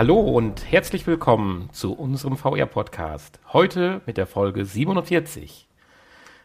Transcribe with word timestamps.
Hallo 0.00 0.18
und 0.18 0.64
herzlich 0.72 1.06
willkommen 1.06 1.68
zu 1.72 1.92
unserem 1.92 2.38
VR-Podcast. 2.38 3.38
Heute 3.52 4.00
mit 4.06 4.16
der 4.16 4.26
Folge 4.26 4.64
47. 4.64 5.68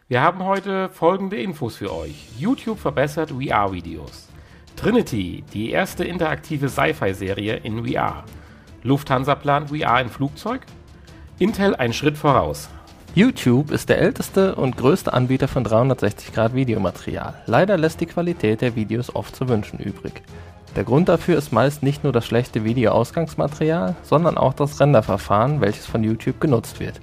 Wir 0.08 0.20
haben 0.20 0.44
heute 0.44 0.90
folgende 0.90 1.40
Infos 1.40 1.76
für 1.76 1.90
euch. 1.90 2.28
YouTube 2.38 2.78
verbessert 2.78 3.30
VR-Videos. 3.30 4.28
Trinity, 4.76 5.42
die 5.54 5.70
erste 5.70 6.04
interaktive 6.04 6.68
Sci-Fi-Serie 6.68 7.56
in 7.56 7.86
VR. 7.86 8.24
Lufthansa 8.82 9.34
plant 9.34 9.70
VR 9.70 10.02
in 10.02 10.10
Flugzeug. 10.10 10.66
Intel 11.38 11.74
ein 11.76 11.94
Schritt 11.94 12.18
voraus. 12.18 12.68
YouTube 13.14 13.70
ist 13.70 13.88
der 13.88 14.00
älteste 14.00 14.54
und 14.54 14.76
größte 14.76 15.14
Anbieter 15.14 15.48
von 15.48 15.64
360-Grad-Videomaterial. 15.64 17.42
Leider 17.46 17.78
lässt 17.78 18.02
die 18.02 18.06
Qualität 18.06 18.60
der 18.60 18.76
Videos 18.76 19.16
oft 19.16 19.34
zu 19.34 19.48
wünschen 19.48 19.78
übrig. 19.78 20.22
Der 20.74 20.84
Grund 20.84 21.08
dafür 21.08 21.38
ist 21.38 21.52
meist 21.52 21.82
nicht 21.82 22.04
nur 22.04 22.12
das 22.12 22.26
schlechte 22.26 22.64
Videoausgangsmaterial, 22.64 23.94
sondern 24.02 24.36
auch 24.36 24.52
das 24.52 24.80
Renderverfahren, 24.80 25.60
welches 25.60 25.86
von 25.86 26.02
YouTube 26.02 26.40
genutzt 26.40 26.80
wird. 26.80 27.00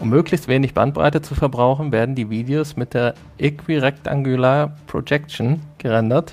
Um 0.00 0.10
möglichst 0.10 0.48
wenig 0.48 0.74
Bandbreite 0.74 1.22
zu 1.22 1.34
verbrauchen, 1.34 1.92
werden 1.92 2.14
die 2.14 2.28
Videos 2.28 2.76
mit 2.76 2.94
der 2.94 3.14
Equirectangular 3.38 4.76
Projection 4.86 5.62
gerendert. 5.78 6.32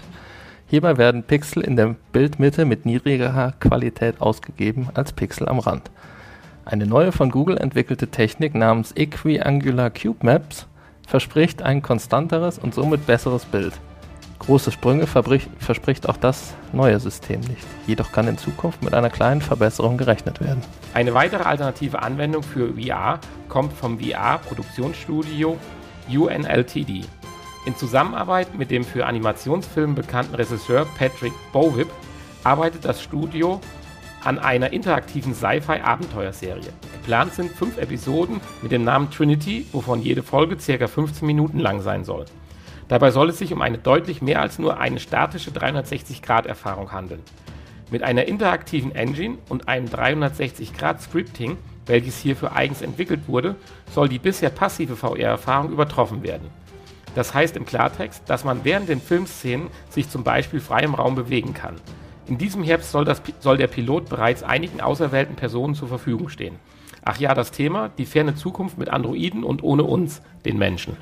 Hierbei 0.67 0.97
werden 0.97 1.23
Pixel 1.23 1.63
in 1.63 1.75
der 1.75 1.95
Bildmitte 2.11 2.65
mit 2.65 2.85
niedrigerer 2.85 3.53
Qualität 3.59 4.19
ausgegeben 4.19 4.89
als 4.93 5.13
Pixel 5.13 5.47
am 5.47 5.59
Rand. 5.59 5.91
Eine 6.65 6.85
neue 6.87 7.11
von 7.11 7.29
Google 7.29 7.57
entwickelte 7.57 8.07
Technik 8.07 8.55
namens 8.55 8.93
Equiangular 8.95 9.89
Cube 9.89 10.25
Maps 10.25 10.67
verspricht 11.07 11.61
ein 11.61 11.81
konstanteres 11.81 12.57
und 12.57 12.73
somit 12.73 13.05
besseres 13.05 13.45
Bild. 13.45 13.73
Große 14.41 14.71
Sprünge 14.71 15.05
verspricht 15.05 16.09
auch 16.09 16.17
das 16.17 16.55
neue 16.73 16.99
System 16.99 17.41
nicht. 17.41 17.63
Jedoch 17.85 18.11
kann 18.11 18.27
in 18.27 18.39
Zukunft 18.39 18.81
mit 18.81 18.95
einer 18.95 19.11
kleinen 19.11 19.39
Verbesserung 19.39 19.97
gerechnet 19.97 20.41
werden. 20.41 20.63
Eine 20.95 21.13
weitere 21.13 21.43
alternative 21.43 22.01
Anwendung 22.01 22.41
für 22.41 22.73
VR 22.73 23.19
kommt 23.49 23.71
vom 23.71 23.99
VR-Produktionsstudio 23.99 25.59
UNLTD. 26.09 27.05
In 27.67 27.75
Zusammenarbeit 27.75 28.57
mit 28.57 28.71
dem 28.71 28.83
für 28.83 29.05
Animationsfilme 29.05 29.93
bekannten 29.93 30.33
Regisseur 30.33 30.87
Patrick 30.97 31.33
Bowip 31.53 31.89
arbeitet 32.43 32.83
das 32.83 32.99
Studio 32.99 33.61
an 34.23 34.39
einer 34.39 34.73
interaktiven 34.73 35.35
Sci-Fi-Abenteuerserie. 35.35 36.73
Geplant 36.93 37.35
sind 37.35 37.51
fünf 37.51 37.77
Episoden 37.77 38.41
mit 38.63 38.71
dem 38.71 38.83
Namen 38.83 39.11
Trinity, 39.11 39.67
wovon 39.71 40.01
jede 40.01 40.23
Folge 40.23 40.55
ca. 40.55 40.87
15 40.87 41.27
Minuten 41.27 41.59
lang 41.59 41.81
sein 41.81 42.03
soll. 42.03 42.25
Dabei 42.91 43.11
soll 43.11 43.29
es 43.29 43.37
sich 43.37 43.53
um 43.53 43.61
eine 43.61 43.77
deutlich 43.77 44.21
mehr 44.21 44.41
als 44.41 44.59
nur 44.59 44.77
eine 44.77 44.99
statische 44.99 45.51
360-Grad-Erfahrung 45.51 46.91
handeln. 46.91 47.21
Mit 47.89 48.03
einer 48.03 48.25
interaktiven 48.25 48.93
Engine 48.93 49.37
und 49.47 49.69
einem 49.69 49.85
360-Grad-Scripting, 49.85 51.55
welches 51.85 52.17
hierfür 52.17 52.53
eigens 52.53 52.81
entwickelt 52.81 53.29
wurde, 53.29 53.55
soll 53.89 54.09
die 54.09 54.19
bisher 54.19 54.49
passive 54.49 54.97
VR-Erfahrung 54.97 55.71
übertroffen 55.71 56.21
werden. 56.21 56.49
Das 57.15 57.33
heißt 57.33 57.55
im 57.55 57.65
Klartext, 57.65 58.23
dass 58.29 58.43
man 58.43 58.65
während 58.65 58.89
den 58.89 58.99
Filmszenen 58.99 59.67
sich 59.89 60.09
zum 60.09 60.25
Beispiel 60.25 60.59
frei 60.59 60.81
im 60.81 60.95
Raum 60.95 61.15
bewegen 61.15 61.53
kann. 61.53 61.75
In 62.27 62.37
diesem 62.37 62.61
Herbst 62.61 62.91
soll, 62.91 63.05
das, 63.05 63.21
soll 63.39 63.55
der 63.55 63.67
Pilot 63.67 64.09
bereits 64.09 64.43
einigen 64.43 64.81
auserwählten 64.81 65.37
Personen 65.37 65.75
zur 65.75 65.87
Verfügung 65.87 66.27
stehen. 66.27 66.59
Ach 67.05 67.17
ja, 67.17 67.33
das 67.35 67.51
Thema, 67.51 67.87
die 67.97 68.05
ferne 68.05 68.35
Zukunft 68.35 68.77
mit 68.77 68.89
Androiden 68.89 69.45
und 69.45 69.63
ohne 69.63 69.83
uns, 69.83 70.21
den 70.43 70.57
Menschen. 70.57 70.97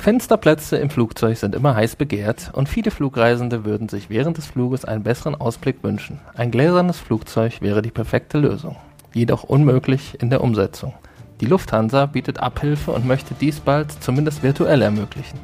Fensterplätze 0.00 0.78
im 0.78 0.88
Flugzeug 0.88 1.36
sind 1.36 1.54
immer 1.54 1.74
heiß 1.74 1.96
begehrt 1.96 2.50
und 2.54 2.70
viele 2.70 2.90
Flugreisende 2.90 3.66
würden 3.66 3.90
sich 3.90 4.08
während 4.08 4.38
des 4.38 4.46
Fluges 4.46 4.86
einen 4.86 5.02
besseren 5.02 5.34
Ausblick 5.34 5.82
wünschen. 5.82 6.20
Ein 6.34 6.50
gläsernes 6.50 6.98
Flugzeug 6.98 7.60
wäre 7.60 7.82
die 7.82 7.90
perfekte 7.90 8.38
Lösung, 8.38 8.76
jedoch 9.12 9.44
unmöglich 9.44 10.16
in 10.18 10.30
der 10.30 10.42
Umsetzung. 10.42 10.94
Die 11.42 11.46
Lufthansa 11.46 12.06
bietet 12.06 12.40
Abhilfe 12.40 12.92
und 12.92 13.06
möchte 13.06 13.34
dies 13.34 13.60
bald 13.60 13.92
zumindest 14.02 14.42
virtuell 14.42 14.80
ermöglichen. 14.80 15.38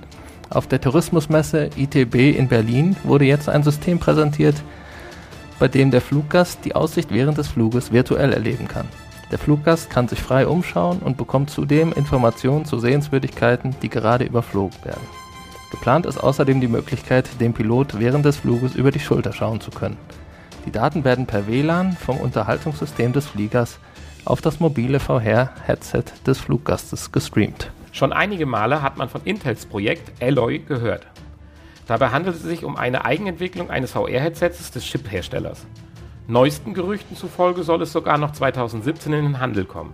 Auf 0.49 0.67
der 0.67 0.81
Tourismusmesse 0.81 1.69
ITB 1.77 2.39
in 2.39 2.49
Berlin 2.49 2.97
wurde 3.05 3.27
jetzt 3.27 3.51
ein 3.51 3.63
System 3.63 3.99
präsentiert, 3.99 4.57
bei 5.59 5.69
dem 5.69 5.91
der 5.91 6.01
Fluggast 6.01 6.61
die 6.65 6.75
Aussicht 6.75 7.13
während 7.13 7.37
des 7.37 7.49
Fluges 7.49 7.93
virtuell 7.93 8.33
erleben 8.33 8.69
kann. 8.69 8.89
Der 9.31 9.39
Fluggast 9.39 9.91
kann 9.91 10.07
sich 10.07 10.21
frei 10.21 10.47
umschauen 10.47 11.01
und 11.01 11.17
bekommt 11.17 11.51
zudem 11.51 11.93
Informationen 11.93 12.65
zu 12.65 12.79
Sehenswürdigkeiten, 12.79 13.75
die 13.83 13.89
gerade 13.89 14.25
überflogen 14.25 14.79
werden. 14.85 15.07
Geplant 15.73 16.07
ist 16.07 16.19
außerdem 16.19 16.61
die 16.61 16.69
Möglichkeit, 16.69 17.29
dem 17.41 17.53
Pilot 17.53 17.99
während 17.99 18.25
des 18.25 18.37
Fluges 18.37 18.77
über 18.77 18.93
die 18.93 19.01
Schulter 19.01 19.33
schauen 19.33 19.61
zu 19.61 19.71
können. 19.71 19.97
Die 20.65 20.71
Daten 20.71 21.05
werden 21.05 21.27
per 21.27 21.49
WLAN 21.49 21.93
vom 21.93 22.19
Unterhaltungssystem 22.19 23.13
des 23.13 23.27
Fliegers 23.27 23.79
auf 24.25 24.41
das 24.41 24.61
mobile 24.61 25.01
VR-Headset 25.01 26.05
des 26.27 26.39
Fluggastes 26.39 27.11
gestreamt. 27.11 27.71
Schon 27.93 28.13
einige 28.13 28.47
Male 28.47 28.83
hat 28.83 28.97
man 28.97 29.09
von 29.09 29.23
Intels 29.25 29.67
Projekt 29.67 30.23
Alloy 30.23 30.59
gehört. 30.61 31.07
Dabei 31.87 32.11
handelt 32.11 32.37
es 32.37 32.43
sich 32.43 32.65
um 32.65 32.77
eine 32.77 33.05
Eigenentwicklung 33.05 33.71
eines 33.71 33.93
VR-Headsets 33.93 34.71
des 34.73 34.85
Chip-Herstellers. 34.85 35.67
Neuesten 36.29 36.75
Gerüchten 36.75 37.17
zufolge 37.17 37.63
soll 37.63 37.83
es 37.83 37.93
sogar 37.93 38.19
noch 38.19 38.33
2017 38.33 39.13
in 39.13 39.23
den 39.23 39.41
Handel 39.41 39.65
kommen. 39.65 39.93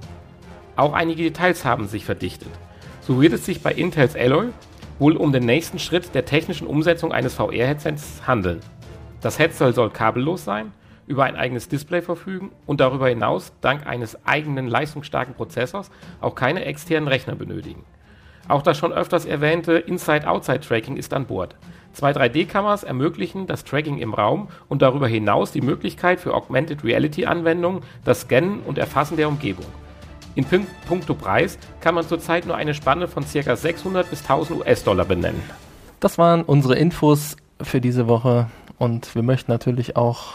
Auch 0.76 0.94
einige 0.94 1.24
Details 1.24 1.66
haben 1.66 1.86
sich 1.86 2.06
verdichtet. 2.06 2.48
So 3.02 3.20
wird 3.20 3.34
es 3.34 3.44
sich 3.44 3.62
bei 3.62 3.70
Intels 3.70 4.16
Alloy 4.16 4.48
wohl 4.98 5.18
um 5.18 5.32
den 5.32 5.44
nächsten 5.44 5.78
Schritt 5.78 6.14
der 6.14 6.24
technischen 6.24 6.66
Umsetzung 6.66 7.12
eines 7.12 7.34
VR-Headsets 7.34 8.26
handeln. 8.26 8.60
Das 9.20 9.38
Headset 9.38 9.72
soll 9.72 9.90
kabellos 9.90 10.42
sein, 10.42 10.72
über 11.06 11.24
ein 11.24 11.36
eigenes 11.36 11.68
Display 11.68 12.00
verfügen 12.00 12.50
und 12.64 12.80
darüber 12.80 13.08
hinaus 13.10 13.52
dank 13.60 13.86
eines 13.86 14.24
eigenen 14.26 14.68
leistungsstarken 14.68 15.34
Prozessors 15.34 15.90
auch 16.22 16.34
keine 16.34 16.64
externen 16.64 17.08
Rechner 17.08 17.34
benötigen. 17.34 17.84
Auch 18.48 18.62
das 18.62 18.78
schon 18.78 18.92
öfters 18.92 19.26
erwähnte 19.26 19.74
Inside-Outside-Tracking 19.74 20.96
ist 20.96 21.12
an 21.12 21.26
Bord. 21.26 21.56
Zwei 21.92 22.12
3D-Kameras 22.12 22.84
ermöglichen 22.84 23.46
das 23.46 23.64
Tracking 23.64 23.98
im 23.98 24.14
Raum 24.14 24.48
und 24.68 24.82
darüber 24.82 25.06
hinaus 25.06 25.52
die 25.52 25.60
Möglichkeit 25.60 26.20
für 26.20 26.34
Augmented 26.34 26.84
Reality-Anwendungen 26.84 27.82
das 28.04 28.22
Scannen 28.22 28.60
und 28.60 28.78
Erfassen 28.78 29.16
der 29.16 29.28
Umgebung. 29.28 29.66
In 30.34 30.46
puncto 30.88 31.14
Preis 31.14 31.58
kann 31.80 31.94
man 31.94 32.06
zurzeit 32.06 32.46
nur 32.46 32.56
eine 32.56 32.72
Spanne 32.72 33.06
von 33.06 33.24
ca. 33.24 33.54
600 33.54 34.08
bis 34.08 34.22
1000 34.22 34.60
US-Dollar 34.60 35.04
benennen. 35.04 35.42
Das 36.00 36.16
waren 36.16 36.42
unsere 36.42 36.76
Infos 36.76 37.36
für 37.60 37.80
diese 37.82 38.08
Woche 38.08 38.46
und 38.78 39.14
wir 39.14 39.22
möchten 39.22 39.52
natürlich 39.52 39.96
auch 39.96 40.32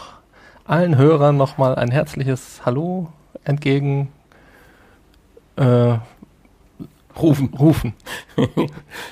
allen 0.64 0.96
Hörern 0.96 1.36
nochmal 1.36 1.74
ein 1.74 1.90
herzliches 1.90 2.60
Hallo 2.64 3.08
entgegen 3.42 4.12
äh, 5.56 5.98
rufen. 7.20 7.52
rufen. 7.58 7.94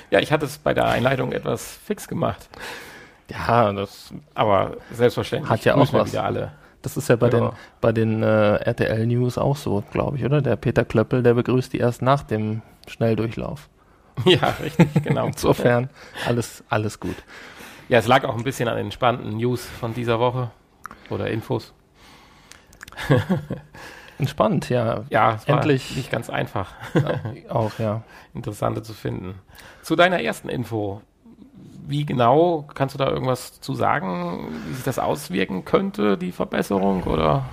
ja, 0.09 0.19
ich 0.19 0.31
hatte 0.31 0.45
es 0.45 0.57
bei 0.57 0.73
der 0.73 0.85
Einleitung 0.87 1.31
etwas 1.31 1.77
fix 1.85 2.07
gemacht. 2.07 2.49
Ja, 3.29 3.71
das, 3.73 4.13
aber 4.33 4.77
selbstverständlich 4.91 5.49
hat 5.49 5.65
ja 5.65 5.75
auch 5.75 5.91
was. 5.93 6.11
wieder 6.11 6.23
alle. 6.23 6.51
Das 6.81 6.95
ist 6.95 7.09
ja 7.09 7.15
bei 7.15 7.29
ja. 7.29 7.39
den, 7.39 7.49
bei 7.81 7.91
den 7.91 8.23
äh, 8.23 8.55
RTL 8.55 9.05
News 9.07 9.37
auch 9.37 9.57
so, 9.57 9.83
glaube 9.91 10.17
ich, 10.17 10.25
oder? 10.25 10.41
Der 10.41 10.55
Peter 10.55 10.85
Klöppel, 10.85 11.23
der 11.23 11.33
begrüßt 11.33 11.73
die 11.73 11.79
erst 11.79 12.01
nach 12.01 12.23
dem 12.23 12.61
Schnelldurchlauf. 12.87 13.69
Ja, 14.25 14.55
richtig, 14.63 14.87
genau. 15.03 15.27
Insofern 15.27 15.91
alles, 16.25 16.63
alles 16.69 16.99
gut. 16.99 17.15
Ja, 17.87 17.99
es 17.99 18.07
lag 18.07 18.23
auch 18.23 18.35
ein 18.35 18.43
bisschen 18.43 18.67
an 18.67 18.75
den 18.75 18.91
spannenden 18.91 19.37
News 19.37 19.63
von 19.63 19.93
dieser 19.93 20.19
Woche 20.19 20.49
oder 21.11 21.29
Infos. 21.29 21.71
Entspannt, 24.19 24.69
ja. 24.69 25.03
Ja, 25.09 25.37
endlich 25.45 25.95
nicht 25.95 26.09
ganz 26.11 26.29
einfach. 26.29 26.73
auch, 27.49 27.77
ja. 27.79 28.01
Interessante 28.33 28.81
zu 28.81 28.93
finden. 28.93 29.35
Zu 29.83 29.95
deiner 29.95 30.21
ersten 30.21 30.49
Info. 30.49 31.01
Wie 31.87 32.05
genau 32.05 32.67
kannst 32.73 32.95
du 32.95 32.99
da 32.99 33.09
irgendwas 33.09 33.61
zu 33.61 33.73
sagen, 33.73 34.47
wie 34.67 34.73
sich 34.73 34.83
das 34.83 34.99
auswirken 34.99 35.63
könnte, 35.63 36.17
die 36.17 36.31
Verbesserung 36.31 37.03
oder? 37.03 37.45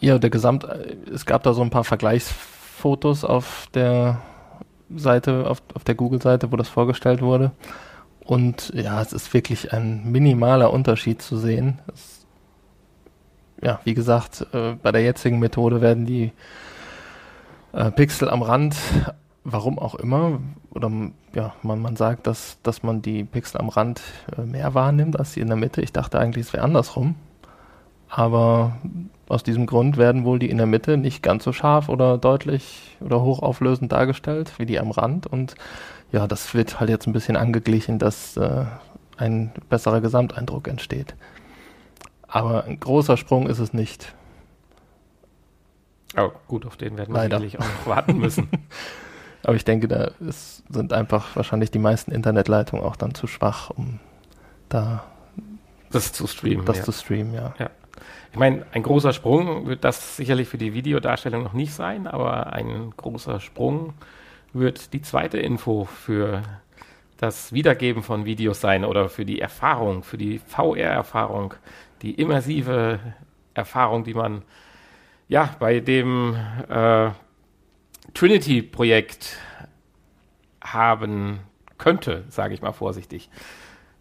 Ja, 0.00 0.18
der 0.18 0.30
Gesamt, 0.30 0.64
es 1.12 1.26
gab 1.26 1.42
da 1.44 1.52
so 1.52 1.62
ein 1.62 1.70
paar 1.70 1.84
Vergleichsfotos 1.84 3.24
auf 3.24 3.68
der 3.74 4.20
Seite, 4.94 5.48
auf, 5.48 5.62
auf 5.74 5.84
der 5.84 5.94
Google-Seite, 5.94 6.50
wo 6.50 6.56
das 6.56 6.68
vorgestellt 6.68 7.22
wurde. 7.22 7.52
Und 8.30 8.70
ja, 8.76 9.02
es 9.02 9.12
ist 9.12 9.34
wirklich 9.34 9.72
ein 9.72 10.08
minimaler 10.12 10.72
Unterschied 10.72 11.20
zu 11.20 11.36
sehen. 11.36 11.80
Es, 11.92 12.24
ja, 13.60 13.80
wie 13.82 13.92
gesagt, 13.92 14.46
äh, 14.52 14.76
bei 14.80 14.92
der 14.92 15.02
jetzigen 15.02 15.40
Methode 15.40 15.80
werden 15.80 16.06
die 16.06 16.30
äh, 17.72 17.90
Pixel 17.90 18.30
am 18.30 18.42
Rand, 18.42 18.76
warum 19.42 19.80
auch 19.80 19.96
immer, 19.96 20.38
oder 20.70 20.92
ja, 21.34 21.54
man, 21.64 21.80
man 21.80 21.96
sagt, 21.96 22.28
dass, 22.28 22.58
dass 22.62 22.84
man 22.84 23.02
die 23.02 23.24
Pixel 23.24 23.60
am 23.60 23.68
Rand 23.68 24.00
äh, 24.38 24.42
mehr 24.42 24.74
wahrnimmt 24.74 25.18
als 25.18 25.32
die 25.32 25.40
in 25.40 25.48
der 25.48 25.56
Mitte. 25.56 25.82
Ich 25.82 25.92
dachte 25.92 26.20
eigentlich, 26.20 26.46
es 26.46 26.52
wäre 26.52 26.62
andersrum. 26.62 27.16
Aber 28.08 28.76
aus 29.28 29.42
diesem 29.42 29.66
Grund 29.66 29.96
werden 29.96 30.24
wohl 30.24 30.38
die 30.38 30.50
in 30.50 30.58
der 30.58 30.66
Mitte 30.66 30.98
nicht 30.98 31.24
ganz 31.24 31.42
so 31.42 31.52
scharf 31.52 31.88
oder 31.88 32.16
deutlich 32.16 32.96
oder 33.00 33.22
hochauflösend 33.22 33.90
dargestellt 33.90 34.52
wie 34.58 34.66
die 34.66 34.78
am 34.78 34.92
Rand. 34.92 35.26
Und 35.26 35.56
ja, 36.12 36.26
das 36.26 36.54
wird 36.54 36.80
halt 36.80 36.90
jetzt 36.90 37.06
ein 37.06 37.12
bisschen 37.12 37.36
angeglichen, 37.36 37.98
dass 37.98 38.36
äh, 38.36 38.64
ein 39.16 39.52
besserer 39.68 40.00
Gesamteindruck 40.00 40.68
entsteht. 40.68 41.14
Aber 42.26 42.64
ein 42.64 42.78
großer 42.78 43.16
Sprung 43.16 43.46
ist 43.48 43.58
es 43.58 43.72
nicht. 43.72 44.14
Oh, 46.16 46.30
gut, 46.48 46.66
auf 46.66 46.76
den 46.76 46.96
werden 46.96 47.12
wir 47.12 47.20
Leider. 47.20 47.38
sicherlich 47.38 47.58
auch 47.60 47.64
noch 47.64 47.86
warten 47.86 48.18
müssen. 48.18 48.48
Aber 49.42 49.54
ich 49.54 49.64
denke, 49.64 49.88
da 49.88 50.10
ist, 50.20 50.62
sind 50.68 50.92
einfach 50.92 51.34
wahrscheinlich 51.34 51.70
die 51.70 51.78
meisten 51.78 52.10
Internetleitungen 52.10 52.84
auch 52.84 52.96
dann 52.96 53.14
zu 53.14 53.26
schwach, 53.26 53.70
um 53.70 53.98
da 54.68 55.04
das 55.90 56.12
zu 56.12 56.26
streamen. 56.26 56.66
das 56.66 56.78
ja. 56.78 56.84
zu 56.84 56.92
streamen, 56.92 57.34
ja. 57.34 57.54
Ich 58.32 58.38
meine, 58.38 58.64
ein 58.72 58.82
großer 58.82 59.12
Sprung 59.12 59.66
wird 59.66 59.82
das 59.82 60.16
sicherlich 60.16 60.48
für 60.48 60.58
die 60.58 60.74
Videodarstellung 60.74 61.42
noch 61.42 61.52
nicht 61.52 61.72
sein, 61.72 62.06
aber 62.06 62.52
ein 62.52 62.92
großer 62.96 63.40
Sprung 63.40 63.94
wird 64.52 64.92
die 64.92 65.02
zweite 65.02 65.38
Info 65.38 65.84
für 65.84 66.42
das 67.16 67.52
Wiedergeben 67.52 68.02
von 68.02 68.24
Videos 68.24 68.60
sein 68.60 68.84
oder 68.84 69.08
für 69.08 69.24
die 69.24 69.40
Erfahrung, 69.40 70.02
für 70.02 70.16
die 70.16 70.38
VR-Erfahrung, 70.38 71.54
die 72.02 72.14
immersive 72.14 72.98
Erfahrung, 73.54 74.04
die 74.04 74.14
man 74.14 74.42
ja 75.28 75.54
bei 75.58 75.80
dem 75.80 76.36
äh, 76.68 77.10
Trinity-Projekt 78.14 79.36
haben 80.62 81.40
könnte, 81.78 82.24
sage 82.28 82.54
ich 82.54 82.62
mal 82.62 82.72
vorsichtig. 82.72 83.28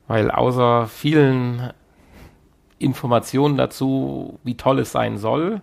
Weil 0.08 0.32
außer 0.32 0.88
vielen 0.88 1.74
Informationen 2.80 3.58
dazu, 3.58 4.40
wie 4.44 4.56
toll 4.56 4.80
es 4.80 4.92
sein 4.92 5.18
soll, 5.18 5.62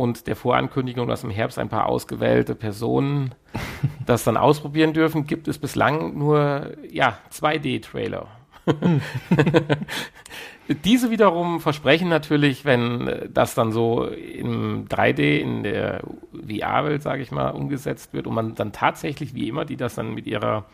und 0.00 0.26
der 0.26 0.34
Vorankündigung, 0.34 1.08
dass 1.08 1.24
im 1.24 1.30
Herbst 1.30 1.58
ein 1.58 1.68
paar 1.68 1.84
ausgewählte 1.84 2.54
Personen 2.54 3.34
das 4.06 4.24
dann 4.24 4.38
ausprobieren 4.38 4.94
dürfen, 4.94 5.26
gibt 5.26 5.46
es 5.46 5.58
bislang 5.58 6.16
nur 6.16 6.72
ja, 6.90 7.18
2D-Trailer. 7.30 8.26
Diese 10.84 11.10
wiederum 11.10 11.60
versprechen 11.60 12.08
natürlich, 12.08 12.64
wenn 12.64 13.28
das 13.28 13.54
dann 13.54 13.72
so 13.72 14.06
im 14.06 14.86
3D 14.88 15.38
in 15.38 15.64
der 15.64 16.00
VR-Welt, 16.32 17.02
sage 17.02 17.20
ich 17.22 17.30
mal, 17.30 17.50
umgesetzt 17.50 18.14
wird 18.14 18.26
und 18.26 18.34
man 18.34 18.54
dann 18.54 18.72
tatsächlich, 18.72 19.34
wie 19.34 19.48
immer, 19.48 19.66
die 19.66 19.76
das 19.76 19.96
dann 19.96 20.14
mit 20.14 20.26
ihrer 20.26 20.64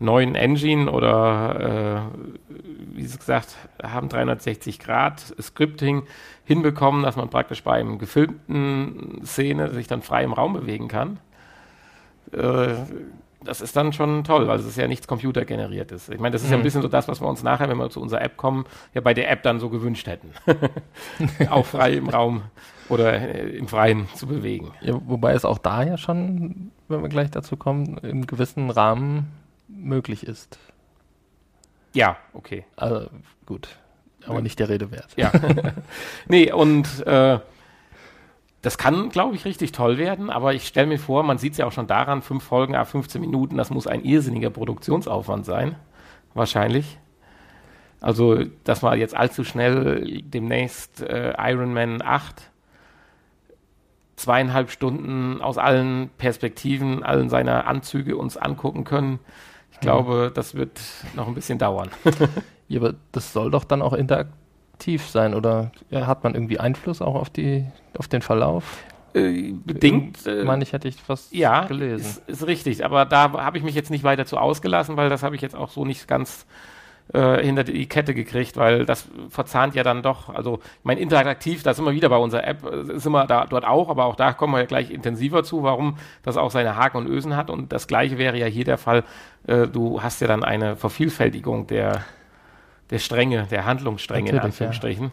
neuen 0.00 0.34
Engine 0.34 0.90
oder 0.90 2.10
äh, 2.10 2.54
wie 2.96 3.02
gesagt 3.02 3.54
haben, 3.82 4.08
360 4.08 4.78
Grad 4.80 5.20
Scripting 5.40 6.02
hinbekommen, 6.44 7.02
dass 7.02 7.16
man 7.16 7.28
praktisch 7.30 7.62
bei 7.62 7.74
einem 7.74 7.98
gefilmten 7.98 9.20
Szene 9.24 9.70
sich 9.72 9.86
dann 9.86 10.02
frei 10.02 10.24
im 10.24 10.32
Raum 10.32 10.54
bewegen 10.54 10.88
kann. 10.88 11.18
Äh, 12.32 12.74
das 13.42 13.62
ist 13.62 13.74
dann 13.74 13.94
schon 13.94 14.22
toll, 14.24 14.46
weil 14.48 14.58
es 14.58 14.66
ist 14.66 14.76
ja 14.76 14.86
nichts 14.86 15.08
computergeneriertes. 15.08 16.10
Ich 16.10 16.20
meine, 16.20 16.32
das 16.34 16.42
ist 16.42 16.50
ja 16.50 16.56
ein 16.56 16.60
Mhm. 16.60 16.64
bisschen 16.64 16.82
so 16.82 16.88
das, 16.88 17.08
was 17.08 17.22
wir 17.22 17.26
uns 17.28 17.42
nachher, 17.42 17.68
wenn 17.70 17.78
wir 17.78 17.88
zu 17.88 18.00
unserer 18.00 18.20
App 18.20 18.36
kommen, 18.36 18.64
ja 18.92 19.00
bei 19.00 19.14
der 19.14 19.30
App 19.30 19.42
dann 19.44 19.60
so 19.60 19.70
gewünscht 19.70 20.06
hätten. 20.06 20.30
Auch 21.50 21.64
frei 21.64 21.92
im 21.94 22.10
Raum 22.10 22.42
oder 22.90 23.14
äh, 23.14 23.48
im 23.56 23.66
Freien 23.68 24.08
zu 24.14 24.26
bewegen. 24.26 24.72
ja. 24.82 24.94
Wobei 25.06 25.32
es 25.32 25.44
auch 25.46 25.58
da 25.58 25.82
ja 25.84 25.96
schon, 25.96 26.70
wenn 26.88 27.00
wir 27.02 27.08
gleich 27.08 27.30
dazu 27.30 27.56
kommen, 27.56 27.96
im 27.98 28.26
gewissen 28.26 28.68
Rahmen 28.68 29.28
möglich 29.70 30.26
ist. 30.26 30.58
Ja, 31.92 32.16
okay. 32.32 32.64
Also 32.76 33.08
gut, 33.46 33.68
aber 34.26 34.42
nicht 34.42 34.58
der 34.58 34.68
Rede 34.68 34.90
wert. 34.90 35.08
Ja. 35.16 35.32
nee, 36.28 36.52
und 36.52 37.06
äh, 37.06 37.40
das 38.62 38.76
kann, 38.76 39.08
glaube 39.08 39.34
ich, 39.36 39.44
richtig 39.44 39.72
toll 39.72 39.96
werden, 39.98 40.30
aber 40.30 40.54
ich 40.54 40.66
stelle 40.66 40.86
mir 40.86 40.98
vor, 40.98 41.22
man 41.22 41.38
sieht 41.38 41.52
es 41.52 41.58
ja 41.58 41.66
auch 41.66 41.72
schon 41.72 41.86
daran, 41.86 42.22
fünf 42.22 42.44
Folgen 42.44 42.74
ab 42.74 42.88
15 42.88 43.20
Minuten, 43.20 43.56
das 43.56 43.70
muss 43.70 43.86
ein 43.86 44.04
irrsinniger 44.04 44.50
Produktionsaufwand 44.50 45.46
sein. 45.46 45.76
Wahrscheinlich. 46.34 46.98
Also, 48.00 48.44
dass 48.64 48.82
man 48.82 48.98
jetzt 48.98 49.14
allzu 49.14 49.44
schnell 49.44 50.22
demnächst 50.22 51.02
äh, 51.02 51.34
Iron 51.38 51.74
Man 51.74 52.02
8 52.02 52.50
zweieinhalb 54.16 54.70
Stunden 54.70 55.40
aus 55.40 55.56
allen 55.56 56.10
Perspektiven, 56.18 57.02
allen 57.02 57.30
seiner 57.30 57.66
Anzüge 57.66 58.16
uns 58.16 58.36
angucken 58.36 58.84
können. 58.84 59.18
Ich 59.80 59.82
glaube, 59.82 60.30
das 60.34 60.54
wird 60.54 60.78
noch 61.14 61.26
ein 61.26 61.34
bisschen 61.34 61.58
dauern. 61.58 61.88
Ja, 62.68 62.78
aber 62.78 62.94
das 63.10 63.32
soll 63.32 63.50
doch 63.50 63.64
dann 63.64 63.82
auch 63.82 63.94
interaktiv 63.94 65.04
sein, 65.08 65.34
oder 65.34 65.72
ja, 65.90 66.06
hat 66.06 66.22
man 66.22 66.34
irgendwie 66.34 66.60
Einfluss 66.60 67.02
auch 67.02 67.16
auf 67.16 67.28
die, 67.28 67.66
auf 67.98 68.06
den 68.06 68.22
Verlauf? 68.22 68.84
Äh, 69.12 69.54
bedingt. 69.64 70.24
äh, 70.24 70.44
meine 70.44 70.62
ich, 70.62 70.72
hätte 70.72 70.86
ich 70.86 70.96
was 71.08 71.32
Ja, 71.32 71.64
gelesen. 71.64 72.20
Ist, 72.28 72.28
ist 72.28 72.46
richtig. 72.46 72.84
Aber 72.84 73.06
da 73.06 73.32
habe 73.32 73.58
ich 73.58 73.64
mich 73.64 73.74
jetzt 73.74 73.90
nicht 73.90 74.04
weiter 74.04 74.24
zu 74.24 74.36
ausgelassen, 74.36 74.96
weil 74.96 75.08
das 75.08 75.24
habe 75.24 75.34
ich 75.34 75.42
jetzt 75.42 75.56
auch 75.56 75.70
so 75.70 75.84
nicht 75.84 76.06
ganz 76.06 76.46
äh, 77.12 77.42
hinter 77.42 77.64
die 77.64 77.86
Kette 77.86 78.14
gekriegt, 78.14 78.56
weil 78.56 78.84
das 78.86 79.08
verzahnt 79.28 79.74
ja 79.74 79.82
dann 79.82 80.02
doch, 80.02 80.28
also 80.28 80.60
mein 80.82 80.98
interaktiv, 80.98 81.62
da 81.62 81.74
sind 81.74 81.84
wir 81.84 81.92
wieder 81.92 82.08
bei 82.08 82.16
unserer 82.16 82.46
App, 82.46 82.64
äh, 82.64 82.98
sind 82.98 83.12
wir 83.12 83.26
da 83.26 83.46
dort 83.46 83.64
auch, 83.64 83.88
aber 83.88 84.04
auch 84.04 84.16
da 84.16 84.32
kommen 84.32 84.54
wir 84.54 84.60
ja 84.60 84.66
gleich 84.66 84.90
intensiver 84.90 85.42
zu, 85.42 85.62
warum 85.62 85.96
das 86.22 86.36
auch 86.36 86.50
seine 86.50 86.76
Haken 86.76 86.98
und 86.98 87.08
Ösen 87.08 87.36
hat 87.36 87.50
und 87.50 87.72
das 87.72 87.86
gleiche 87.86 88.18
wäre 88.18 88.38
ja 88.38 88.46
hier 88.46 88.64
der 88.64 88.78
Fall, 88.78 89.04
äh, 89.46 89.66
du 89.66 90.02
hast 90.02 90.20
ja 90.20 90.28
dann 90.28 90.44
eine 90.44 90.76
Vervielfältigung 90.76 91.66
der, 91.66 92.04
der 92.90 92.98
Stränge, 92.98 93.46
der 93.50 93.64
Handlungsstränge 93.64 94.30
in 94.30 94.36
Natürlich, 94.36 94.58
ja. 94.58 94.66
Anführungsstrichen. 94.66 95.12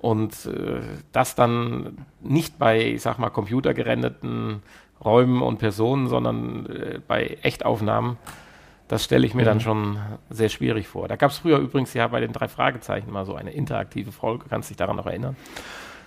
Und 0.00 0.46
äh, 0.46 0.80
das 1.12 1.34
dann 1.34 2.06
nicht 2.20 2.58
bei, 2.58 2.80
ich 2.80 3.02
sag 3.02 3.18
mal, 3.18 3.28
computergerendeten 3.30 4.62
Räumen 5.04 5.42
und 5.42 5.58
Personen, 5.58 6.08
sondern 6.08 6.66
äh, 6.66 7.00
bei 7.06 7.38
Echtaufnahmen, 7.42 8.16
das 8.90 9.04
stelle 9.04 9.24
ich 9.26 9.34
mir 9.34 9.44
dann 9.44 9.58
Mhm. 9.58 9.60
schon 9.62 9.98
sehr 10.30 10.48
schwierig 10.48 10.88
vor. 10.88 11.06
Da 11.08 11.14
gab 11.16 11.30
es 11.30 11.38
früher 11.38 11.58
übrigens 11.58 11.94
ja 11.94 12.06
bei 12.08 12.20
den 12.20 12.32
drei 12.32 12.48
Fragezeichen 12.48 13.10
mal 13.12 13.24
so 13.24 13.34
eine 13.36 13.52
interaktive 13.52 14.10
Folge, 14.12 14.46
kannst 14.48 14.68
dich 14.68 14.76
daran 14.76 14.96
noch 14.96 15.06
erinnern? 15.06 15.36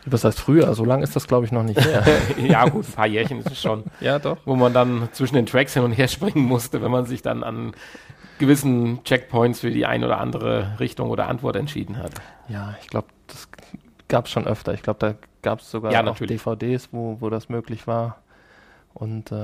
Was 0.05 0.25
heißt 0.25 0.37
früher? 0.41 0.73
So 0.75 0.83
lange 0.83 1.03
ist 1.03 1.15
das, 1.15 1.27
glaube 1.27 1.45
ich, 1.45 1.53
noch 1.53 1.63
nicht 1.63 1.79
her. 1.79 2.03
ja, 2.37 2.67
gut, 2.67 2.85
ein 2.87 2.91
paar 2.91 3.07
Jährchen 3.07 3.39
ist 3.39 3.49
es 3.51 3.61
schon, 3.61 3.85
ja, 4.01 4.19
doch. 4.19 4.37
wo 4.43 4.55
man 4.57 4.73
dann 4.73 5.07
zwischen 5.13 5.35
den 5.35 5.45
Tracks 5.45 5.73
hin 5.75 5.83
und 5.83 5.93
her 5.93 6.09
springen 6.09 6.43
musste, 6.45 6.81
wenn 6.81 6.91
man 6.91 7.05
sich 7.05 7.21
dann 7.21 7.41
an 7.43 7.71
gewissen 8.37 9.01
Checkpoints 9.05 9.61
für 9.61 9.71
die 9.71 9.85
eine 9.85 10.05
oder 10.05 10.17
andere 10.19 10.77
Richtung 10.79 11.09
oder 11.09 11.29
Antwort 11.29 11.55
entschieden 11.55 11.97
hat. 11.97 12.11
Ja, 12.49 12.75
ich 12.81 12.87
glaube, 12.89 13.07
das 13.27 13.47
gab 14.09 14.25
es 14.25 14.31
schon 14.31 14.45
öfter. 14.45 14.73
Ich 14.73 14.81
glaube, 14.83 14.99
da 14.99 15.13
gab 15.41 15.59
es 15.59 15.71
sogar 15.71 15.93
Ja, 15.93 16.05
auch. 16.05 16.17
DVDs, 16.17 16.89
wo, 16.91 17.17
wo 17.21 17.29
das 17.29 17.47
möglich 17.47 17.87
war. 17.87 18.17
Und 18.93 19.31
äh, 19.31 19.35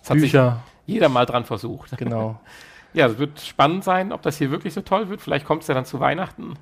Das 0.00 0.10
hat 0.10 0.18
sich 0.18 0.32
Bücher, 0.32 0.62
jeder 0.86 1.08
mal 1.08 1.26
dran 1.26 1.44
versucht. 1.44 1.96
genau. 1.96 2.40
Ja, 2.92 3.06
es 3.06 3.18
wird 3.18 3.40
spannend 3.40 3.84
sein, 3.84 4.12
ob 4.12 4.22
das 4.22 4.36
hier 4.38 4.50
wirklich 4.50 4.74
so 4.74 4.80
toll 4.80 5.08
wird. 5.08 5.20
Vielleicht 5.20 5.46
kommt 5.46 5.62
es 5.62 5.68
ja 5.68 5.74
dann 5.74 5.84
zu 5.84 6.00
Weihnachten. 6.00 6.54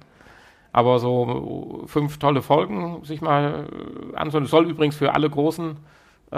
Aber 0.73 0.99
so 0.99 1.85
fünf 1.87 2.19
tolle 2.19 2.43
Folgen 2.43 3.03
sich 3.05 3.21
mal 3.23 3.67
äh, 4.13 4.17
anschauen. 4.17 4.45
Es 4.45 4.51
soll 4.51 4.69
übrigens 4.69 4.97
für 4.97 5.15
alle 5.15 5.31
großen 5.31 5.77
äh, 6.31 6.37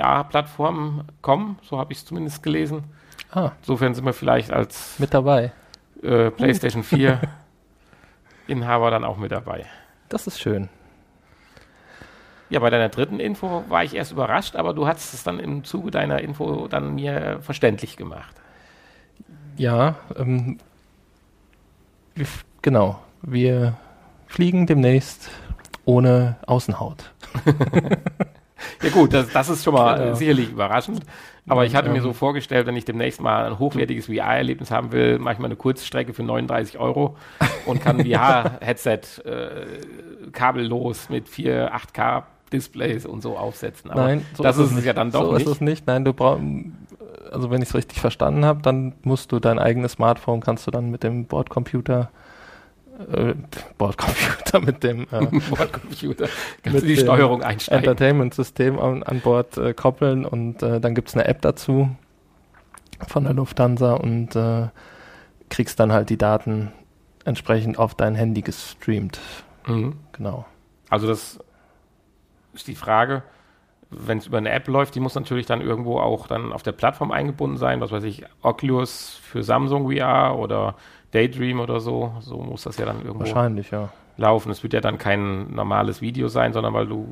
VR-Plattformen 0.00 1.04
kommen. 1.22 1.58
So 1.62 1.78
habe 1.78 1.92
ich 1.92 1.98
es 1.98 2.04
zumindest 2.04 2.42
gelesen. 2.42 2.84
Ah, 3.30 3.52
Insofern 3.60 3.94
sind 3.94 4.04
wir 4.04 4.12
vielleicht 4.12 4.52
als 4.52 4.98
mit 4.98 5.14
dabei. 5.14 5.52
äh, 6.02 6.30
PlayStation 6.30 6.82
4 6.82 7.20
Inhaber 8.48 8.90
dann 8.90 9.04
auch 9.04 9.16
mit 9.18 9.30
dabei. 9.30 9.66
Das 10.08 10.26
ist 10.26 10.40
schön. 10.40 10.68
Ja, 12.50 12.60
bei 12.60 12.70
deiner 12.70 12.88
dritten 12.88 13.20
Info 13.20 13.62
war 13.68 13.84
ich 13.84 13.94
erst 13.94 14.10
überrascht, 14.12 14.56
aber 14.56 14.72
du 14.72 14.86
hast 14.86 15.12
es 15.12 15.22
dann 15.22 15.38
im 15.38 15.64
Zuge 15.64 15.90
deiner 15.90 16.20
Info 16.22 16.66
dann 16.66 16.94
mir 16.94 17.38
verständlich 17.42 17.96
gemacht. 17.98 18.34
Ja, 19.58 19.96
ähm, 20.16 20.58
wir, 22.14 22.26
genau. 22.62 22.98
Wir 23.22 23.74
fliegen 24.26 24.66
demnächst 24.66 25.30
ohne 25.84 26.36
Außenhaut. 26.46 27.12
Ja 28.82 28.90
gut, 28.90 29.12
das, 29.12 29.28
das 29.32 29.48
ist 29.48 29.62
schon 29.62 29.74
mal 29.74 29.96
Genau. 29.96 30.10
äh, 30.10 30.16
sicherlich 30.16 30.50
überraschend. 30.50 31.02
Aber 31.48 31.64
ich 31.64 31.76
hatte 31.76 31.90
mir 31.90 31.98
Ähm. 31.98 32.02
so 32.02 32.12
vorgestellt, 32.12 32.66
wenn 32.66 32.74
ich 32.74 32.84
demnächst 32.84 33.20
mal 33.20 33.46
ein 33.46 33.58
hochwertiges 33.60 34.06
VR-Erlebnis 34.06 34.72
haben 34.72 34.90
will, 34.90 35.20
mache 35.20 35.34
ich 35.34 35.38
mal 35.38 35.46
eine 35.46 35.54
Kurzstrecke 35.54 36.12
für 36.12 36.24
39 36.24 36.76
Euro 36.78 37.16
und 37.66 37.80
kann 37.80 38.00
ein 38.00 38.04
VR-Headset 38.06 39.00
äh, 39.24 40.30
kabellos 40.32 41.08
mit 41.08 41.28
vier 41.28 41.72
8K-Displays 41.72 43.06
und 43.06 43.22
so 43.22 43.36
aufsetzen. 43.38 43.92
Aber 43.92 44.02
Nein, 44.02 44.26
so 44.34 44.42
das 44.42 44.58
ist 44.58 44.72
es 44.76 44.84
ja 44.84 44.92
dann 44.92 45.12
doch 45.12 45.26
so 45.26 45.32
nicht. 45.34 45.46
ist 45.46 45.52
es 45.52 45.60
nicht. 45.60 45.86
Nein, 45.86 46.04
du 46.04 46.12
brauchst, 46.12 46.42
also 47.32 47.50
wenn 47.50 47.62
ich 47.62 47.68
es 47.68 47.74
richtig 47.74 48.00
verstanden 48.00 48.44
habe, 48.44 48.62
dann 48.62 48.94
musst 49.02 49.32
du 49.32 49.40
dein 49.40 49.58
eigenes 49.58 49.92
Smartphone, 49.92 50.40
kannst 50.40 50.66
du 50.66 50.70
dann 50.70 50.90
mit 50.90 51.02
dem 51.02 51.26
Bordcomputer, 51.26 52.10
äh, 53.12 53.34
Bordcomputer, 53.76 54.60
mit 54.64 54.82
dem 54.82 55.02
äh, 55.02 55.26
Bordcomputer. 55.50 56.28
Kannst 56.62 56.82
du 56.82 56.86
die 56.86 56.96
Steuerung 56.96 57.42
einsteigen. 57.42 57.84
Entertainment-System 57.84 58.78
an, 58.78 59.02
an 59.02 59.20
Bord 59.20 59.56
äh, 59.56 59.74
koppeln 59.74 60.24
und 60.24 60.62
äh, 60.62 60.80
dann 60.80 60.94
gibt 60.94 61.08
es 61.08 61.14
eine 61.14 61.26
App 61.26 61.42
dazu 61.42 61.90
von 63.06 63.24
der 63.24 63.34
Lufthansa 63.34 63.94
und 63.94 64.34
äh, 64.34 64.68
kriegst 65.48 65.78
dann 65.80 65.92
halt 65.92 66.10
die 66.10 66.18
Daten 66.18 66.72
entsprechend 67.24 67.78
auf 67.78 67.94
dein 67.94 68.14
Handy 68.14 68.42
gestreamt. 68.42 69.20
Mhm. 69.66 69.96
Genau. 70.12 70.46
Also 70.88 71.06
das 71.06 71.38
ist 72.54 72.66
die 72.66 72.74
Frage, 72.74 73.22
wenn 73.90 74.18
es 74.18 74.26
über 74.26 74.38
eine 74.38 74.50
App 74.50 74.68
läuft, 74.68 74.94
die 74.94 75.00
muss 75.00 75.14
natürlich 75.14 75.46
dann 75.46 75.60
irgendwo 75.60 75.98
auch 75.98 76.26
dann 76.26 76.52
auf 76.52 76.62
der 76.62 76.72
Plattform 76.72 77.10
eingebunden 77.10 77.56
sein, 77.56 77.80
was 77.80 77.90
weiß 77.90 78.04
ich, 78.04 78.24
Oculus 78.42 79.18
für 79.22 79.42
Samsung 79.42 79.90
VR 79.90 80.38
oder 80.38 80.74
Daydream 81.12 81.60
oder 81.60 81.80
so. 81.80 82.12
So 82.20 82.38
muss 82.38 82.64
das 82.64 82.76
ja 82.76 82.84
dann 82.84 82.98
irgendwo 82.98 83.20
Wahrscheinlich, 83.20 83.70
ja. 83.70 83.88
laufen. 84.18 84.50
Es 84.50 84.62
wird 84.62 84.74
ja 84.74 84.80
dann 84.80 84.98
kein 84.98 85.54
normales 85.54 86.02
Video 86.02 86.28
sein, 86.28 86.52
sondern 86.52 86.74
weil 86.74 86.86
du 86.86 87.06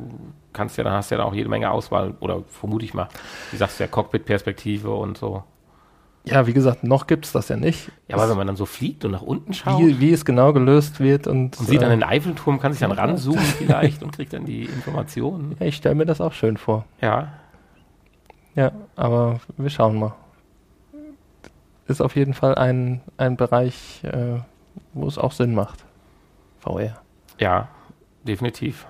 kannst 0.53 0.77
ja, 0.77 0.85
dann 0.85 0.93
hast 0.93 1.11
ja 1.11 1.17
dann 1.17 1.27
auch 1.27 1.35
jede 1.35 1.49
Menge 1.49 1.71
Auswahl 1.71 2.15
oder 2.21 2.43
vermute 2.49 2.85
ich 2.85 2.93
mal. 2.93 3.09
Wie 3.51 3.57
sagst 3.57 3.81
du 3.81 3.85
ja, 3.85 3.89
Cockpit-Perspektive 3.89 4.93
und 4.93 5.17
so. 5.17 5.45
Ja, 6.29 6.47
wie 6.47 6.53
gesagt, 6.53 6.83
noch 6.83 7.07
gibt's 7.07 7.31
das 7.31 7.49
ja 7.49 7.57
nicht. 7.57 7.91
Ja, 8.09 8.17
aber 8.17 8.29
wenn 8.29 8.37
man 8.37 8.49
dann 8.49 8.57
so 8.57 8.67
fliegt 8.67 9.05
und 9.05 9.13
nach 9.13 9.23
unten 9.23 9.55
schaut 9.55 9.81
wie, 9.81 10.01
wie 10.01 10.13
es 10.13 10.25
genau 10.25 10.53
gelöst 10.53 10.99
wird 10.99 11.29
und, 11.29 11.59
und 11.59 11.69
sieht 11.69 11.83
dann 11.83 11.91
äh, 11.91 11.95
den 11.95 12.03
Eiffelturm, 12.03 12.59
kann 12.59 12.73
sich 12.73 12.81
dann 12.81 12.91
ranzoomen 12.91 13.41
vielleicht 13.59 14.03
und 14.03 14.13
kriegt 14.13 14.33
dann 14.33 14.45
die 14.45 14.65
Informationen. 14.65 15.55
ja, 15.61 15.67
ich 15.67 15.77
stelle 15.77 15.95
mir 15.95 16.05
das 16.05 16.21
auch 16.21 16.33
schön 16.33 16.57
vor. 16.57 16.85
Ja, 17.01 17.33
Ja, 18.57 18.73
aber 18.97 19.41
wir 19.57 19.71
schauen 19.71 19.99
mal. 19.99 20.15
Ist 21.87 22.01
auf 22.01 22.17
jeden 22.17 22.35
Fall 22.35 22.57
ein, 22.57 23.03
ein 23.17 23.37
Bereich, 23.37 24.03
äh, 24.03 24.41
wo 24.95 25.07
es 25.07 25.19
auch 25.19 25.31
Sinn 25.33 25.55
macht. 25.55 25.85
VR. 26.59 26.97
ja, 27.39 27.69
definitiv. 28.25 28.87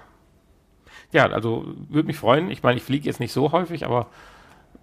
Ja, 1.12 1.26
also 1.26 1.66
würde 1.90 2.07
mich 2.07 2.16
freuen. 2.16 2.50
Ich 2.50 2.62
meine, 2.62 2.78
ich 2.78 2.83
fliege 2.83 3.05
jetzt 3.05 3.21
nicht 3.21 3.33
so 3.33 3.52
häufig, 3.52 3.85
aber 3.85 4.07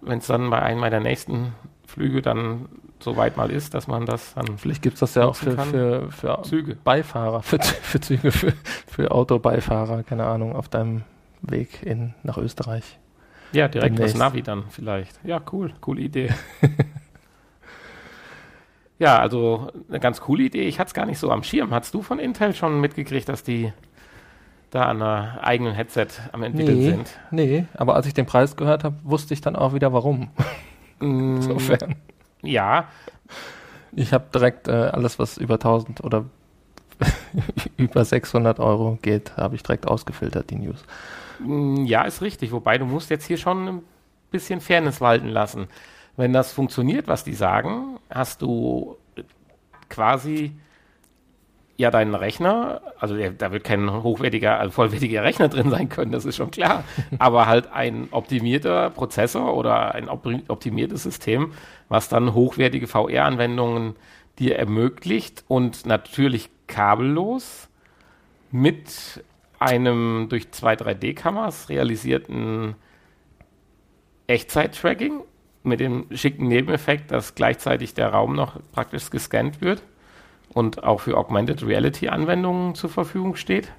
wenn 0.00 0.18
es 0.18 0.26
dann 0.28 0.48
bei 0.50 0.62
einem 0.62 0.80
meiner 0.80 1.00
nächsten 1.00 1.54
Flüge 1.94 2.22
dann 2.22 2.66
so 2.98 3.16
weit 3.16 3.36
mal 3.36 3.50
ist, 3.50 3.72
dass 3.74 3.86
man 3.86 4.04
das 4.04 4.34
dann 4.34 4.58
Vielleicht 4.58 4.82
gibt's 4.82 4.98
das 5.00 5.14
ja 5.14 5.26
auch 5.26 5.36
für, 5.36 5.56
für, 5.56 6.10
für 6.10 6.42
Züge. 6.42 6.76
Beifahrer, 6.82 7.42
für, 7.42 7.58
für 7.60 8.00
Züge, 8.00 8.32
für, 8.32 8.52
für 8.88 9.12
Autobeifahrer, 9.12 10.02
keine 10.02 10.26
Ahnung, 10.26 10.56
auf 10.56 10.68
deinem 10.68 11.02
Weg 11.42 11.82
in, 11.84 12.14
nach 12.24 12.36
Österreich. 12.36 12.98
Ja, 13.52 13.68
direkt 13.68 13.92
das 13.92 14.12
Demnächst. 14.12 14.18
Navi 14.18 14.42
dann 14.42 14.64
vielleicht. 14.70 15.20
Ja, 15.24 15.40
cool, 15.52 15.72
coole 15.80 16.00
Idee. 16.00 16.30
ja, 18.98 19.18
also 19.20 19.70
eine 19.88 20.00
ganz 20.00 20.20
coole 20.20 20.44
Idee. 20.44 20.62
Ich 20.62 20.80
hatte 20.80 20.88
es 20.88 20.94
gar 20.94 21.06
nicht 21.06 21.18
so 21.18 21.30
am 21.30 21.44
Schirm. 21.44 21.70
Hast 21.72 21.94
du 21.94 22.02
von 22.02 22.18
Intel 22.18 22.54
schon 22.54 22.80
mitgekriegt, 22.80 23.28
dass 23.28 23.44
die 23.44 23.72
da 24.70 24.86
an 24.86 25.00
einer 25.00 25.38
eigenen 25.44 25.74
Headset 25.74 26.08
am 26.32 26.42
entwickeln 26.42 26.78
Nee. 26.78 26.90
sind? 26.90 27.18
Nee, 27.30 27.64
aber 27.74 27.94
als 27.94 28.06
ich 28.06 28.14
den 28.14 28.26
Preis 28.26 28.56
gehört 28.56 28.82
habe, 28.82 28.96
wusste 29.04 29.32
ich 29.34 29.40
dann 29.40 29.54
auch 29.54 29.74
wieder 29.74 29.92
warum. 29.92 30.30
Mm, 31.04 31.36
Insofern. 31.36 31.96
Ja, 32.42 32.88
Ich 33.92 34.12
habe 34.12 34.26
direkt 34.32 34.68
äh, 34.68 34.72
alles, 34.72 35.18
was 35.18 35.38
über 35.38 35.54
1000 35.58 36.02
oder 36.04 36.24
über 37.76 38.04
600 38.04 38.60
Euro 38.60 38.98
geht, 39.02 39.36
habe 39.36 39.56
ich 39.56 39.62
direkt 39.62 39.86
ausgefiltert, 39.88 40.50
die 40.50 40.56
News. 40.56 40.84
Mm, 41.38 41.84
Ja, 41.84 42.02
ist 42.02 42.22
richtig. 42.22 42.52
Wobei 42.52 42.78
du 42.78 42.86
musst 42.86 43.10
jetzt 43.10 43.26
hier 43.26 43.38
schon 43.38 43.68
ein 43.68 43.82
bisschen 44.30 44.60
Fairness 44.60 45.00
walten 45.00 45.28
lassen. 45.28 45.68
Wenn 46.16 46.32
das 46.32 46.52
funktioniert, 46.52 47.08
was 47.08 47.24
die 47.24 47.34
sagen, 47.34 47.98
hast 48.10 48.42
du 48.42 48.96
quasi 49.88 50.52
ja 51.76 51.90
deinen 51.90 52.14
Rechner, 52.14 52.80
also 52.98 53.16
der, 53.16 53.32
da 53.32 53.50
wird 53.50 53.64
kein 53.64 54.02
hochwertiger, 54.02 54.58
also 54.58 54.72
vollwertiger 54.72 55.22
Rechner 55.22 55.48
drin 55.48 55.70
sein 55.70 55.88
können, 55.88 56.12
das 56.12 56.24
ist 56.24 56.36
schon 56.36 56.50
klar, 56.50 56.84
aber 57.18 57.46
halt 57.46 57.72
ein 57.72 58.08
optimierter 58.10 58.90
Prozessor 58.90 59.56
oder 59.56 59.94
ein 59.94 60.08
optimiertes 60.08 61.02
System, 61.02 61.52
was 61.88 62.08
dann 62.08 62.34
hochwertige 62.34 62.86
VR-Anwendungen 62.86 63.96
dir 64.38 64.56
ermöglicht 64.56 65.44
und 65.48 65.86
natürlich 65.86 66.48
kabellos 66.66 67.68
mit 68.50 69.24
einem 69.58 70.28
durch 70.28 70.50
zwei 70.52 70.74
3D-Kameras 70.74 71.68
realisierten 71.68 72.76
Echtzeit-Tracking 74.26 75.20
mit 75.62 75.80
dem 75.80 76.06
schicken 76.12 76.46
Nebeneffekt, 76.48 77.10
dass 77.10 77.34
gleichzeitig 77.34 77.94
der 77.94 78.08
Raum 78.08 78.34
noch 78.34 78.60
praktisch 78.72 79.10
gescannt 79.10 79.60
wird 79.60 79.82
und 80.54 80.84
auch 80.84 81.00
für 81.00 81.16
Augmented 81.18 81.66
Reality-Anwendungen 81.66 82.74
zur 82.74 82.88
Verfügung 82.90 83.36
steht. 83.36 83.72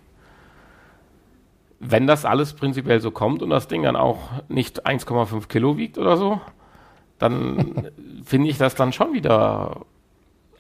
Wenn 1.80 2.08
das 2.08 2.26
alles 2.26 2.54
prinzipiell 2.54 3.00
so 3.02 3.12
kommt 3.12 3.42
und 3.42 3.50
das 3.50 3.68
Ding 3.68 3.84
dann 3.84 3.96
auch 3.96 4.30
nicht 4.50 4.86
1,5 4.86 5.48
Kilo 5.48 5.78
wiegt 5.78 5.98
oder 5.98 6.18
so, 6.18 6.42
dann 7.20 7.90
finde 8.26 8.50
ich 8.50 8.58
das 8.58 8.76
dann 8.76 8.94
schon 8.94 9.14
wieder 9.14 9.82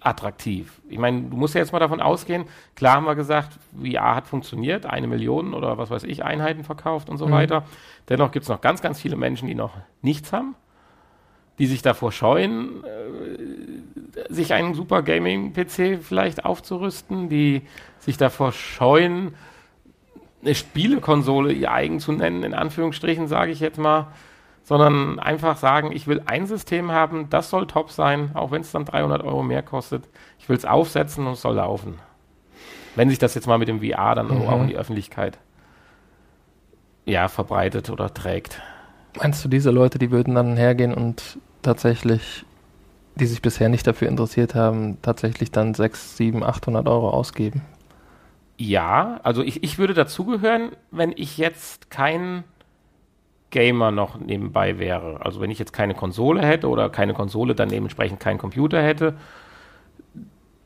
attraktiv. 0.02 0.82
Ich 0.88 1.00
meine, 1.00 1.24
du 1.24 1.36
musst 1.36 1.56
ja 1.56 1.62
jetzt 1.62 1.74
mal 1.74 1.80
davon 1.80 2.00
ausgehen, 2.00 2.46
klar 2.76 2.96
haben 2.96 3.06
wir 3.06 3.16
gesagt, 3.16 3.54
VR 3.82 4.16
hat 4.16 4.28
funktioniert, 4.28 4.86
eine 4.86 5.08
Million 5.08 5.54
oder 5.54 5.78
was 5.80 5.90
weiß 5.90 6.04
ich, 6.04 6.24
Einheiten 6.24 6.64
verkauft 6.64 7.10
und 7.10 7.18
so 7.18 7.26
Mhm. 7.28 7.32
weiter. 7.32 7.64
Dennoch 8.08 8.32
gibt 8.32 8.44
es 8.44 8.50
noch 8.50 8.62
ganz, 8.62 8.82
ganz 8.82 9.02
viele 9.02 9.16
Menschen, 9.16 9.48
die 9.48 9.56
noch 9.56 9.74
nichts 10.04 10.32
haben, 10.32 10.54
die 11.58 11.66
sich 11.66 11.82
davor 11.82 12.12
scheuen, 12.12 12.84
äh, 12.84 13.95
sich 14.30 14.54
einen 14.54 14.74
super 14.74 15.02
Gaming-PC 15.02 16.00
vielleicht 16.02 16.46
aufzurüsten, 16.46 17.30
die 17.30 17.64
sich 18.00 18.18
davor 18.18 18.52
scheuen, 18.52 19.36
eine 20.44 20.56
Spielekonsole 20.56 21.52
ihr 21.54 21.72
eigen 21.72 22.00
zu 22.00 22.12
nennen, 22.12 22.44
in 22.44 22.54
Anführungsstrichen, 22.54 23.28
sage 23.28 23.52
ich 23.52 23.60
jetzt 23.60 23.80
mal, 23.80 24.08
sondern 24.64 25.20
einfach 25.20 25.58
sagen, 25.58 25.92
ich 25.92 26.08
will 26.08 26.22
ein 26.26 26.48
System 26.48 26.92
haben, 26.92 27.30
das 27.30 27.50
soll 27.50 27.68
top 27.68 27.92
sein, 27.92 28.32
auch 28.34 28.52
wenn 28.52 28.62
es 28.62 28.72
dann 28.72 28.86
300 28.86 29.24
Euro 29.24 29.44
mehr 29.44 29.64
kostet. 29.64 30.04
Ich 30.40 30.50
will 30.50 30.58
es 30.58 30.66
aufsetzen 30.66 31.26
und 31.28 31.34
es 31.34 31.42
soll 31.42 31.56
laufen. 31.56 32.00
Wenn 32.96 33.10
sich 33.10 33.20
das 33.20 33.36
jetzt 33.36 33.48
mal 33.48 33.58
mit 33.58 33.68
dem 33.68 33.82
VR 33.82 34.16
dann 34.16 34.28
Mhm. 34.28 34.48
auch 34.48 34.62
in 34.62 34.68
die 34.68 34.78
Öffentlichkeit 34.78 35.38
ja, 37.06 37.28
verbreitet 37.28 37.90
oder 37.90 38.14
trägt. 38.14 38.62
Meinst 39.18 39.44
du, 39.46 39.50
diese 39.50 39.72
Leute, 39.72 40.00
die 40.00 40.12
würden 40.12 40.36
dann 40.36 40.58
hergehen 40.58 40.94
und 40.94 41.38
tatsächlich, 41.62 42.46
die 43.16 43.26
sich 43.26 43.42
bisher 43.42 43.70
nicht 43.70 43.88
dafür 43.88 44.08
interessiert 44.08 44.56
haben, 44.56 44.98
tatsächlich 45.02 45.52
dann 45.52 45.74
6, 45.74 46.18
7, 46.18 46.44
800 46.44 46.88
Euro 46.88 47.10
ausgeben? 47.10 47.62
Ja, 48.58 49.20
also 49.24 49.44
ich, 49.44 49.64
ich 49.64 49.78
würde 49.78 49.94
dazugehören, 49.94 50.72
wenn 50.92 51.14
ich 51.16 51.38
jetzt 51.38 51.90
kein 51.90 52.44
Gamer 53.50 53.92
noch 53.92 54.20
nebenbei 54.20 54.80
wäre. 54.80 55.26
Also 55.26 55.40
wenn 55.42 55.52
ich 55.52 55.60
jetzt 55.60 55.74
keine 55.74 55.94
Konsole 55.94 56.42
hätte 56.42 56.68
oder 56.68 56.90
keine 56.90 57.14
Konsole, 57.14 57.56
dann 57.56 57.70
dementsprechend 57.70 58.20
keinen 58.20 58.38
Computer 58.38 58.82
hätte. 58.82 59.16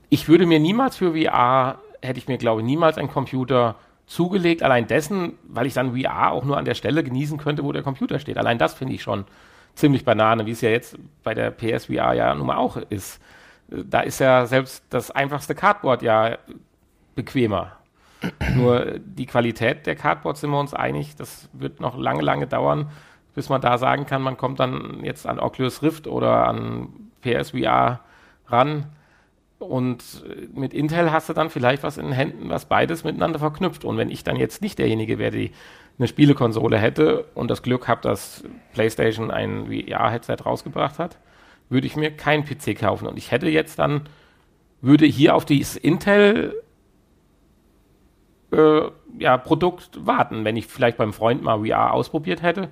Ich 0.10 0.28
würde 0.28 0.46
mir 0.46 0.60
niemals 0.60 0.98
für 0.98 1.14
VR, 1.14 1.80
hätte 2.02 2.20
ich 2.20 2.28
mir 2.28 2.38
glaube 2.38 2.62
ich 2.62 2.66
niemals 2.66 2.98
einen 2.98 3.10
Computer 3.10 3.76
zugelegt, 4.08 4.64
allein 4.64 4.88
dessen, 4.88 5.34
weil 5.48 5.68
ich 5.68 5.76
dann 5.76 5.96
VR 5.96 6.32
auch 6.32 6.44
nur 6.44 6.58
an 6.58 6.66
der 6.66 6.74
Stelle 6.74 7.04
genießen 7.04 7.38
könnte, 7.38 7.64
wo 7.64 7.72
der 7.72 7.84
Computer 7.84 8.18
steht. 8.18 8.40
Allein 8.40 8.58
das 8.58 8.74
finde 8.74 8.96
ich 8.96 9.04
schon 9.04 9.26
ziemlich 9.76 10.06
Banane, 10.06 10.46
wie 10.46 10.52
es 10.52 10.62
ja 10.62 10.70
jetzt 10.70 10.98
bei 11.24 11.34
der 11.34 11.52
PSVR 11.52 12.14
ja 12.14 12.36
nun 12.36 12.48
mal 12.48 12.58
auch 12.58 12.78
ist. 12.78 13.22
Da 13.68 14.02
ist 14.02 14.20
ja 14.20 14.46
selbst 14.46 14.84
das 14.90 15.12
einfachste 15.12 15.56
Cardboard 15.56 16.02
ja 16.02 16.38
bequemer. 17.16 17.74
Nur 18.56 19.00
die 19.00 19.26
Qualität 19.26 19.86
der 19.86 19.96
Cardboards 19.96 20.42
sind 20.42 20.52
wir 20.52 20.60
uns 20.60 20.74
einig, 20.74 21.16
das 21.16 21.50
wird 21.54 21.80
noch 21.80 21.98
lange, 21.98 22.22
lange 22.22 22.48
dauern, 22.48 22.92
bis 23.34 23.50
man 23.50 23.62
da 23.62 23.78
sagen 23.78 24.06
kann, 24.06 24.22
man 24.22 24.38
kommt 24.38 24.60
dann 24.60 25.04
jetzt 25.04 25.26
an 25.26 25.40
Oculus 25.40 25.82
Rift 25.82 26.08
oder 26.08 26.48
an 26.48 26.90
PSVR 27.22 28.02
ran. 28.48 28.88
Und 29.60 30.24
mit 30.54 30.74
Intel 30.74 31.12
hast 31.12 31.30
du 31.30 31.34
dann 31.34 31.50
vielleicht 31.50 31.84
was 31.84 31.98
in 31.98 32.06
den 32.06 32.14
Händen, 32.14 32.50
was 32.50 32.66
beides 32.66 33.04
miteinander 33.04 33.40
verknüpft. 33.40 33.84
Und 33.84 33.98
wenn 33.98 34.10
ich 34.10 34.24
dann 34.24 34.38
jetzt 34.38 34.62
nicht 34.62 34.80
derjenige 34.80 35.20
wäre, 35.20 35.32
die 35.32 35.52
eine 36.00 36.08
Spielekonsole 36.08 36.78
hätte 36.78 37.26
und 37.36 37.52
das 37.52 37.62
Glück 37.62 37.88
habe, 37.88 38.02
dass 38.02 38.44
PlayStation 38.74 39.32
ein 39.32 39.68
VR-Headset 39.68 40.38
rausgebracht 40.46 40.98
hat, 40.98 41.18
würde 41.70 41.86
ich 41.86 41.96
mir 41.96 42.12
keinen 42.12 42.46
PC 42.46 42.80
kaufen. 42.80 43.08
Und 43.08 43.18
ich 43.18 43.32
hätte 43.32 43.50
jetzt 43.50 43.78
dann, 43.80 44.04
würde 44.82 45.06
hier 45.06 45.36
auf 45.36 45.46
dieses 45.46 45.76
Intel 45.76 46.56
äh, 48.52 48.82
ja, 49.20 49.38
Produkt 49.38 50.06
warten, 50.06 50.46
wenn 50.46 50.56
ich 50.56 50.68
vielleicht 50.68 50.98
beim 50.98 51.12
Freund 51.12 51.44
mal 51.44 51.66
VR 51.66 51.94
ausprobiert 51.94 52.42
hätte. 52.42 52.70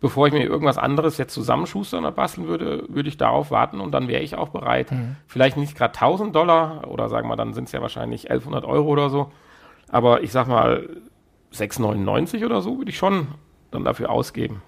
Bevor 0.00 0.28
ich 0.28 0.32
mir 0.32 0.44
irgendwas 0.44 0.78
anderes 0.78 1.18
jetzt 1.18 1.34
zusammenschustern 1.34 2.04
oder 2.04 2.12
basteln 2.12 2.46
würde, 2.46 2.84
würde 2.88 3.08
ich 3.08 3.16
darauf 3.16 3.50
warten 3.50 3.80
und 3.80 3.90
dann 3.90 4.06
wäre 4.06 4.22
ich 4.22 4.36
auch 4.36 4.50
bereit. 4.50 4.92
Vielleicht 5.26 5.56
nicht 5.56 5.74
gerade 5.74 5.94
1000 5.94 6.36
Dollar 6.36 6.86
oder 6.88 7.08
sagen 7.08 7.28
wir, 7.28 7.34
dann 7.34 7.52
sind 7.52 7.64
es 7.64 7.72
ja 7.72 7.82
wahrscheinlich 7.82 8.30
1100 8.30 8.64
Euro 8.64 8.88
oder 8.88 9.10
so. 9.10 9.32
Aber 9.88 10.22
ich 10.22 10.30
sag 10.30 10.46
mal 10.46 10.88
6,99 11.54 12.44
oder 12.44 12.60
so 12.60 12.78
würde 12.78 12.90
ich 12.90 12.98
schon 12.98 13.28
dann 13.70 13.84
dafür 13.84 14.10
ausgeben. 14.10 14.62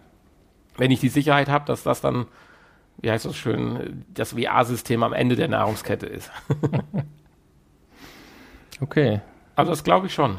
Wenn 0.77 0.91
ich 0.91 1.01
die 1.01 1.09
Sicherheit 1.09 1.49
habe, 1.49 1.65
dass 1.67 1.83
das 1.83 2.01
dann, 2.01 2.27
wie 2.99 3.11
heißt 3.11 3.25
das 3.25 3.37
schön, 3.37 4.05
das 4.13 4.33
VR-System 4.33 5.03
am 5.03 5.13
Ende 5.13 5.37
der 5.37 5.49
Nahrungskette 5.49 6.07
ist. 6.07 6.31
Okay. 8.81 9.21
Also 9.57 9.73
das 9.73 9.85
glaube 9.85 10.07
ich 10.07 10.15
schon. 10.15 10.39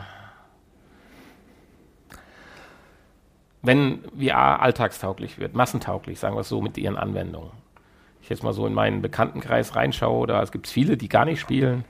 Wenn 3.61 3.99
VR 4.19 4.61
alltagstauglich 4.61 5.37
wird, 5.37 5.53
massentauglich, 5.53 6.19
sagen 6.19 6.35
wir 6.35 6.41
es 6.41 6.49
so, 6.49 6.61
mit 6.61 6.77
ihren 6.77 6.97
Anwendungen. 6.97 7.51
Ich 8.23 8.29
jetzt 8.29 8.43
mal 8.43 8.53
so 8.53 8.65
in 8.65 8.73
meinen 8.73 9.01
Bekanntenkreis 9.01 9.75
reinschaue, 9.75 10.25
da 10.25 10.41
es 10.41 10.51
gibt 10.51 10.67
viele, 10.67 10.97
die 10.97 11.09
gar 11.09 11.25
nicht 11.25 11.39
spielen, 11.39 11.85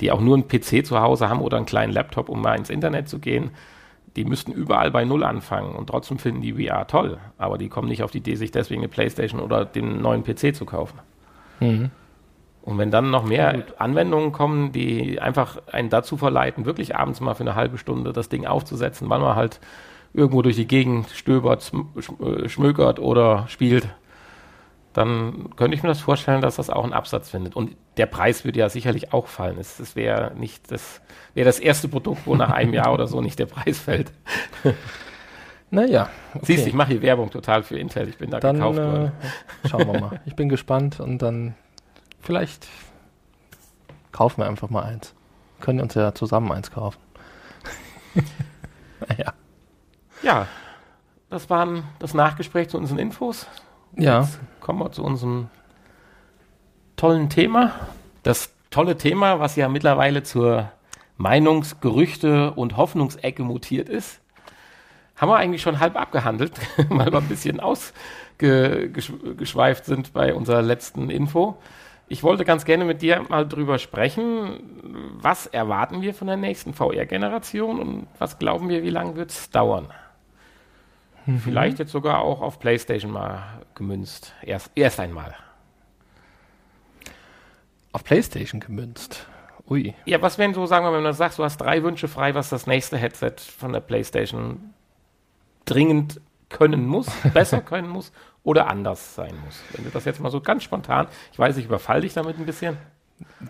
die 0.00 0.12
auch 0.12 0.20
nur 0.20 0.36
einen 0.36 0.46
PC 0.46 0.86
zu 0.86 1.00
Hause 1.00 1.28
haben 1.28 1.40
oder 1.40 1.56
einen 1.56 1.66
kleinen 1.66 1.92
Laptop, 1.92 2.28
um 2.28 2.40
mal 2.40 2.56
ins 2.56 2.70
Internet 2.70 3.08
zu 3.08 3.18
gehen. 3.18 3.50
Die 4.18 4.24
müssten 4.24 4.50
überall 4.50 4.90
bei 4.90 5.04
Null 5.04 5.22
anfangen 5.22 5.76
und 5.76 5.86
trotzdem 5.86 6.18
finden 6.18 6.42
die 6.42 6.54
VR 6.54 6.88
toll. 6.88 7.18
Aber 7.38 7.56
die 7.56 7.68
kommen 7.68 7.86
nicht 7.86 8.02
auf 8.02 8.10
die 8.10 8.18
Idee, 8.18 8.34
sich 8.34 8.50
deswegen 8.50 8.80
eine 8.80 8.88
Playstation 8.88 9.40
oder 9.40 9.64
den 9.64 10.02
neuen 10.02 10.24
PC 10.24 10.56
zu 10.56 10.64
kaufen. 10.64 10.98
Mhm. 11.60 11.90
Und 12.62 12.78
wenn 12.78 12.90
dann 12.90 13.12
noch 13.12 13.24
mehr 13.24 13.62
Anwendungen 13.78 14.32
kommen, 14.32 14.72
die 14.72 15.20
einfach 15.20 15.58
einen 15.70 15.88
dazu 15.88 16.16
verleiten, 16.16 16.64
wirklich 16.64 16.96
abends 16.96 17.20
mal 17.20 17.34
für 17.34 17.44
eine 17.44 17.54
halbe 17.54 17.78
Stunde 17.78 18.12
das 18.12 18.28
Ding 18.28 18.44
aufzusetzen, 18.44 19.08
wann 19.08 19.20
man 19.20 19.36
halt 19.36 19.60
irgendwo 20.14 20.42
durch 20.42 20.56
die 20.56 20.66
Gegend 20.66 21.08
stöbert, 21.10 21.70
äh, 22.20 22.48
schmökert 22.48 22.98
oder 22.98 23.46
spielt, 23.46 23.88
dann 24.98 25.50
könnte 25.54 25.76
ich 25.76 25.84
mir 25.84 25.88
das 25.88 26.00
vorstellen, 26.00 26.40
dass 26.40 26.56
das 26.56 26.70
auch 26.70 26.82
einen 26.82 26.92
Absatz 26.92 27.30
findet. 27.30 27.54
Und 27.54 27.76
der 27.98 28.06
Preis 28.06 28.44
würde 28.44 28.58
ja 28.58 28.68
sicherlich 28.68 29.12
auch 29.12 29.28
fallen. 29.28 29.56
Es, 29.58 29.94
wäre 29.94 30.32
nicht 30.34 30.72
das, 30.72 31.00
wäre 31.34 31.46
das 31.46 31.60
erste 31.60 31.86
Produkt, 31.86 32.26
wo 32.26 32.34
nach 32.34 32.50
einem 32.50 32.74
Jahr 32.74 32.92
oder 32.92 33.06
so 33.06 33.20
nicht 33.20 33.38
der 33.38 33.46
Preis 33.46 33.78
fällt. 33.78 34.12
Naja. 35.70 36.08
Okay. 36.32 36.46
Siehst 36.46 36.64
du, 36.64 36.68
ich 36.70 36.74
mache 36.74 36.92
hier 36.92 37.02
Werbung 37.02 37.28
total 37.30 37.62
für 37.62 37.78
Intel. 37.78 38.08
Ich 38.08 38.16
bin 38.16 38.30
da 38.30 38.40
dann, 38.40 38.56
gekauft 38.56 38.78
worden. 38.78 39.12
Äh, 39.62 39.68
schauen 39.68 39.92
wir 39.92 40.00
mal. 40.00 40.20
Ich 40.24 40.34
bin 40.34 40.48
gespannt 40.48 40.98
und 40.98 41.20
dann 41.20 41.56
vielleicht 42.22 42.66
kaufen 44.12 44.40
wir 44.40 44.48
einfach 44.48 44.70
mal 44.70 44.84
eins. 44.84 45.12
Können 45.60 45.80
uns 45.80 45.92
ja 45.92 46.14
zusammen 46.14 46.50
eins 46.52 46.70
kaufen. 46.70 46.98
naja. 49.08 49.34
Ja, 50.22 50.46
das 51.28 51.50
war 51.50 51.68
das 51.98 52.14
Nachgespräch 52.14 52.70
zu 52.70 52.78
unseren 52.78 52.98
Infos. 52.98 53.46
Ja. 53.96 54.22
Jetzt 54.22 54.38
kommen 54.60 54.80
wir 54.80 54.92
zu 54.92 55.02
unserem 55.02 55.48
tollen 56.96 57.30
Thema. 57.30 57.72
Das 58.22 58.52
tolle 58.70 58.96
Thema, 58.96 59.40
was 59.40 59.56
ja 59.56 59.68
mittlerweile 59.68 60.22
zur 60.22 60.70
Meinungs-, 61.16 61.80
Gerüchte- 61.80 62.52
und 62.52 62.76
Hoffnungsecke 62.76 63.42
mutiert 63.42 63.88
ist, 63.88 64.20
haben 65.16 65.30
wir 65.30 65.36
eigentlich 65.36 65.62
schon 65.62 65.80
halb 65.80 65.96
abgehandelt, 65.96 66.52
weil 66.88 67.10
wir 67.12 67.18
ein 67.18 67.28
bisschen 67.28 67.58
ausgeschweift 67.60 69.84
sind 69.84 70.12
bei 70.12 70.32
unserer 70.34 70.62
letzten 70.62 71.10
Info. 71.10 71.58
Ich 72.10 72.22
wollte 72.22 72.46
ganz 72.46 72.64
gerne 72.64 72.86
mit 72.86 73.02
dir 73.02 73.22
mal 73.28 73.46
drüber 73.46 73.78
sprechen. 73.78 74.60
Was 75.20 75.46
erwarten 75.46 76.00
wir 76.00 76.14
von 76.14 76.26
der 76.26 76.38
nächsten 76.38 76.72
VR-Generation 76.72 77.80
und 77.80 78.06
was 78.18 78.38
glauben 78.38 78.70
wir, 78.70 78.82
wie 78.82 78.90
lange 78.90 79.16
wird 79.16 79.30
es 79.30 79.50
dauern? 79.50 79.88
Mhm. 81.28 81.40
Vielleicht 81.40 81.78
jetzt 81.78 81.92
sogar 81.92 82.22
auch 82.22 82.40
auf 82.40 82.58
PlayStation 82.58 83.12
mal 83.12 83.60
gemünzt. 83.74 84.32
Erst, 84.40 84.70
erst 84.74 84.98
einmal. 84.98 85.34
Auf 87.92 88.02
PlayStation 88.02 88.60
gemünzt. 88.60 89.26
Ui. 89.68 89.94
Ja, 90.06 90.22
was 90.22 90.38
wären 90.38 90.54
so, 90.54 90.64
sagen 90.64 90.86
wir, 90.86 90.92
wenn 90.94 91.04
du 91.04 91.12
sagst, 91.12 91.38
du 91.38 91.44
hast 91.44 91.58
drei 91.58 91.82
Wünsche 91.82 92.08
frei, 92.08 92.34
was 92.34 92.48
das 92.48 92.66
nächste 92.66 92.96
Headset 92.96 93.34
von 93.58 93.74
der 93.74 93.80
PlayStation 93.80 94.72
dringend 95.66 96.18
können 96.48 96.86
muss, 96.86 97.10
besser 97.34 97.60
können 97.60 97.90
muss 97.90 98.10
oder 98.42 98.68
anders 98.68 99.14
sein 99.14 99.34
muss. 99.44 99.60
Wenn 99.72 99.84
du 99.84 99.90
das 99.90 100.06
jetzt 100.06 100.20
mal 100.20 100.30
so 100.30 100.40
ganz 100.40 100.62
spontan, 100.62 101.08
ich 101.30 101.38
weiß, 101.38 101.58
ich 101.58 101.66
überfall 101.66 102.00
dich 102.00 102.14
damit 102.14 102.38
ein 102.38 102.46
bisschen. 102.46 102.78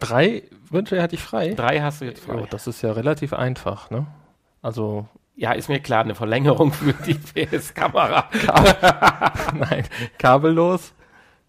Drei 0.01 0.43
Wünsche 0.69 1.01
hatte 1.01 1.15
ich 1.15 1.23
frei. 1.23 1.55
Drei 1.55 1.81
hast 1.81 2.01
du 2.01 2.07
jetzt 2.07 2.25
frei. 2.25 2.41
Oh, 2.43 2.47
das 2.51 2.67
ist 2.67 2.83
ja 2.83 2.91
relativ 2.91 3.33
einfach, 3.33 3.89
ne? 3.91 4.09
Also. 4.63 5.07
Ja, 5.39 5.53
ist 5.53 5.69
mir 5.69 5.79
klar, 5.79 6.03
eine 6.03 6.17
Verlängerung 6.17 6.73
für 6.73 6.93
die 6.93 7.15
PS-Kamera. 7.47 8.29
Nein, 9.55 9.85
kabellos, 10.19 10.93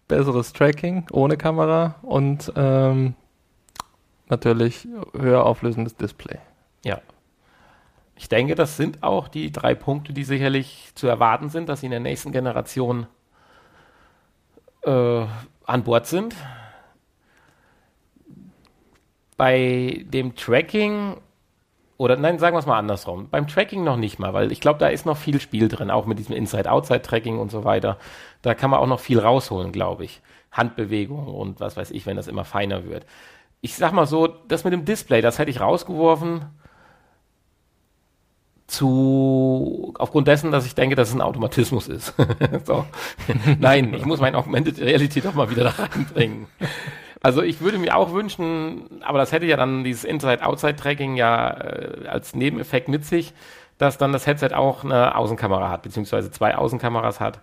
besseres 0.06 0.52
Tracking 0.52 1.08
ohne 1.10 1.36
Kamera 1.36 1.96
und 2.02 2.52
ähm, 2.54 3.14
natürlich 4.28 4.86
höher 5.12 5.44
auflösendes 5.44 5.96
Display. 5.96 6.38
Ja, 6.84 7.00
ich 8.14 8.28
denke, 8.28 8.54
das 8.54 8.76
sind 8.76 9.02
auch 9.02 9.26
die 9.26 9.50
drei 9.50 9.74
Punkte, 9.74 10.12
die 10.12 10.22
sicherlich 10.22 10.92
zu 10.94 11.08
erwarten 11.08 11.48
sind, 11.48 11.68
dass 11.68 11.80
sie 11.80 11.86
in 11.86 11.90
der 11.90 11.98
nächsten 11.98 12.30
Generation 12.30 13.08
äh, 14.82 15.24
an 15.64 15.82
Bord 15.82 16.06
sind. 16.06 16.36
Bei 19.36 20.04
dem 20.06 20.36
Tracking, 20.36 21.16
oder 22.00 22.16
nein, 22.16 22.38
sagen 22.38 22.56
wir 22.56 22.60
es 22.60 22.66
mal 22.66 22.78
andersrum, 22.78 23.28
beim 23.28 23.46
Tracking 23.46 23.84
noch 23.84 23.98
nicht 23.98 24.18
mal, 24.18 24.32
weil 24.32 24.52
ich 24.52 24.62
glaube, 24.62 24.78
da 24.78 24.88
ist 24.88 25.04
noch 25.04 25.18
viel 25.18 25.38
Spiel 25.38 25.68
drin, 25.68 25.90
auch 25.90 26.06
mit 26.06 26.18
diesem 26.18 26.34
Inside-Outside-Tracking 26.34 27.38
und 27.38 27.50
so 27.50 27.64
weiter. 27.64 27.98
Da 28.40 28.54
kann 28.54 28.70
man 28.70 28.80
auch 28.80 28.86
noch 28.86 29.00
viel 29.00 29.18
rausholen, 29.18 29.70
glaube 29.70 30.06
ich. 30.06 30.22
Handbewegungen 30.50 31.28
und 31.28 31.60
was 31.60 31.76
weiß 31.76 31.90
ich, 31.90 32.06
wenn 32.06 32.16
das 32.16 32.26
immer 32.26 32.46
feiner 32.46 32.86
wird. 32.86 33.04
Ich 33.60 33.74
sag 33.74 33.92
mal 33.92 34.06
so, 34.06 34.28
das 34.28 34.64
mit 34.64 34.72
dem 34.72 34.86
Display, 34.86 35.20
das 35.20 35.38
hätte 35.38 35.50
ich 35.50 35.60
rausgeworfen 35.60 36.46
zu, 38.70 39.94
aufgrund 39.98 40.28
dessen, 40.28 40.52
dass 40.52 40.64
ich 40.64 40.74
denke, 40.74 40.94
dass 40.94 41.08
es 41.08 41.14
ein 41.14 41.20
Automatismus 41.20 41.88
ist. 41.88 42.14
so. 42.64 42.86
Nein, 43.58 43.92
ich 43.94 44.06
muss 44.06 44.20
mein 44.20 44.34
Augmented 44.34 44.80
Reality 44.80 45.20
doch 45.20 45.34
mal 45.34 45.50
wieder 45.50 45.64
da 45.64 45.70
reinbringen. 45.70 46.46
Also 47.20 47.42
ich 47.42 47.60
würde 47.60 47.78
mir 47.78 47.96
auch 47.96 48.12
wünschen, 48.12 49.02
aber 49.02 49.18
das 49.18 49.32
hätte 49.32 49.46
ja 49.46 49.56
dann 49.56 49.84
dieses 49.84 50.04
Inside-Outside-Tracking 50.04 51.16
ja 51.16 51.50
äh, 51.50 52.06
als 52.08 52.34
Nebeneffekt 52.34 52.88
mit 52.88 53.04
sich, 53.04 53.34
dass 53.76 53.98
dann 53.98 54.12
das 54.12 54.26
Headset 54.26 54.54
auch 54.54 54.84
eine 54.84 55.16
Außenkamera 55.16 55.68
hat, 55.68 55.82
beziehungsweise 55.82 56.30
zwei 56.30 56.56
Außenkameras 56.56 57.20
hat, 57.20 57.40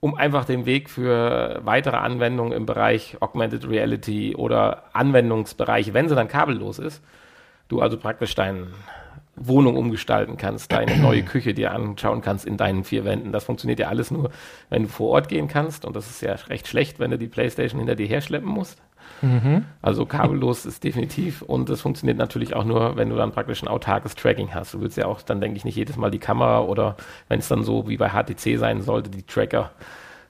um 0.00 0.14
einfach 0.14 0.44
den 0.44 0.66
Weg 0.66 0.90
für 0.90 1.60
weitere 1.64 1.96
Anwendungen 1.96 2.52
im 2.52 2.66
Bereich 2.66 3.16
Augmented 3.20 3.68
Reality 3.68 4.36
oder 4.36 4.84
Anwendungsbereiche, 4.92 5.94
wenn 5.94 6.08
sie 6.08 6.14
dann 6.14 6.28
kabellos 6.28 6.78
ist, 6.78 7.02
du 7.68 7.80
also 7.80 7.96
praktisch 7.96 8.34
deinen 8.34 8.74
Wohnung 9.36 9.76
umgestalten 9.76 10.36
kannst, 10.36 10.72
deine 10.72 10.96
neue 10.96 11.22
Küche 11.22 11.54
dir 11.54 11.72
anschauen 11.72 12.22
kannst 12.22 12.46
in 12.46 12.56
deinen 12.56 12.84
vier 12.84 13.04
Wänden. 13.04 13.32
Das 13.32 13.44
funktioniert 13.44 13.78
ja 13.78 13.88
alles 13.88 14.10
nur, 14.10 14.30
wenn 14.70 14.84
du 14.84 14.88
vor 14.88 15.10
Ort 15.10 15.28
gehen 15.28 15.46
kannst. 15.46 15.84
Und 15.84 15.94
das 15.94 16.08
ist 16.08 16.22
ja 16.22 16.32
recht 16.32 16.66
schlecht, 16.66 16.98
wenn 16.98 17.10
du 17.10 17.18
die 17.18 17.28
Playstation 17.28 17.78
hinter 17.78 17.94
dir 17.94 18.06
herschleppen 18.06 18.48
musst. 18.48 18.80
Mhm. 19.22 19.64
Also 19.82 20.06
kabellos 20.06 20.64
ist 20.64 20.82
definitiv. 20.84 21.42
Und 21.42 21.68
das 21.68 21.82
funktioniert 21.82 22.18
natürlich 22.18 22.56
auch 22.56 22.64
nur, 22.64 22.96
wenn 22.96 23.10
du 23.10 23.16
dann 23.16 23.32
praktisch 23.32 23.62
ein 23.62 23.68
autarkes 23.68 24.14
Tracking 24.14 24.54
hast. 24.54 24.74
Du 24.74 24.80
willst 24.80 24.96
ja 24.96 25.06
auch 25.06 25.20
dann, 25.22 25.40
denke 25.40 25.58
ich, 25.58 25.64
nicht 25.64 25.76
jedes 25.76 25.96
Mal 25.96 26.10
die 26.10 26.18
Kamera 26.18 26.60
oder 26.60 26.96
wenn 27.28 27.38
es 27.38 27.48
dann 27.48 27.62
so 27.62 27.88
wie 27.88 27.98
bei 27.98 28.10
HTC 28.10 28.58
sein 28.58 28.82
sollte, 28.82 29.10
die 29.10 29.22
Tracker 29.22 29.70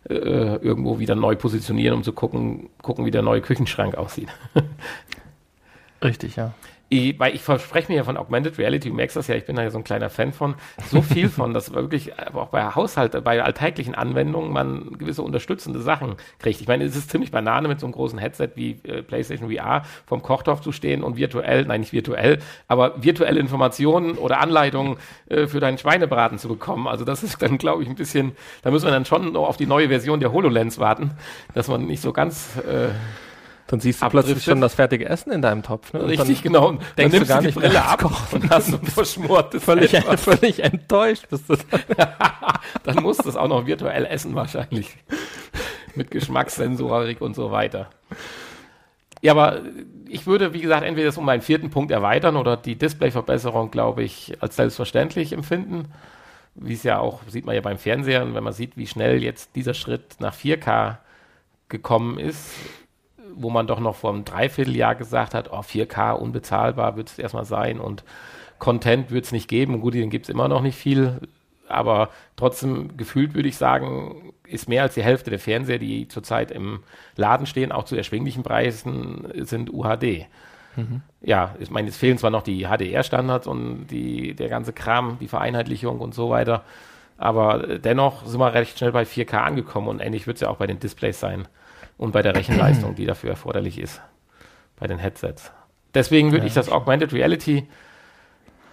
äh, 0.08 0.14
irgendwo 0.14 0.98
wieder 0.98 1.14
neu 1.14 1.36
positionieren, 1.36 1.96
um 1.96 2.02
zu 2.02 2.12
gucken, 2.12 2.70
gucken, 2.82 3.04
wie 3.06 3.10
der 3.10 3.22
neue 3.22 3.40
Küchenschrank 3.40 3.96
aussieht. 3.96 4.28
Richtig, 6.02 6.36
ja 6.36 6.52
ich, 6.88 7.18
weil 7.18 7.34
ich 7.34 7.42
verspreche 7.42 7.90
mir 7.90 7.96
ja 7.96 8.04
von 8.04 8.16
Augmented 8.16 8.58
Reality, 8.58 8.90
du 8.90 8.94
merkst 8.94 9.16
das 9.16 9.26
ja, 9.26 9.34
ich 9.34 9.44
bin 9.44 9.56
da 9.56 9.62
ja 9.62 9.70
so 9.70 9.78
ein 9.78 9.84
kleiner 9.84 10.08
Fan 10.08 10.32
von, 10.32 10.54
so 10.88 11.02
viel 11.02 11.28
von, 11.28 11.52
dass 11.54 11.72
wirklich 11.72 12.12
auch 12.18 12.48
bei 12.48 12.62
Haushalt, 12.62 13.24
bei 13.24 13.42
alltäglichen 13.42 13.94
Anwendungen 13.94 14.52
man 14.52 14.96
gewisse 14.98 15.22
unterstützende 15.22 15.80
Sachen 15.80 16.14
kriegt. 16.38 16.60
Ich 16.60 16.68
meine, 16.68 16.84
es 16.84 16.94
ist 16.94 17.10
ziemlich 17.10 17.32
Banane 17.32 17.66
mit 17.66 17.80
so 17.80 17.86
einem 17.86 17.92
großen 17.92 18.18
Headset 18.18 18.50
wie 18.54 18.78
äh, 18.84 19.02
PlayStation 19.02 19.50
VR 19.50 19.82
vom 20.06 20.22
Kochtopf 20.22 20.60
zu 20.60 20.70
stehen 20.70 21.02
und 21.02 21.16
virtuell, 21.16 21.64
nein, 21.64 21.80
nicht 21.80 21.92
virtuell, 21.92 22.38
aber 22.68 23.02
virtuelle 23.02 23.40
Informationen 23.40 24.12
oder 24.12 24.38
Anleitungen 24.38 24.98
äh, 25.28 25.48
für 25.48 25.58
deinen 25.58 25.78
Schweinebraten 25.78 26.38
zu 26.38 26.46
bekommen. 26.46 26.86
Also 26.86 27.04
das 27.04 27.24
ist 27.24 27.42
dann, 27.42 27.58
glaube 27.58 27.82
ich, 27.82 27.88
ein 27.88 27.96
bisschen, 27.96 28.36
da 28.62 28.70
müssen 28.70 28.86
wir 28.86 28.92
dann 28.92 29.04
schon 29.04 29.32
noch 29.32 29.48
auf 29.48 29.56
die 29.56 29.66
neue 29.66 29.88
Version 29.88 30.20
der 30.20 30.32
HoloLens 30.32 30.78
warten, 30.78 31.12
dass 31.52 31.66
man 31.66 31.86
nicht 31.86 32.00
so 32.00 32.12
ganz 32.12 32.56
äh, 32.58 32.90
dann 33.66 33.80
siehst 33.80 34.02
du 34.02 34.08
plötzlich 34.08 34.44
schon 34.44 34.60
das 34.60 34.74
fertige 34.74 35.08
Essen 35.08 35.32
in 35.32 35.42
deinem 35.42 35.62
Topf. 35.62 35.92
Ne? 35.92 36.06
Richtig, 36.06 36.42
dann, 36.42 36.52
genau. 36.52 36.68
Und 36.68 36.82
dann 36.96 37.10
nimmst 37.10 37.28
du 37.28 37.34
gar 37.34 37.42
nicht 37.42 37.56
Brille 37.56 37.82
ab 37.82 38.04
und 38.32 38.50
hast 38.50 38.72
ein 38.72 38.86
verschmortes 38.86 39.64
völlig, 39.64 39.90
völlig 40.16 40.62
enttäuscht 40.62 41.26
bist 41.28 41.50
du 41.50 41.56
dann. 41.96 42.08
dann 42.84 43.02
musst 43.02 43.24
du 43.24 43.28
es 43.28 43.36
auch 43.36 43.48
noch 43.48 43.66
virtuell 43.66 44.04
essen 44.06 44.34
wahrscheinlich. 44.34 44.96
Mit 45.94 46.10
Geschmackssensorik 46.10 47.20
und 47.20 47.34
so 47.34 47.50
weiter. 47.50 47.90
Ja, 49.22 49.32
aber 49.32 49.62
ich 50.08 50.26
würde, 50.26 50.52
wie 50.52 50.60
gesagt, 50.60 50.84
entweder 50.84 51.06
das 51.06 51.18
um 51.18 51.28
einen 51.28 51.42
vierten 51.42 51.70
Punkt 51.70 51.90
erweitern 51.90 52.36
oder 52.36 52.56
die 52.56 52.76
Displayverbesserung, 52.76 53.70
glaube 53.70 54.04
ich, 54.04 54.34
als 54.40 54.56
selbstverständlich 54.56 55.32
empfinden. 55.32 55.86
Wie 56.54 56.74
es 56.74 56.84
ja 56.84 57.00
auch, 57.00 57.22
sieht 57.26 57.44
man 57.44 57.54
ja 57.54 57.60
beim 57.60 57.78
Fernsehen, 57.78 58.34
wenn 58.34 58.44
man 58.44 58.52
sieht, 58.52 58.76
wie 58.76 58.86
schnell 58.86 59.22
jetzt 59.22 59.56
dieser 59.56 59.74
Schritt 59.74 60.16
nach 60.20 60.34
4K 60.34 60.98
gekommen 61.68 62.18
ist, 62.18 62.52
wo 63.36 63.50
man 63.50 63.66
doch 63.66 63.80
noch 63.80 63.96
vor 63.96 64.12
einem 64.12 64.24
Dreivierteljahr 64.24 64.94
gesagt 64.94 65.34
hat, 65.34 65.52
oh, 65.52 65.60
4K 65.60 66.12
unbezahlbar 66.12 66.96
wird 66.96 67.08
es 67.08 67.18
erstmal 67.18 67.44
sein 67.44 67.78
und 67.78 68.04
Content 68.58 69.10
wird 69.10 69.26
es 69.26 69.32
nicht 69.32 69.48
geben. 69.48 69.80
Gut, 69.80 69.94
den 69.94 70.10
gibt 70.10 70.26
es 70.26 70.30
immer 70.30 70.48
noch 70.48 70.62
nicht 70.62 70.76
viel, 70.76 71.20
aber 71.68 72.08
trotzdem 72.36 72.96
gefühlt 72.96 73.34
würde 73.34 73.48
ich 73.48 73.56
sagen, 73.56 74.32
ist 74.46 74.68
mehr 74.68 74.82
als 74.82 74.94
die 74.94 75.02
Hälfte 75.02 75.30
der 75.30 75.38
Fernseher, 75.38 75.78
die 75.78 76.08
zurzeit 76.08 76.50
im 76.50 76.80
Laden 77.16 77.46
stehen, 77.46 77.72
auch 77.72 77.84
zu 77.84 77.96
erschwinglichen 77.96 78.42
Preisen, 78.42 79.26
sind 79.44 79.72
UHD. 79.72 80.26
Mhm. 80.76 81.02
Ja, 81.20 81.54
ich 81.58 81.70
meine, 81.70 81.88
es 81.88 81.96
fehlen 81.96 82.18
zwar 82.18 82.30
noch 82.30 82.42
die 82.42 82.66
HDR-Standards 82.66 83.46
und 83.46 83.88
die, 83.88 84.34
der 84.34 84.48
ganze 84.48 84.72
Kram, 84.72 85.18
die 85.20 85.28
Vereinheitlichung 85.28 86.00
und 86.00 86.14
so 86.14 86.30
weiter, 86.30 86.64
aber 87.18 87.78
dennoch 87.78 88.26
sind 88.26 88.40
wir 88.40 88.54
recht 88.54 88.78
schnell 88.78 88.92
bei 88.92 89.02
4K 89.02 89.38
angekommen 89.38 89.88
und 89.88 90.00
ähnlich 90.00 90.26
wird 90.26 90.36
es 90.36 90.42
ja 90.42 90.48
auch 90.48 90.58
bei 90.58 90.66
den 90.66 90.78
Displays 90.78 91.18
sein 91.18 91.48
und 91.96 92.12
bei 92.12 92.22
der 92.22 92.34
Rechenleistung, 92.34 92.94
die 92.94 93.06
dafür 93.06 93.30
erforderlich 93.30 93.78
ist 93.78 94.00
bei 94.76 94.86
den 94.86 94.98
Headsets. 94.98 95.52
Deswegen 95.94 96.30
würde 96.30 96.44
ja, 96.44 96.48
ich 96.48 96.54
das 96.54 96.68
Augmented 96.68 97.12
Reality 97.12 97.66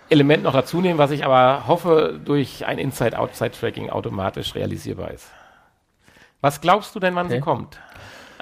Element 0.10 0.44
noch 0.44 0.54
dazu 0.54 0.82
nehmen, 0.82 1.00
was 1.00 1.12
ich 1.12 1.26
aber 1.26 1.68
hoffe, 1.68 2.20
durch 2.24 2.66
ein 2.66 2.78
Inside-Outside-Tracking 2.78 3.90
automatisch 3.90 4.54
realisierbar 4.54 5.12
ist. 5.12 5.32
Was 6.42 6.60
glaubst 6.60 6.94
du 6.94 7.00
denn, 7.00 7.16
wann 7.16 7.28
okay. 7.28 7.36
sie 7.36 7.42
kommt? 7.42 7.80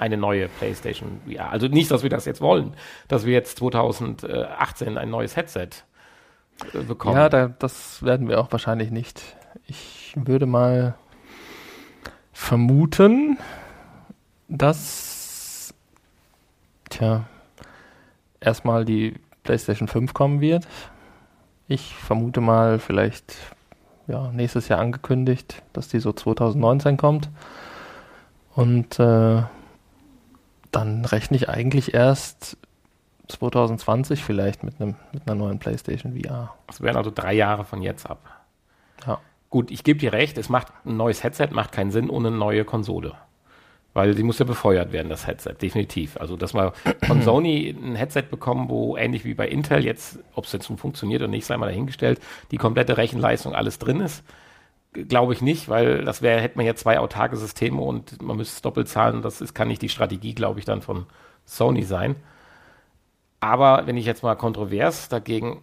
eine 0.02 0.16
neue 0.16 0.48
PlayStation 0.48 1.20
VR. 1.26 1.50
Also 1.50 1.68
nicht, 1.68 1.90
dass 1.90 2.02
wir 2.02 2.10
das 2.10 2.24
jetzt 2.24 2.40
wollen, 2.40 2.74
dass 3.06 3.24
wir 3.24 3.32
jetzt 3.32 3.58
2018 3.58 4.98
ein 4.98 5.10
neues 5.10 5.36
Headset 5.36 5.68
äh, 6.74 6.82
bekommen. 6.82 7.16
Ja, 7.16 7.28
da, 7.28 7.48
das 7.48 8.02
werden 8.02 8.28
wir 8.28 8.40
auch 8.40 8.50
wahrscheinlich 8.50 8.90
nicht. 8.90 9.22
Ich 9.66 10.14
würde 10.16 10.46
mal 10.46 10.96
vermuten, 12.32 13.38
dass 14.52 15.74
tja, 16.90 17.24
erstmal 18.40 18.84
die 18.84 19.14
PlayStation 19.44 19.88
5 19.88 20.12
kommen 20.12 20.40
wird. 20.40 20.68
Ich 21.68 21.94
vermute 21.94 22.40
mal 22.40 22.78
vielleicht 22.78 23.34
ja, 24.06 24.30
nächstes 24.30 24.68
Jahr 24.68 24.80
angekündigt, 24.80 25.62
dass 25.72 25.88
die 25.88 26.00
so 26.00 26.12
2019 26.12 26.96
kommt. 26.96 27.30
Und 28.54 28.98
äh, 28.98 29.42
dann 30.70 31.04
rechne 31.06 31.36
ich 31.36 31.48
eigentlich 31.48 31.94
erst 31.94 32.58
2020 33.28 34.22
vielleicht 34.22 34.64
mit, 34.64 34.80
einem, 34.80 34.96
mit 35.12 35.26
einer 35.26 35.34
neuen 35.34 35.58
PlayStation 35.58 36.20
VR. 36.20 36.54
Das 36.66 36.82
wären 36.82 36.96
also 36.96 37.10
drei 37.10 37.32
Jahre 37.32 37.64
von 37.64 37.80
jetzt 37.80 38.08
ab. 38.08 38.18
Ja. 39.06 39.18
Gut, 39.48 39.70
ich 39.70 39.84
gebe 39.84 39.98
dir 39.98 40.12
recht, 40.12 40.36
es 40.36 40.50
macht 40.50 40.68
ein 40.84 40.96
neues 40.96 41.22
Headset, 41.22 41.48
macht 41.52 41.72
keinen 41.72 41.90
Sinn 41.90 42.10
ohne 42.10 42.28
eine 42.28 42.36
neue 42.36 42.64
Konsole. 42.66 43.14
Weil 43.94 44.16
sie 44.16 44.22
muss 44.22 44.38
ja 44.38 44.46
befeuert 44.46 44.92
werden, 44.92 45.10
das 45.10 45.26
Headset, 45.26 45.54
definitiv. 45.60 46.16
Also, 46.16 46.36
dass 46.36 46.54
wir 46.54 46.72
von 47.04 47.20
Sony 47.22 47.76
ein 47.78 47.94
Headset 47.94 48.22
bekommen, 48.30 48.70
wo 48.70 48.96
ähnlich 48.96 49.24
wie 49.24 49.34
bei 49.34 49.48
Intel 49.48 49.84
jetzt, 49.84 50.18
ob 50.34 50.46
es 50.46 50.52
jetzt 50.52 50.70
nun 50.70 50.78
funktioniert 50.78 51.20
oder 51.20 51.30
nicht, 51.30 51.44
sei 51.44 51.56
mal 51.58 51.66
dahingestellt, 51.66 52.20
die 52.50 52.56
komplette 52.56 52.96
Rechenleistung 52.96 53.54
alles 53.54 53.78
drin 53.78 54.00
ist, 54.00 54.24
glaube 54.92 55.32
ich 55.32 55.40
nicht, 55.42 55.68
weil 55.68 56.04
das 56.04 56.22
wäre, 56.22 56.40
hätte 56.40 56.56
man 56.56 56.66
ja 56.66 56.74
zwei 56.74 56.98
autarke 56.98 57.36
Systeme 57.36 57.80
und 57.80 58.20
man 58.22 58.36
müsste 58.36 58.56
es 58.56 58.62
doppelt 58.62 58.88
zahlen. 58.88 59.22
Das 59.22 59.40
ist, 59.40 59.54
kann 59.54 59.68
nicht 59.68 59.82
die 59.82 59.88
Strategie, 59.88 60.34
glaube 60.34 60.58
ich, 60.58 60.64
dann 60.64 60.82
von 60.82 61.06
Sony 61.44 61.82
sein. 61.82 62.16
Aber 63.40 63.86
wenn 63.86 63.96
ich 63.96 64.06
jetzt 64.06 64.22
mal 64.22 64.36
kontrovers 64.36 65.08
dagegen 65.08 65.62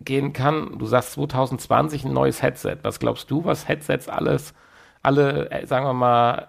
gehen 0.00 0.32
kann, 0.32 0.78
du 0.78 0.86
sagst 0.86 1.12
2020 1.12 2.04
ein 2.04 2.12
neues 2.12 2.42
Headset. 2.42 2.78
Was 2.82 2.98
glaubst 2.98 3.30
du, 3.30 3.44
was 3.44 3.68
Headsets 3.68 4.08
alles, 4.08 4.54
alle, 5.02 5.50
äh, 5.50 5.66
sagen 5.66 5.86
wir 5.86 5.92
mal, 5.92 6.48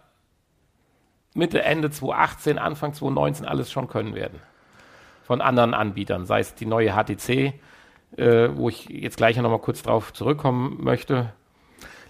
Mitte, 1.36 1.64
Ende 1.64 1.90
2018, 1.90 2.58
Anfang 2.58 2.94
2019 2.94 3.46
alles 3.46 3.72
schon 3.72 3.88
können 3.88 4.16
werden. 4.16 4.40
Von 5.24 5.42
anderen 5.42 5.74
Anbietern, 5.74 6.26
sei 6.26 6.40
es 6.40 6.54
die 6.56 6.66
neue 6.66 6.94
HTC, 6.94 7.54
äh, 8.18 8.50
wo 8.54 8.70
ich 8.70 8.90
jetzt 8.90 9.18
gleich 9.18 9.38
noch 9.38 9.50
mal 9.50 9.60
kurz 9.60 9.82
drauf 9.82 10.14
zurückkommen 10.14 10.84
möchte. 10.84 11.34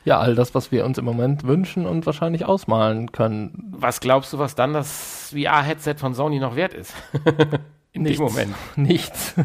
Ja, 0.05 0.19
all 0.19 0.36
das, 0.36 0.53
was 0.53 0.71
wir 0.71 0.86
uns 0.86 0.97
im 0.97 1.05
Moment 1.05 1.45
wünschen 1.45 1.86
und 1.86 2.05
wahrscheinlich 2.05 2.45
ausmalen 2.45 3.12
können. 3.12 3.73
Was 3.77 4.01
glaubst 4.01 4.33
du, 4.33 4.39
was 4.39 4.55
dann 4.55 4.73
das 4.73 5.33
VR-Headset 5.33 5.95
von 5.97 6.13
Sony 6.13 6.39
noch 6.39 6.55
wert 6.55 6.73
ist? 6.73 6.93
In 7.93 8.01
nichts, 8.01 8.17
dem 8.17 8.25
Moment. 8.25 8.55
Nichts. 8.75 9.36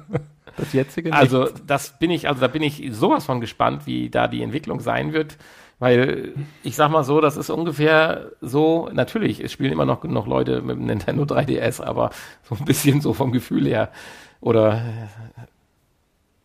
das 0.56 0.72
jetzige 0.72 1.12
Also, 1.12 1.48
das 1.66 1.98
bin 1.98 2.10
ich, 2.10 2.28
also 2.28 2.40
da 2.40 2.48
bin 2.48 2.62
ich 2.62 2.90
sowas 2.90 3.24
von 3.24 3.40
gespannt, 3.40 3.86
wie 3.86 4.10
da 4.10 4.28
die 4.28 4.42
Entwicklung 4.42 4.80
sein 4.80 5.12
wird. 5.12 5.38
Weil 5.82 6.34
ich 6.62 6.76
sag 6.76 6.92
mal 6.92 7.02
so, 7.02 7.20
das 7.20 7.36
ist 7.36 7.50
ungefähr 7.50 8.30
so, 8.40 8.88
natürlich, 8.92 9.40
es 9.40 9.50
spielen 9.50 9.72
immer 9.72 9.84
noch 9.84 10.00
genug 10.00 10.28
Leute 10.28 10.62
mit 10.62 10.76
dem 10.76 10.86
Nintendo 10.86 11.24
3DS, 11.24 11.82
aber 11.82 12.10
so 12.44 12.54
ein 12.54 12.64
bisschen 12.64 13.00
so 13.00 13.14
vom 13.14 13.32
Gefühl 13.32 13.66
her. 13.66 13.90
Oder 14.40 14.80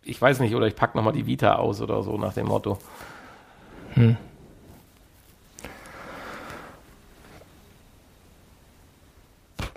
ich 0.02 0.20
weiß 0.20 0.40
nicht, 0.40 0.56
oder 0.56 0.66
ich 0.66 0.76
pack 0.76 0.96
nochmal 0.96 1.14
die 1.14 1.28
Vita 1.28 1.54
aus 1.54 1.82
oder 1.82 2.02
so 2.02 2.18
nach 2.18 2.34
dem 2.34 2.48
Motto. 2.48 2.80
Hm. 3.94 4.18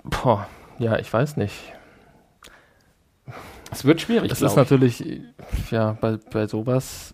Boah, 0.03 0.47
ja, 0.79 0.97
ich 0.97 1.13
weiß 1.13 1.37
nicht. 1.37 1.53
Es 3.69 3.85
wird 3.85 4.01
schwierig. 4.01 4.31
Es 4.31 4.41
ist 4.41 4.55
natürlich, 4.55 5.21
ja, 5.69 5.95
bei, 6.01 6.17
bei 6.31 6.47
sowas 6.47 7.13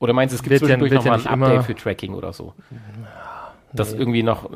oder 0.00 0.14
meinst 0.14 0.32
du, 0.32 0.36
es 0.36 0.42
gibt 0.42 0.50
wird 0.50 0.60
zwischendurch 0.60 0.92
nochmal 0.92 1.20
ein 1.20 1.42
Update 1.42 1.64
für 1.64 1.74
Tracking 1.74 2.14
oder 2.14 2.32
so? 2.32 2.54
Dass 3.72 3.92
nee. 3.92 3.98
irgendwie 4.00 4.22
noch 4.22 4.50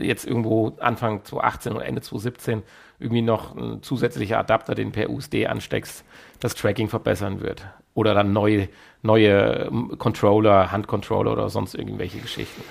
jetzt 0.00 0.26
irgendwo 0.26 0.72
Anfang 0.80 1.24
2018 1.24 1.72
oder 1.74 1.84
Ende 1.84 2.00
2017 2.00 2.62
irgendwie 2.98 3.22
noch 3.22 3.54
ein 3.54 3.82
zusätzlicher 3.82 4.38
Adapter, 4.38 4.74
den 4.74 4.90
per 4.90 5.10
USD 5.10 5.46
ansteckst, 5.46 6.04
das 6.40 6.54
Tracking 6.54 6.88
verbessern 6.88 7.40
wird. 7.40 7.64
Oder 7.94 8.14
dann 8.14 8.32
neue, 8.32 8.68
neue 9.02 9.70
Controller, 9.98 10.72
Handcontroller 10.72 11.32
oder 11.32 11.50
sonst 11.50 11.74
irgendwelche 11.74 12.18
Geschichten. 12.18 12.62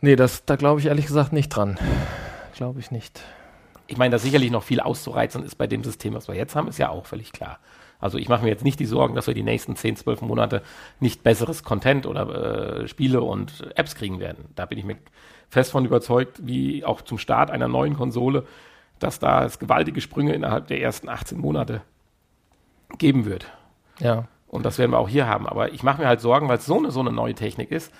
Nee, 0.00 0.16
das, 0.16 0.44
da 0.46 0.56
glaube 0.56 0.80
ich 0.80 0.86
ehrlich 0.86 1.06
gesagt 1.06 1.32
nicht 1.32 1.48
dran. 1.50 1.78
Glaube 2.54 2.80
ich 2.80 2.90
nicht. 2.90 3.20
Ich 3.86 3.96
meine, 3.96 4.12
dass 4.12 4.22
sicherlich 4.22 4.50
noch 4.50 4.62
viel 4.62 4.80
auszureizen 4.80 5.42
ist 5.42 5.56
bei 5.56 5.66
dem 5.66 5.82
System, 5.82 6.14
was 6.14 6.28
wir 6.28 6.36
jetzt 6.36 6.54
haben, 6.54 6.68
ist 6.68 6.78
ja 6.78 6.90
auch 6.90 7.06
völlig 7.06 7.32
klar. 7.32 7.58
Also 8.00 8.18
ich 8.18 8.28
mache 8.28 8.42
mir 8.42 8.50
jetzt 8.50 8.64
nicht 8.64 8.80
die 8.80 8.86
Sorgen, 8.86 9.14
dass 9.14 9.26
wir 9.26 9.34
die 9.34 9.42
nächsten 9.42 9.76
10, 9.76 9.96
12 9.96 10.22
Monate 10.22 10.62
nicht 11.00 11.22
besseres 11.22 11.62
Content 11.62 12.06
oder 12.06 12.82
äh, 12.82 12.88
Spiele 12.88 13.20
und 13.22 13.70
Apps 13.76 13.94
kriegen 13.94 14.20
werden. 14.20 14.46
Da 14.56 14.66
bin 14.66 14.78
ich 14.78 14.84
mir 14.84 14.96
fest 15.48 15.72
von 15.72 15.84
überzeugt, 15.84 16.46
wie 16.46 16.84
auch 16.84 17.02
zum 17.02 17.18
Start 17.18 17.50
einer 17.50 17.68
neuen 17.68 17.96
Konsole, 17.96 18.44
dass 18.98 19.18
da 19.18 19.44
es 19.44 19.58
gewaltige 19.58 20.00
Sprünge 20.00 20.32
innerhalb 20.32 20.68
der 20.68 20.80
ersten 20.80 21.08
18 21.08 21.38
Monate 21.38 21.82
geben 22.98 23.24
wird. 23.24 23.46
Ja. 23.98 24.28
Und 24.48 24.64
das 24.64 24.78
werden 24.78 24.92
wir 24.92 24.98
auch 24.98 25.08
hier 25.08 25.26
haben. 25.26 25.46
Aber 25.46 25.72
ich 25.72 25.82
mache 25.82 26.00
mir 26.00 26.08
halt 26.08 26.20
Sorgen, 26.20 26.48
weil 26.48 26.58
es 26.58 26.66
so 26.66 26.78
eine, 26.78 26.90
so 26.90 27.00
eine 27.00 27.12
neue 27.12 27.34
Technik 27.34 27.70
ist, 27.70 27.92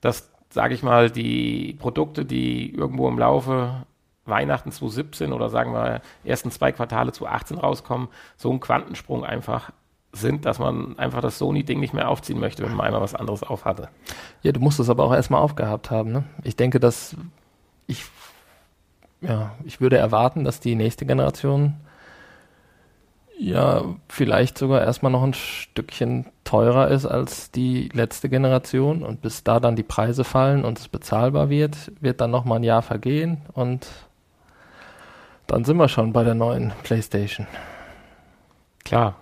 dass, 0.00 0.30
sage 0.48 0.74
ich 0.74 0.82
mal, 0.82 1.10
die 1.10 1.76
Produkte, 1.78 2.24
die 2.24 2.74
irgendwo 2.74 3.08
im 3.08 3.18
Laufe 3.18 3.86
Weihnachten 4.28 4.70
2017 4.70 5.32
oder 5.32 5.48
sagen 5.48 5.72
wir 5.72 6.00
ersten 6.24 6.50
zwei 6.50 6.72
Quartale 6.72 7.12
2018 7.12 7.58
rauskommen, 7.58 8.08
so 8.36 8.52
ein 8.52 8.60
Quantensprung 8.60 9.24
einfach 9.24 9.70
sind, 10.12 10.44
dass 10.46 10.58
man 10.58 10.98
einfach 10.98 11.20
das 11.20 11.38
Sony-Ding 11.38 11.80
nicht 11.80 11.94
mehr 11.94 12.08
aufziehen 12.08 12.40
möchte, 12.40 12.62
wenn 12.62 12.74
man 12.74 12.86
einmal 12.86 13.02
was 13.02 13.14
anderes 13.14 13.42
aufhatte. 13.42 13.88
Ja, 14.42 14.52
du 14.52 14.60
musst 14.60 14.80
es 14.80 14.88
aber 14.88 15.04
auch 15.04 15.12
erstmal 15.12 15.42
aufgehabt 15.42 15.90
haben. 15.90 16.12
Ne? 16.12 16.24
Ich 16.44 16.56
denke, 16.56 16.80
dass 16.80 17.16
ich, 17.86 18.04
ja, 19.20 19.52
ich 19.64 19.80
würde 19.80 19.98
erwarten, 19.98 20.44
dass 20.44 20.60
die 20.60 20.74
nächste 20.74 21.06
Generation 21.06 21.74
ja 23.38 23.84
vielleicht 24.08 24.58
sogar 24.58 24.82
erstmal 24.82 25.12
noch 25.12 25.22
ein 25.22 25.34
Stückchen 25.34 26.26
teurer 26.42 26.88
ist 26.88 27.06
als 27.06 27.52
die 27.52 27.88
letzte 27.92 28.28
Generation 28.28 29.04
und 29.04 29.22
bis 29.22 29.44
da 29.44 29.60
dann 29.60 29.76
die 29.76 29.84
Preise 29.84 30.24
fallen 30.24 30.64
und 30.64 30.78
es 30.78 30.88
bezahlbar 30.88 31.48
wird, 31.48 31.92
wird 32.00 32.20
dann 32.20 32.32
noch 32.32 32.44
mal 32.44 32.56
ein 32.56 32.64
Jahr 32.64 32.82
vergehen 32.82 33.42
und 33.52 33.86
dann 35.48 35.64
sind 35.64 35.76
wir 35.78 35.88
schon 35.88 36.12
bei 36.12 36.22
der 36.22 36.34
neuen 36.34 36.72
PlayStation. 36.84 37.46
Klar. 38.84 39.16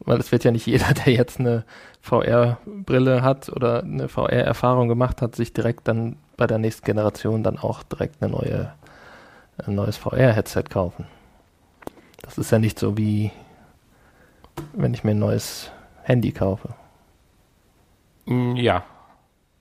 Weil 0.00 0.18
es 0.18 0.32
wird 0.32 0.44
ja 0.44 0.50
nicht 0.50 0.66
jeder, 0.66 0.92
der 0.92 1.12
jetzt 1.12 1.40
eine 1.40 1.64
VR-Brille 2.02 3.22
hat 3.22 3.48
oder 3.48 3.82
eine 3.82 4.08
VR-Erfahrung 4.08 4.88
gemacht 4.88 5.22
hat, 5.22 5.36
sich 5.36 5.52
direkt 5.52 5.88
dann 5.88 6.16
bei 6.36 6.46
der 6.46 6.58
nächsten 6.58 6.84
Generation 6.84 7.42
dann 7.42 7.58
auch 7.58 7.84
direkt 7.84 8.20
eine 8.20 8.32
neue, 8.32 8.72
ein 9.64 9.76
neues 9.76 9.96
VR-Headset 9.96 10.64
kaufen. 10.68 11.06
Das 12.20 12.38
ist 12.38 12.50
ja 12.50 12.58
nicht 12.58 12.78
so 12.78 12.98
wie 12.98 13.30
wenn 14.74 14.92
ich 14.92 15.04
mir 15.04 15.12
ein 15.12 15.18
neues 15.18 15.70
Handy 16.02 16.32
kaufe. 16.32 16.74
Mm, 18.26 18.56
ja. 18.56 18.84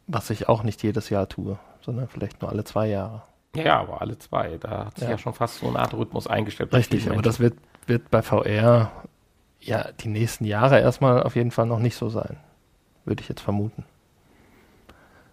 Was 0.08 0.30
ich 0.30 0.50
auch 0.50 0.64
nicht 0.64 0.84
jedes 0.84 1.10
Jahr 1.10 1.30
tue, 1.30 1.58
sondern 1.82 2.08
vielleicht 2.08 2.42
nur 2.42 2.52
alle 2.52 2.64
zwei 2.64 2.88
Jahre. 2.88 3.22
Ja, 3.56 3.80
aber 3.82 4.02
alle 4.02 4.18
zwei. 4.18 4.58
Da 4.58 4.86
hat 4.86 4.96
sich 4.96 5.06
ja, 5.06 5.12
ja 5.12 5.18
schon 5.18 5.34
fast 5.34 5.60
so 5.60 5.68
eine 5.68 5.80
Art 5.80 5.94
Rhythmus 5.94 6.28
eingestellt. 6.28 6.74
Richtig, 6.74 7.10
aber 7.10 7.22
das 7.22 7.40
wird, 7.40 7.56
wird 7.86 8.10
bei 8.10 8.22
VR 8.22 8.92
ja 9.60 9.92
die 10.00 10.08
nächsten 10.08 10.46
Jahre 10.46 10.80
erstmal 10.80 11.24
auf 11.24 11.36
jeden 11.36 11.52
Fall 11.52 11.66
noch 11.66 11.80
nicht 11.80 11.96
so 11.96 12.10
sein. 12.10 12.38
Würde 13.06 13.22
ich 13.22 13.30
jetzt 13.30 13.42
vermuten. 13.42 13.86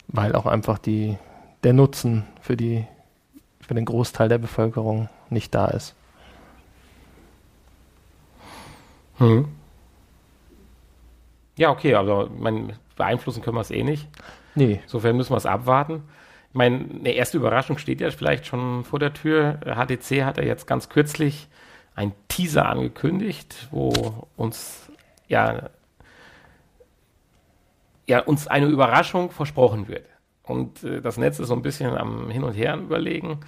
Weil 0.08 0.34
auch 0.34 0.46
einfach 0.46 0.78
die, 0.78 1.16
der 1.62 1.74
Nutzen 1.74 2.24
für 2.40 2.56
die, 2.56 2.86
für 3.60 3.74
den 3.74 3.84
Großteil 3.84 4.28
der 4.28 4.38
Bevölkerung 4.38 5.08
nicht 5.30 5.54
da 5.54 5.66
ist. 5.66 5.94
Hm. 9.18 9.48
Ja, 11.56 11.70
okay, 11.70 11.94
aber 11.94 12.30
mein, 12.30 12.74
beeinflussen 12.96 13.42
können 13.42 13.56
wir 13.56 13.62
es 13.62 13.70
eh 13.70 13.82
nicht. 13.82 14.08
Nee. 14.54 14.80
Insofern 14.82 15.16
müssen 15.16 15.32
wir 15.32 15.36
es 15.36 15.46
abwarten. 15.46 16.02
Meine, 16.58 16.86
eine 16.92 17.12
erste 17.12 17.36
Überraschung 17.36 17.78
steht 17.78 18.00
ja 18.00 18.10
vielleicht 18.10 18.44
schon 18.44 18.82
vor 18.82 18.98
der 18.98 19.12
Tür. 19.14 19.60
HTC 19.64 20.24
hat 20.24 20.38
ja 20.38 20.42
jetzt 20.42 20.66
ganz 20.66 20.88
kürzlich 20.88 21.46
ein 21.94 22.12
Teaser 22.26 22.68
angekündigt, 22.68 23.68
wo 23.70 24.26
uns 24.36 24.90
ja, 25.28 25.70
ja 28.08 28.18
uns 28.22 28.48
eine 28.48 28.66
Überraschung 28.66 29.30
versprochen 29.30 29.86
wird. 29.86 30.04
Und 30.42 30.82
äh, 30.82 31.00
das 31.00 31.16
Netz 31.16 31.38
ist 31.38 31.46
so 31.46 31.54
ein 31.54 31.62
bisschen 31.62 31.96
am 31.96 32.28
Hin 32.28 32.42
und 32.42 32.54
Her 32.54 32.76
überlegen. 32.76 33.38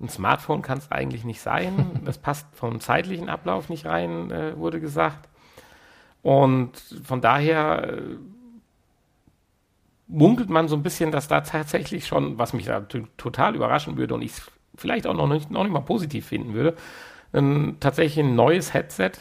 Ein 0.00 0.08
Smartphone 0.08 0.62
kann 0.62 0.78
es 0.78 0.92
eigentlich 0.92 1.24
nicht 1.24 1.40
sein. 1.40 2.02
Das 2.04 2.18
passt 2.18 2.46
vom 2.52 2.78
zeitlichen 2.78 3.28
Ablauf 3.28 3.68
nicht 3.68 3.86
rein, 3.86 4.30
äh, 4.30 4.56
wurde 4.56 4.78
gesagt. 4.78 5.28
Und 6.22 6.78
von 7.02 7.20
daher 7.20 7.94
äh, 7.94 8.16
munkelt 10.06 10.50
man 10.50 10.68
so 10.68 10.76
ein 10.76 10.82
bisschen, 10.82 11.10
dass 11.10 11.28
da 11.28 11.40
tatsächlich 11.40 12.06
schon, 12.06 12.38
was 12.38 12.52
mich 12.52 12.66
da 12.66 12.80
total 13.16 13.54
überraschen 13.54 13.96
würde 13.96 14.14
und 14.14 14.22
ich 14.22 14.32
vielleicht 14.76 15.06
auch 15.06 15.14
noch 15.14 15.28
nicht, 15.28 15.50
noch 15.50 15.62
nicht 15.62 15.72
mal 15.72 15.80
positiv 15.80 16.26
finden 16.26 16.54
würde, 16.54 16.76
ein, 17.32 17.78
tatsächlich 17.80 18.24
ein 18.24 18.34
neues 18.34 18.74
Headset 18.74 19.12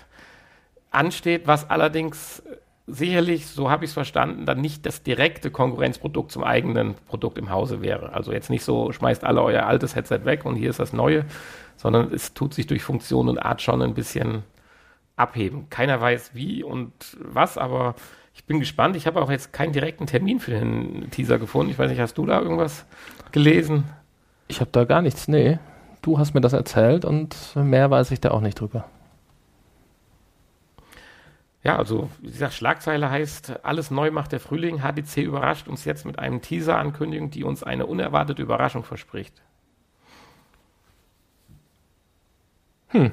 ansteht, 0.92 1.48
was 1.48 1.70
allerdings 1.70 2.44
sicherlich, 2.86 3.48
so 3.48 3.70
habe 3.70 3.86
ich 3.86 3.92
es 3.92 3.94
verstanden, 3.94 4.46
dann 4.46 4.60
nicht 4.60 4.86
das 4.86 5.04
direkte 5.04 5.52
Konkurrenzprodukt 5.52 6.32
zum 6.32 6.44
eigenen 6.44 6.96
Produkt 7.08 7.38
im 7.38 7.50
Hause 7.50 7.82
wäre. 7.82 8.14
Also 8.14 8.34
jetzt 8.34 8.50
nicht 8.50 8.64
so, 8.64 8.92
schmeißt 8.92 9.24
alle 9.24 9.42
euer 9.42 9.66
altes 9.66 9.96
Headset 9.96 10.26
weg 10.26 10.46
und 10.46 10.56
hier 10.56 10.70
ist 10.70 10.80
das 10.80 10.92
neue, 10.92 11.26
sondern 11.78 12.14
es 12.14 12.34
tut 12.34 12.54
sich 12.54 12.68
durch 12.68 12.84
Funktion 12.84 13.30
und 13.30 13.40
Art 13.40 13.62
schon 13.62 13.82
ein 13.82 13.94
bisschen 13.94 14.44
abheben. 15.16 15.70
Keiner 15.70 16.02
weiß 16.02 16.32
wie 16.34 16.64
und 16.64 16.92
was, 17.20 17.58
aber 17.58 17.96
ich 18.34 18.46
bin 18.46 18.60
gespannt. 18.60 18.96
Ich 18.96 19.08
habe 19.08 19.22
auch 19.22 19.32
jetzt 19.32 19.54
keinen 19.54 19.74
direkten 19.74 20.08
Termin 20.08 20.40
für 20.40 20.52
den 20.52 21.10
Teaser 21.12 21.40
gefunden. 21.40 21.72
Ich 21.72 21.80
weiß 21.80 21.90
nicht, 21.90 22.00
hast 22.00 22.18
du 22.18 22.26
da 22.26 22.42
irgendwas 22.42 22.86
gelesen? 23.32 23.86
Ich 24.48 24.60
habe 24.60 24.72
da 24.72 24.86
gar 24.86 25.02
nichts, 25.02 25.28
nee. 25.28 25.60
Du 26.02 26.20
hast 26.20 26.34
mir 26.34 26.42
das 26.42 26.54
erzählt 26.54 27.06
und 27.06 27.56
mehr 27.56 27.90
weiß 27.90 28.12
ich 28.12 28.20
da 28.20 28.32
auch 28.32 28.42
nicht 28.42 28.60
drüber. 28.60 28.86
Ja, 31.64 31.78
also 31.78 32.10
wie 32.20 32.28
gesagt, 32.28 32.54
Schlagzeile 32.54 33.10
heißt, 33.10 33.64
alles 33.64 33.90
neu 33.90 34.12
macht 34.12 34.34
der 34.34 34.42
Frühling. 34.42 34.80
HDC 34.82 35.18
überrascht 35.18 35.70
uns 35.70 35.86
jetzt 35.86 36.06
mit 36.06 36.20
einem 36.20 36.42
Teaser-Ankündigung, 36.42 37.30
die 37.30 37.46
uns 37.46 37.64
eine 37.64 37.86
unerwartete 37.86 38.42
Überraschung 38.42 38.84
verspricht. 38.84 39.42
Hm. 42.90 43.12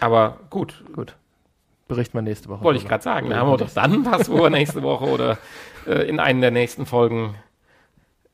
Aber 0.00 0.40
gut. 0.50 0.84
Gut. 0.92 1.16
Berichten 1.88 2.18
wir 2.18 2.22
nächste 2.22 2.48
Woche. 2.48 2.64
Wollte 2.64 2.80
ich 2.80 2.88
gerade 2.88 3.02
sagen. 3.02 3.30
Da 3.30 3.36
haben 3.36 3.50
wir 3.50 3.56
doch 3.56 3.72
dann 3.72 4.04
was, 4.10 4.30
wo 4.30 4.42
wir 4.42 4.50
nächste 4.50 4.82
Woche 4.82 5.04
oder 5.04 5.38
äh, 5.86 6.08
in 6.08 6.18
einer 6.18 6.40
der 6.40 6.50
nächsten 6.50 6.84
Folgen 6.84 7.36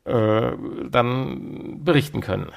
äh, 0.05 0.51
dann 0.89 1.83
berichten 1.83 2.21
können. 2.21 2.51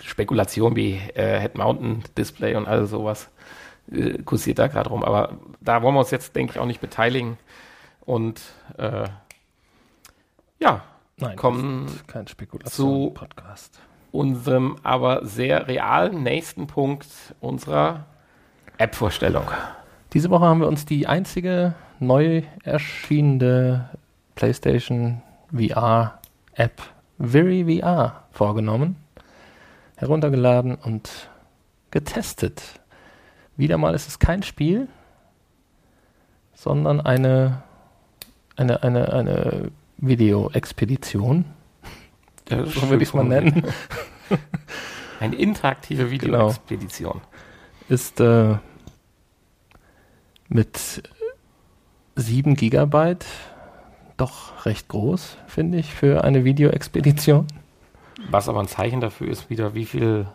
Spekulation 0.00 0.76
wie 0.76 0.94
äh, 1.14 1.40
Head-Mountain-Display 1.40 2.56
und 2.56 2.66
all 2.66 2.86
sowas 2.86 3.28
äh, 3.92 4.22
kursiert 4.22 4.58
da 4.58 4.68
gerade 4.68 4.88
rum. 4.88 5.04
Aber 5.04 5.36
da 5.60 5.82
wollen 5.82 5.94
wir 5.94 6.00
uns 6.00 6.10
jetzt, 6.10 6.34
denke 6.34 6.54
ich, 6.54 6.58
auch 6.58 6.66
nicht 6.66 6.80
beteiligen. 6.80 7.36
Und 8.06 8.40
äh, 8.78 9.08
ja, 10.58 10.82
Nein, 11.18 11.36
kommen 11.36 11.86
kein 12.06 12.26
zu 12.26 12.32
Spekulation-Podcast. 12.32 13.80
unserem 14.12 14.76
aber 14.82 15.26
sehr 15.26 15.68
realen 15.68 16.22
nächsten 16.22 16.66
Punkt 16.66 17.06
unserer 17.40 18.06
App-Vorstellung. 18.78 19.44
Diese 20.12 20.30
Woche 20.30 20.44
haben 20.44 20.60
wir 20.60 20.68
uns 20.68 20.84
die 20.84 21.06
einzige 21.06 21.74
neu 21.98 22.42
erschienene 22.62 23.90
PlayStation 24.34 25.22
VR 25.52 26.20
App 26.54 26.82
Very 27.18 27.80
VR 27.80 28.24
vorgenommen, 28.30 28.96
heruntergeladen 29.96 30.74
und 30.74 31.30
getestet. 31.90 32.80
Wieder 33.56 33.78
mal 33.78 33.94
ist 33.94 34.08
es 34.08 34.18
kein 34.18 34.42
Spiel, 34.42 34.88
sondern 36.54 37.00
eine, 37.00 37.62
eine, 38.56 38.82
eine, 38.82 39.12
eine 39.12 39.70
Videoexpedition. 39.96 41.46
So 42.48 42.90
würde 42.90 43.02
ich 43.02 43.08
es 43.08 43.14
mal 43.14 43.24
nennen. 43.24 43.66
Eine 45.20 45.36
interaktive 45.36 46.10
Videoexpedition. 46.10 47.22
Ist 47.88 48.20
äh, 48.20 48.56
mit 50.48 51.02
7 52.16 52.54
Gigabyte 52.54 53.26
doch 54.16 54.64
recht 54.66 54.88
groß, 54.88 55.36
finde 55.46 55.78
ich, 55.78 55.94
für 55.94 56.24
eine 56.24 56.44
Videoexpedition. 56.44 57.46
Was 58.30 58.48
aber 58.48 58.60
ein 58.60 58.68
Zeichen 58.68 59.00
dafür 59.00 59.28
ist, 59.28 59.50
wieder 59.50 59.74
wie 59.74 59.84
viel 59.84 60.26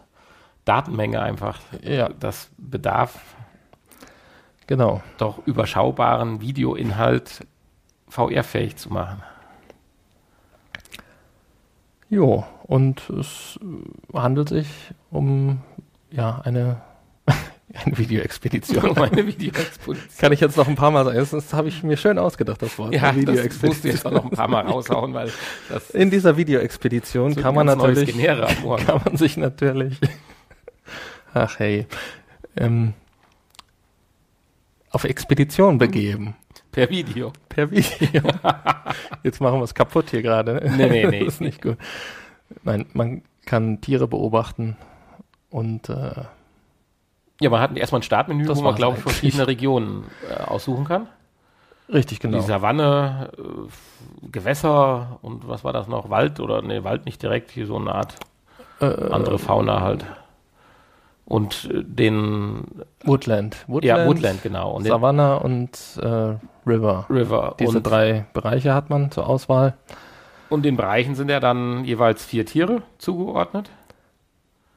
Datenmenge 0.65 1.21
einfach 1.21 1.59
Ja. 1.83 2.09
das 2.09 2.49
bedarf, 2.57 3.19
Genau. 4.67 5.01
doch 5.17 5.45
überschaubaren 5.45 6.39
Videoinhalt 6.39 7.45
VR-fähig 8.07 8.77
zu 8.77 8.93
machen. 8.93 9.21
Jo, 12.09 12.45
und 12.63 13.09
es 13.09 13.59
handelt 14.13 14.49
sich 14.49 14.67
um 15.09 15.61
ja 16.11 16.39
eine, 16.43 16.81
eine 17.73 17.97
Videoexpedition. 17.97 18.93
Meine 18.95 19.25
Videoexpedition. 19.25 19.97
Kann 20.19 20.33
ich 20.33 20.39
jetzt 20.39 20.57
noch 20.57 20.67
ein 20.67 20.75
paar 20.75 20.91
Mal 20.91 21.05
sagen. 21.05 21.17
Das, 21.17 21.29
das 21.31 21.53
habe 21.53 21.67
ich 21.67 21.83
mir 21.83 21.97
schön 21.97 22.17
ausgedacht, 22.17 22.61
das 22.61 22.77
Wort. 22.77 22.93
Ja, 22.93 23.11
das 23.11 23.61
musst 23.61 23.83
du 23.83 23.89
jetzt 23.89 24.05
auch 24.05 24.11
noch 24.11 24.25
ein 24.25 24.31
paar 24.31 24.47
Mal 24.47 24.65
raushauen, 24.65 25.13
weil 25.13 25.31
das 25.69 25.89
In 25.91 26.09
dieser 26.09 26.37
Videoexpedition 26.37 27.35
wird 27.35 27.43
kann 27.43 27.55
man 27.55 27.67
natürlich, 27.67 28.15
kann 28.25 29.01
man 29.05 29.17
sich 29.17 29.37
natürlich, 29.37 29.99
ach 31.33 31.59
hey, 31.59 31.87
ähm, 32.57 32.93
auf 34.89 35.05
Expedition 35.05 35.77
begeben. 35.77 36.35
per 36.71 36.89
Video. 36.89 37.31
Per 37.47 37.71
Video. 37.71 38.23
Jetzt 39.23 39.39
machen 39.39 39.59
wir 39.59 39.63
es 39.63 39.73
kaputt 39.73 40.09
hier 40.09 40.21
gerade. 40.21 40.55
ne? 40.55 40.73
Nee, 40.75 40.89
nee, 40.89 41.07
nee. 41.07 41.25
Das 41.25 41.35
ist 41.35 41.41
nicht 41.41 41.61
gut. 41.61 41.77
Nein, 42.63 42.85
man 42.93 43.21
kann 43.45 43.79
Tiere 43.79 44.07
beobachten 44.07 44.75
und 45.49 45.87
äh, 45.89 46.25
Ja, 47.41 47.49
man 47.49 47.59
hat 47.59 47.75
erstmal 47.75 47.99
ein 47.99 48.03
Startmenü, 48.03 48.45
Das 48.45 48.57
wo 48.57 48.61
man, 48.61 48.75
glaube 48.75 48.97
ich, 48.97 49.03
verschiedene 49.03 49.47
Regionen 49.47 50.05
äh, 50.29 50.43
aussuchen 50.43 50.85
kann. 50.85 51.07
richtig 51.91 52.19
genau. 52.19 52.37
Die 52.37 52.43
Savanne, 52.43 53.31
äh, 53.37 54.27
Gewässer 54.31 55.17
und 55.21 55.47
was 55.47 55.63
war 55.63 55.73
das 55.73 55.87
noch? 55.87 56.09
Wald 56.09 56.39
oder 56.39 56.61
nee, 56.61 56.83
Wald 56.83 57.05
nicht 57.05 57.21
direkt, 57.21 57.51
hier 57.51 57.65
so 57.65 57.75
eine 57.77 57.93
Art 57.93 58.15
Äh, 58.79 59.11
andere 59.11 59.37
Fauna 59.39 59.81
halt. 59.81 60.05
Und 61.25 61.69
äh, 61.71 61.83
den 61.83 62.65
Woodland. 63.03 63.57
Woodland, 63.67 63.99
ja, 63.99 64.07
Woodland, 64.07 64.43
genau. 64.43 64.71
Und 64.71 64.85
den 64.85 64.91
Savanna 64.91 65.35
und 65.35 65.77
äh, 66.01 66.35
River. 66.67 67.05
River. 67.09 67.55
Diese 67.59 67.77
und, 67.77 67.83
drei 67.83 68.25
Bereiche 68.33 68.73
hat 68.73 68.89
man 68.89 69.11
zur 69.11 69.27
Auswahl. 69.27 69.73
und 70.49 70.63
den 70.63 70.77
Bereichen 70.77 71.15
sind 71.15 71.29
ja 71.29 71.39
dann 71.39 71.85
jeweils 71.85 72.23
vier 72.25 72.45
Tiere 72.45 72.81
zugeordnet. 72.97 73.69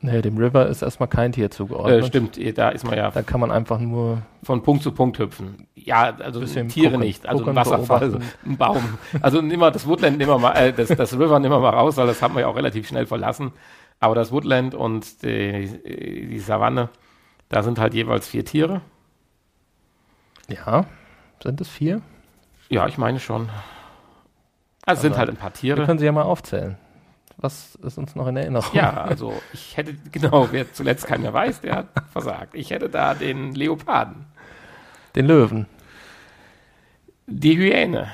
Nee, 0.05 0.21
dem 0.21 0.37
River 0.37 0.67
ist 0.67 0.83
erstmal 0.83 1.09
kein 1.09 1.33
Tier 1.33 1.51
zugeordnet. 1.51 2.05
Äh, 2.05 2.07
stimmt, 2.07 2.37
eh, 2.37 2.53
da 2.53 2.69
ist 2.69 2.85
man 2.85 2.95
ja 2.95 3.11
Da 3.11 3.23
kann 3.23 3.41
man 3.41 3.51
einfach 3.51 3.79
nur 3.81 4.21
von 4.43 4.63
Punkt 4.63 4.83
zu 4.83 4.93
Punkt 4.93 5.19
hüpfen. 5.19 5.67
Ja, 5.75 6.15
also 6.17 6.45
Tiere 6.45 6.91
gucken, 6.91 7.01
nicht, 7.01 7.27
also 7.27 7.47
ein 7.47 7.57
Wasserfall, 7.57 8.19
ein 8.45 8.59
Baum. 8.59 8.99
Also 9.23 9.41
nehmen 9.41 9.63
wir 9.63 9.71
das 9.71 9.87
Woodland 9.87 10.19
nehmen 10.19 10.31
wir 10.31 10.39
mal, 10.39 10.53
äh, 10.53 10.75
das, 10.75 10.89
das 10.89 11.15
River 11.15 11.43
wir 11.43 11.49
mal 11.49 11.71
raus, 11.71 11.97
weil 11.97 12.07
das 12.07 12.21
haben 12.21 12.35
wir 12.35 12.43
ja 12.43 12.49
auch 12.49 12.57
relativ 12.57 12.87
schnell 12.87 13.07
verlassen. 13.07 13.53
Aber 13.99 14.15
das 14.15 14.31
Woodland 14.31 14.75
und 14.75 15.23
die, 15.23 16.29
die 16.29 16.39
Savanne, 16.39 16.91
da 17.49 17.63
sind 17.63 17.79
halt 17.79 17.95
jeweils 17.95 18.29
vier 18.29 18.45
Tiere. 18.45 18.83
Ja, 20.51 20.85
sind 21.43 21.63
es 21.63 21.69
vier? 21.71 22.03
Ja, 22.69 22.87
ich 22.89 22.99
meine 22.99 23.21
schon. 23.21 23.49
Also 24.85 24.99
es 24.99 25.01
sind 25.01 25.17
halt 25.17 25.31
ein 25.31 25.37
paar 25.37 25.49
Wir 25.49 25.55
Tiere. 25.55 25.87
können 25.87 25.99
sie 25.99 26.05
ja 26.05 26.13
mal 26.13 26.25
aufzählen. 26.25 26.77
Was 27.37 27.75
ist 27.77 27.99
uns 27.99 28.15
noch 28.15 28.27
in 28.29 28.37
Erinnerung? 28.37 28.75
Ja, 28.75 28.93
also 29.05 29.35
ich 29.53 29.77
hätte, 29.77 29.95
genau, 30.13 30.49
wer 30.51 30.73
zuletzt 30.73 31.07
keiner 31.07 31.33
weiß, 31.33 31.61
der 31.61 31.77
hat 31.77 31.89
versagt. 32.13 32.55
Ich 32.55 32.71
hätte 32.71 32.89
da 32.89 33.15
den 33.15 33.55
Leoparden, 33.55 34.27
Den 35.15 35.27
Löwen, 35.27 35.67
die 37.27 37.57
Hyäne, 37.57 38.11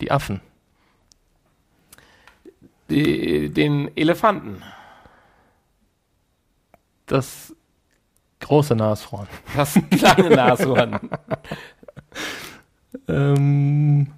die 0.00 0.10
Affen, 0.10 0.40
die, 2.90 3.50
den 3.50 3.96
Elefanten, 3.96 4.62
das 7.06 7.54
große 8.40 8.74
Nashorn. 8.74 9.28
das 9.56 9.78
kleine 9.90 10.30
Nashorn, 10.30 11.10
Ähm, 13.08 14.12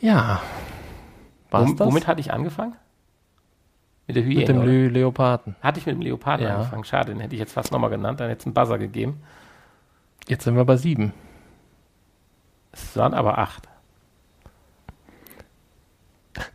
ja. 0.00 0.42
War's 1.52 1.70
Wom-? 1.70 1.78
Womit 1.78 2.06
hatte 2.06 2.20
ich 2.20 2.32
angefangen? 2.32 2.74
Mit 4.06 4.16
der 4.16 4.24
Hyäne. 4.24 4.40
Mit 4.40 4.48
dem? 4.48 4.62
Le 4.62 4.88
Leoparden. 4.88 5.54
hatte 5.62 5.78
ich 5.78 5.86
mit 5.86 5.94
dem 5.94 6.02
Leoparden 6.02 6.46
Ja. 6.46 6.56
angefangen. 6.56 6.84
Schade, 6.84 7.12
den 7.12 7.20
hätte 7.20 7.34
ich 7.34 7.40
jetzt 7.40 7.52
fast 7.52 7.70
nochmal 7.72 7.90
genannt, 7.90 8.20
dann 8.20 8.28
hätte 8.28 8.40
es 8.40 8.46
einen 8.46 8.54
Buzzer 8.54 8.78
gegeben. 8.78 9.22
Jetzt 10.28 10.44
sind 10.44 10.56
wir 10.56 10.64
bei 10.64 10.76
sieben. 10.76 11.12
Es 12.72 12.96
waren 12.96 13.14
aber 13.14 13.38
acht. 13.38 13.68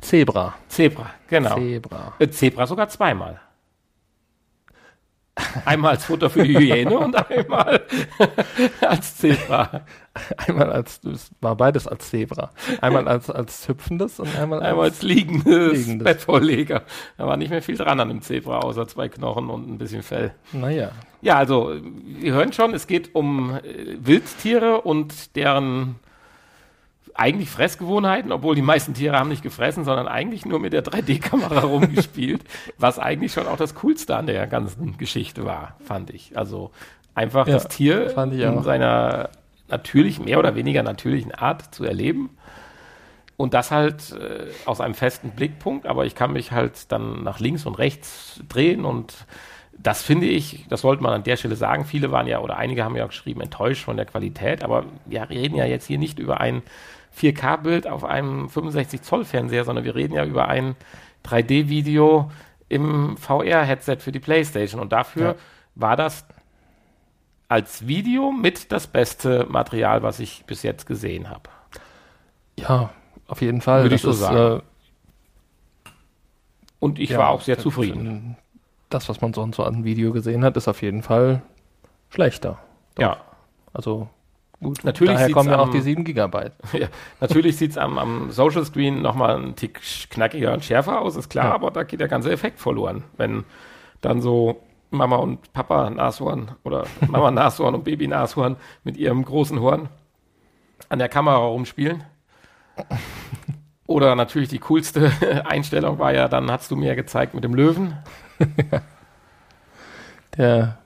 Zebra. 0.02 0.56
Zebra, 0.68 1.12
genau. 1.28 1.56
Zebra. 1.56 2.14
Äh, 2.20 2.30
Zebra 2.30 2.66
sogar 2.66 2.90
zweimal. 2.90 3.40
Einmal 5.66 5.92
als 5.92 6.06
Futter 6.06 6.30
für 6.30 6.44
die 6.44 6.58
Hyäne 6.58 6.98
und 6.98 7.16
einmal 7.30 7.82
als 8.82 9.18
Zebra. 9.18 9.82
Einmal 10.48 10.72
als, 10.72 11.00
es 11.04 11.32
war 11.42 11.56
beides 11.56 11.88
als 11.88 12.10
Zebra. 12.10 12.50
Einmal 12.82 13.08
als, 13.08 13.30
als 13.30 13.68
hüpfendes 13.68 14.20
und 14.20 14.36
einmal 14.36 14.60
als, 14.60 14.68
Einmal 14.70 14.86
als 14.86 15.02
liegendes, 15.04 15.78
Liegendes. 15.78 16.06
Bettvorleger. 16.06 16.84
Da 17.18 17.28
war 17.28 17.38
nicht 17.38 17.50
mehr 17.52 17.62
viel 17.62 17.78
dran 17.78 18.00
an 18.00 18.10
dem 18.10 18.22
Zebra, 18.22 18.60
außer 18.60 18.88
zwei 18.88 19.10
Knochen 19.10 19.50
und 19.50 19.70
ein 19.70 19.78
bisschen 19.78 20.04
Fell. 20.04 20.34
naja. 20.52 20.92
Ja, 21.22 21.38
also, 21.38 21.74
wir 21.82 22.34
hören 22.34 22.54
schon, 22.54 22.74
es 22.74 22.86
geht 22.88 23.16
um 23.16 23.56
äh, 23.56 23.98
Wildtiere 24.00 24.82
und 24.82 25.36
deren 25.36 25.96
eigentlich 27.18 27.50
Fressgewohnheiten, 27.50 28.32
obwohl 28.32 28.56
die 28.56 28.62
meisten 28.62 28.94
Tiere 28.94 29.18
haben 29.18 29.30
nicht 29.30 29.42
gefressen, 29.44 29.84
sondern 29.84 30.08
eigentlich 30.08 30.46
nur 30.46 30.60
mit 30.60 30.74
der 30.74 30.84
3D-Kamera 30.84 31.60
rumgespielt, 31.66 32.44
was 32.78 33.00
eigentlich 33.00 33.34
schon 33.34 33.48
auch 33.48 33.58
das 33.58 33.76
Coolste 33.76 34.16
an 34.16 34.28
der 34.28 34.46
ganzen 34.48 34.98
Geschichte 34.98 35.44
war, 35.44 35.76
fand 35.84 36.12
ich. 36.12 36.38
Also 36.38 36.72
einfach 37.16 37.48
Ja, 37.48 37.54
das 37.54 37.68
Tier 37.68 38.16
in 38.16 38.62
seiner 38.64 39.30
natürlich 39.68 40.20
mehr 40.20 40.40
oder 40.40 40.56
weniger 40.56 40.84
natürlichen 40.84 41.34
Art 41.34 41.74
zu 41.74 41.84
erleben. 41.84 42.30
Und 43.36 43.54
das 43.54 43.70
halt 43.70 44.14
äh, 44.14 44.48
aus 44.66 44.82
einem 44.82 44.96
festen 44.96 45.32
Blickpunkt, 45.32 45.86
aber 45.86 46.06
ich 46.06 46.16
kann 46.16 46.34
mich 46.34 46.52
halt 46.52 46.92
dann 46.92 47.24
nach 47.24 47.40
links 47.40 47.66
und 47.66 47.78
rechts 47.78 48.42
drehen 48.50 48.84
und 48.84 49.28
das 49.78 50.02
finde 50.02 50.26
ich, 50.26 50.66
das 50.70 50.82
sollte 50.82 51.04
man 51.04 51.14
an 51.14 51.24
der 51.24 51.38
Stelle 51.38 51.56
sagen. 51.56 51.86
Viele 51.86 52.12
waren 52.12 52.26
ja, 52.26 52.40
oder 52.40 52.58
einige 52.58 52.84
haben 52.84 52.96
ja 52.96 53.06
auch 53.06 53.10
geschrieben, 53.10 53.42
enttäuscht 53.42 53.84
von 53.84 53.96
der 53.96 54.08
Qualität, 54.08 54.64
aber 54.64 54.86
wir 55.06 55.30
reden 55.30 55.56
ja 55.56 55.66
jetzt 55.66 55.86
hier 55.86 56.00
nicht 56.00 56.18
über 56.18 56.40
ein 56.40 56.64
4K-Bild 57.16 57.88
auf 57.88 58.04
einem 58.04 58.48
65-Zoll-Fernseher, 58.48 59.64
sondern 59.66 59.86
wir 59.86 59.96
reden 59.96 60.14
ja 60.14 60.26
über 60.26 60.48
ein 60.48 60.76
3D-Video 61.26 62.32
im 62.70 63.18
VR-Headset 63.18 63.98
für 64.00 64.12
die 64.12 64.20
PlayStation. 64.20 64.80
Und 64.82 64.92
dafür 64.92 65.28
Ja. 65.30 65.36
war 65.76 65.96
das 65.96 66.26
als 67.50 67.88
Video 67.88 68.32
mit 68.32 68.72
das 68.72 68.88
beste 68.88 69.46
Material, 69.50 70.04
was 70.04 70.20
ich 70.20 70.44
bis 70.46 70.64
jetzt 70.64 70.86
gesehen 70.86 71.30
habe. 71.30 71.50
Ja, 72.60 72.90
auf 73.28 73.42
jeden 73.42 73.62
Fall. 73.62 73.84
Würde 73.84 73.96
ich 73.96 74.02
Das 74.02 74.18
so 74.18 74.26
ist, 74.26 74.32
sagen. 74.32 74.60
Äh, 74.60 75.90
Und 76.80 77.00
ich 77.00 77.12
ja, 77.12 77.20
war 77.20 77.30
auch 77.30 77.42
sehr 77.42 77.58
zufrieden. 77.58 78.38
Das, 78.90 79.10
was 79.10 79.22
man 79.22 79.34
sonst 79.34 79.58
so 79.58 79.64
an 79.64 79.84
Video 79.84 80.12
gesehen 80.14 80.44
hat, 80.46 80.56
ist 80.58 80.68
auf 80.68 80.82
jeden 80.82 81.02
Fall 81.04 81.42
schlechter. 82.10 82.58
Ja. 82.98 83.18
Also 83.74 84.10
gut, 84.62 84.84
Natürlich 84.84 85.14
daher 85.14 85.28
sieht's 85.28 85.38
kommen 85.38 85.50
ja 85.50 85.60
auch 85.60 85.70
die 85.70 85.82
7 85.82 86.04
Gigabyte. 86.04 86.54
Ja, 86.74 86.88
natürlich 87.20 87.58
sieht 87.58 87.72
es 87.72 87.78
am, 87.78 87.98
am 87.98 88.32
Social 88.32 88.66
Screen 88.66 89.02
nochmal 89.02 89.36
einen 89.36 89.56
Tick 89.56 89.82
knackiger 90.10 90.54
und 90.54 90.64
schärfer 90.64 91.02
aus, 91.02 91.16
ist 91.16 91.30
klar, 91.30 91.46
Ja. 91.46 91.54
aber 91.56 91.72
da 91.72 91.84
geht 91.84 92.00
der 92.00 92.08
ganze 92.08 92.32
Effekt 92.32 92.60
verloren. 92.60 93.04
Wenn 93.18 93.44
dann 94.02 94.22
so 94.22 94.62
Mama 94.90 95.18
und 95.18 95.52
Papa 95.54 95.90
Nashorn 95.90 96.52
oder 96.64 96.86
Mama 97.08 97.32
Nashorn 97.32 97.76
und 97.76 97.84
Baby 97.84 98.08
Nashorn 98.08 98.56
mit 98.84 98.98
ihrem 98.98 99.24
großen 99.26 99.60
Horn 99.60 99.90
an 100.90 101.00
der 101.00 101.10
Kamera 101.10 101.38
rumspielen. 101.38 102.04
Oder 103.88 104.16
natürlich 104.16 104.50
die 104.50 104.60
coolste 104.60 105.12
Einstellung 105.46 105.98
war 105.98 106.14
ja, 106.14 106.28
dann 106.28 106.52
hast 106.52 106.70
du 106.72 106.76
mir 106.76 106.96
gezeigt 106.96 107.34
mit 107.34 107.46
dem 107.46 107.56
Löwen. 107.56 107.98
Der 110.38 110.78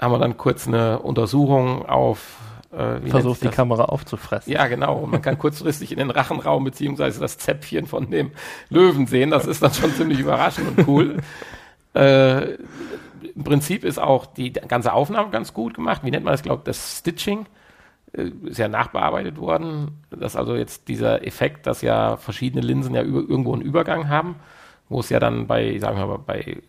Haben 0.00 0.12
wir 0.12 0.18
dann 0.18 0.36
kurz 0.36 0.66
eine 0.66 1.00
Untersuchung 1.00 1.84
auf 1.86 2.36
äh, 2.76 3.08
versucht 3.08 3.42
die? 3.42 3.48
Kamera 3.48 3.84
aufzufressen. 3.84 4.52
Ja, 4.52 4.66
genau. 4.66 5.06
Man 5.06 5.22
kann 5.22 5.38
kurzfristig 5.38 5.92
in 5.92 5.98
den 5.98 6.10
Rachenraum 6.10 6.64
beziehungsweise 6.64 7.20
das 7.20 7.38
Zäpfchen 7.38 7.86
von 7.86 8.10
dem 8.10 8.32
Löwen 8.68 9.06
sehen. 9.06 9.30
Das 9.30 9.46
ist 9.46 9.62
dann 9.62 9.72
schon 9.72 9.92
ziemlich 9.94 10.18
überraschend 10.18 10.76
und 10.76 10.88
cool. 10.88 11.16
Äh, 11.94 12.54
Im 13.34 13.44
Prinzip 13.44 13.84
ist 13.84 13.98
auch 13.98 14.26
die 14.26 14.52
ganze 14.52 14.92
Aufnahme 14.92 15.30
ganz 15.30 15.54
gut 15.54 15.74
gemacht. 15.74 16.02
Wie 16.04 16.10
nennt 16.10 16.24
man 16.24 16.32
das? 16.32 16.40
Ich 16.40 16.44
glaube, 16.44 16.62
das 16.64 16.98
Stitching 16.98 17.46
äh, 18.12 18.30
ist 18.44 18.58
ja 18.58 18.68
nachbearbeitet 18.68 19.38
worden. 19.38 20.02
Das 20.10 20.36
also 20.36 20.56
jetzt 20.56 20.88
dieser 20.88 21.26
Effekt, 21.26 21.66
dass 21.66 21.82
ja 21.82 22.16
verschiedene 22.16 22.66
Linsen 22.66 22.94
ja 22.94 23.02
über, 23.02 23.20
irgendwo 23.20 23.52
einen 23.52 23.62
Übergang 23.62 24.08
haben, 24.08 24.36
wo 24.88 25.00
es 25.00 25.08
ja 25.08 25.20
dann 25.20 25.46
bei, 25.46 25.78
sagen 25.78 25.98
wir 25.98 26.06
mal, 26.06 26.18
bei 26.18 26.40
äh, 26.40 26.62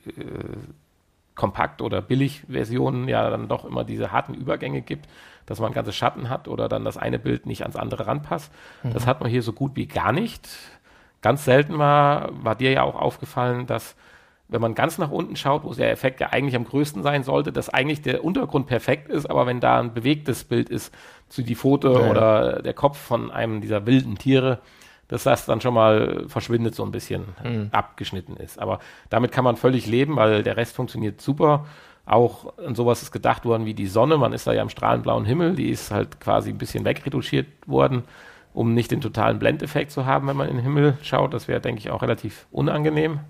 Kompakt- 1.36 1.82
oder 1.82 2.02
Billig-Versionen 2.02 3.08
ja 3.08 3.30
dann 3.30 3.48
doch 3.48 3.66
immer 3.66 3.84
diese 3.84 4.12
harten 4.12 4.34
Übergänge 4.34 4.82
gibt, 4.82 5.08
dass 5.46 5.60
man 5.60 5.74
ganze 5.74 5.94
Schatten 5.94 6.30
hat 6.30 6.48
oder 6.48 6.68
dann 6.70 6.84
das 6.86 6.98
eine 6.98 7.20
Bild 7.20 7.46
nicht 7.46 7.62
ans 7.62 7.76
andere 7.76 8.08
ranpasst. 8.08 8.52
Das 8.94 9.06
hat 9.08 9.22
man 9.22 9.30
hier 9.30 9.42
so 9.42 9.54
gut 9.54 9.76
wie 9.76 9.86
gar 9.88 10.12
nicht. 10.12 10.48
Ganz 11.22 11.46
selten 11.46 11.78
war, 11.78 12.30
war 12.44 12.56
dir 12.56 12.72
ja 12.72 12.84
auch 12.84 12.96
aufgefallen, 12.96 13.66
dass 13.68 13.96
wenn 14.48 14.62
man 14.62 14.76
ganz 14.76 15.00
nach 15.00 15.10
unten 15.10 15.36
schaut, 15.36 15.64
wo 15.64 15.74
der 15.74 15.92
Effekt 15.92 16.20
ja 16.20 16.28
eigentlich 16.32 16.56
am 16.56 16.66
größten 16.66 17.02
sein 17.02 17.24
sollte, 17.24 17.52
dass 17.52 17.70
eigentlich 17.70 18.04
der 18.04 18.24
Untergrund 18.24 18.68
perfekt 18.68 19.10
ist, 19.10 19.28
aber 19.28 19.48
wenn 19.48 19.60
da 19.60 19.80
ein 19.80 19.94
bewegtes 19.94 20.44
Bild 20.44 20.70
ist, 20.70 20.94
zu 21.30 21.42
die 21.42 21.56
Ja, 21.56 21.90
ja. 21.90 22.10
oder 22.12 22.62
der 22.62 22.74
Kopf 22.76 22.98
von 23.00 23.32
einem 23.32 23.62
dieser 23.62 23.88
wilden 23.88 24.18
Tiere, 24.20 24.60
dass 25.08 25.24
das 25.24 25.46
dann 25.46 25.62
schon 25.62 25.74
mal 25.74 26.26
verschwindet, 26.28 26.76
so 26.76 26.84
ein 26.84 26.92
bisschen 26.92 27.26
Mhm. 27.44 27.70
abgeschnitten 27.72 28.38
ist. 28.38 28.60
Aber 28.60 28.80
damit 29.10 29.32
kann 29.32 29.44
man 29.44 29.56
völlig 29.56 29.88
leben, 29.88 30.16
weil 30.16 30.44
der 30.44 30.58
Rest 30.58 30.76
funktioniert 30.76 31.22
super. 31.22 31.66
Auch 32.06 32.54
sowas 32.74 33.02
ist 33.02 33.12
gedacht 33.12 33.46
worden 33.46 33.66
wie 33.66 33.74
die 33.74 33.88
Sonne. 33.88 34.18
Man 34.18 34.34
ist 34.34 34.46
da 34.46 34.54
ja 34.54 34.62
im 34.62 34.70
strahlenblauen 34.70 35.26
Himmel. 35.26 35.56
Die 35.56 35.70
ist 35.70 35.92
halt 35.92 36.20
quasi 36.20 36.50
ein 36.52 36.58
bisschen 36.58 36.86
wegretuschiert 36.86 37.48
worden, 37.66 38.04
um 38.54 38.74
nicht 38.74 38.92
den 38.92 39.02
totalen 39.02 39.40
Blendeffekt 39.40 39.92
zu 39.92 40.06
haben, 40.06 40.28
wenn 40.28 40.38
man 40.38 40.48
in 40.48 40.58
den 40.58 40.64
Himmel 40.64 40.98
schaut. 41.02 41.34
Das 41.34 41.48
wäre, 41.48 41.62
denke 41.62 41.80
ich, 41.80 41.90
auch 41.90 42.04
relativ 42.04 42.46
unangenehm. 42.52 43.22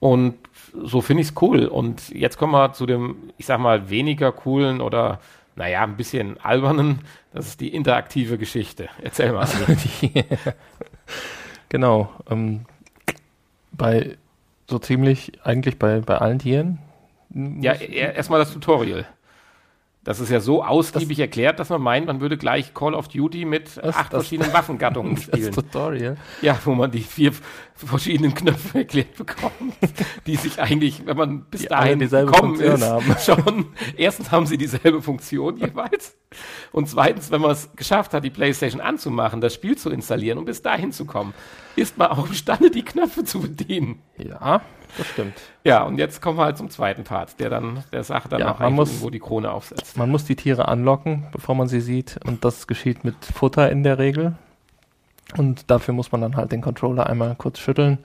Und 0.00 0.34
so 0.82 1.00
finde 1.00 1.22
ich 1.22 1.28
es 1.28 1.34
cool. 1.40 1.66
Und 1.66 2.10
jetzt 2.10 2.36
kommen 2.36 2.52
wir 2.52 2.72
zu 2.72 2.84
dem, 2.84 3.16
ich 3.38 3.46
sag 3.46 3.58
mal, 3.60 3.88
weniger 3.88 4.32
coolen 4.32 4.80
oder, 4.80 5.20
naja, 5.56 5.82
ein 5.82 5.96
bisschen 5.96 6.38
albernen. 6.40 6.98
Das 7.32 7.46
ist 7.46 7.60
die 7.60 7.72
interaktive 7.72 8.38
Geschichte. 8.38 8.88
Erzähl 9.02 9.32
mal. 9.32 9.48
Die, 10.02 10.24
genau. 11.68 12.10
Ähm, 12.28 12.66
bei 13.72 14.18
so 14.68 14.78
ziemlich, 14.78 15.32
eigentlich 15.44 15.78
bei, 15.78 16.00
bei 16.00 16.18
allen 16.18 16.38
Tieren. 16.38 16.80
Ja, 17.34 17.72
erstmal 17.72 18.38
das 18.40 18.52
Tutorial. 18.52 19.06
Das 20.04 20.20
ist 20.20 20.28
ja 20.30 20.38
so 20.40 20.62
ausgiebig 20.62 21.18
erklärt, 21.18 21.58
dass 21.58 21.70
man 21.70 21.80
meint, 21.80 22.06
man 22.06 22.20
würde 22.20 22.36
gleich 22.36 22.74
Call 22.74 22.92
of 22.94 23.08
Duty 23.08 23.46
mit 23.46 23.78
Das- 23.78 23.96
acht 23.96 24.12
das- 24.12 24.20
verschiedenen 24.24 24.52
Waffengattungen 24.52 25.14
das 25.14 25.24
spielen. 25.24 25.50
Tutorial. 25.52 26.18
Ja, 26.42 26.58
wo 26.66 26.74
man 26.74 26.90
die 26.90 27.00
vier 27.00 27.32
verschiedenen 27.74 28.34
Knöpfe 28.34 28.80
erklärt 28.80 29.16
bekommt, 29.16 29.74
die 30.26 30.36
sich 30.36 30.60
eigentlich, 30.60 31.06
wenn 31.06 31.16
man 31.16 31.44
bis 31.46 31.62
Die 31.62 31.68
dahin 31.68 32.00
gekommen 32.00 32.56
Funktion 32.56 32.74
ist, 32.74 32.82
haben. 32.86 33.16
schon, 33.24 33.66
erstens 33.96 34.30
haben 34.30 34.44
sie 34.44 34.58
dieselbe 34.58 35.00
Funktion 35.00 35.56
jeweils 35.56 36.14
und 36.70 36.86
zweitens, 36.86 37.30
wenn 37.30 37.40
man 37.40 37.52
es 37.52 37.70
geschafft 37.74 38.12
hat, 38.12 38.24
die 38.24 38.30
Playstation 38.30 38.82
anzumachen, 38.82 39.40
das 39.40 39.54
Spiel 39.54 39.76
zu 39.78 39.88
installieren 39.88 40.36
und 40.36 40.44
bis 40.44 40.60
dahin 40.60 40.92
zu 40.92 41.06
kommen, 41.06 41.32
ist 41.76 41.96
man 41.96 42.08
auch 42.08 42.26
imstande, 42.28 42.70
die 42.70 42.82
Knöpfe 42.84 43.24
zu 43.24 43.40
bedienen. 43.40 44.02
Ja, 44.18 44.60
das 44.96 45.06
stimmt. 45.08 45.34
Ja, 45.64 45.82
und 45.84 45.98
jetzt 45.98 46.20
kommen 46.22 46.38
wir 46.38 46.44
halt 46.44 46.56
zum 46.58 46.70
zweiten 46.70 47.04
Part, 47.04 47.38
der 47.40 47.50
dann 47.50 47.82
der 47.92 48.04
Sache 48.04 48.28
dann 48.28 48.40
Ja, 48.40 48.52
auch 48.54 48.58
man 48.58 48.72
muss- 48.74 48.90
irgendwo 48.90 49.10
die 49.10 49.18
Krone 49.20 49.50
aufsetzt. 49.50 49.96
Man 49.96 50.10
muss 50.10 50.24
die 50.24 50.36
Tiere 50.36 50.68
anlocken, 50.68 51.26
bevor 51.32 51.54
man 51.54 51.68
sie 51.68 51.80
sieht. 51.80 52.18
Und 52.24 52.44
das 52.44 52.66
geschieht 52.66 53.04
mit 53.04 53.16
Futter 53.24 53.70
in 53.70 53.82
der 53.82 53.98
Regel. 53.98 54.34
Und 55.36 55.70
dafür 55.70 55.94
muss 55.94 56.12
man 56.12 56.20
dann 56.20 56.36
halt 56.36 56.52
den 56.52 56.60
Controller 56.60 57.06
einmal 57.06 57.34
kurz 57.36 57.58
schütteln. 57.58 57.98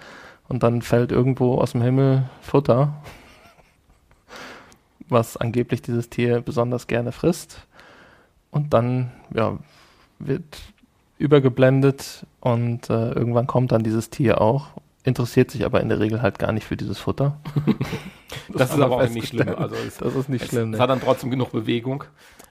Und 0.47 0.63
dann 0.63 0.81
fällt 0.81 1.11
irgendwo 1.11 1.55
aus 1.59 1.73
dem 1.73 1.81
Himmel 1.81 2.23
Futter, 2.41 2.93
was 5.09 5.37
angeblich 5.37 5.81
dieses 5.81 6.09
Tier 6.09 6.41
besonders 6.41 6.87
gerne 6.87 7.11
frisst. 7.11 7.65
Und 8.51 8.73
dann 8.73 9.11
ja, 9.33 9.57
wird 10.19 10.43
übergeblendet 11.17 12.25
und 12.39 12.89
äh, 12.89 13.11
irgendwann 13.11 13.45
kommt 13.47 13.71
dann 13.71 13.83
dieses 13.83 14.09
Tier 14.09 14.41
auch, 14.41 14.67
interessiert 15.03 15.51
sich 15.51 15.65
aber 15.65 15.81
in 15.81 15.89
der 15.89 15.99
Regel 15.99 16.21
halt 16.21 16.39
gar 16.39 16.51
nicht 16.51 16.65
für 16.65 16.77
dieses 16.77 16.99
Futter. 16.99 17.39
Das, 18.53 18.67
ist 18.67 18.71
haben 18.73 18.79
wir 18.79 18.85
aber 18.85 18.95
auch 18.97 19.09
nicht 19.09 19.27
schlimm. 19.29 19.55
Also 19.57 19.75
es, 19.75 19.97
Das 19.97 20.13
ist 20.15 20.29
nicht 20.29 20.43
es, 20.43 20.49
schlimm. 20.49 20.71
es 20.73 20.77
Ne? 20.77 20.83
hat 20.83 20.89
dann 20.89 21.01
trotzdem 21.01 21.31
genug 21.31 21.51
Bewegung. 21.51 22.03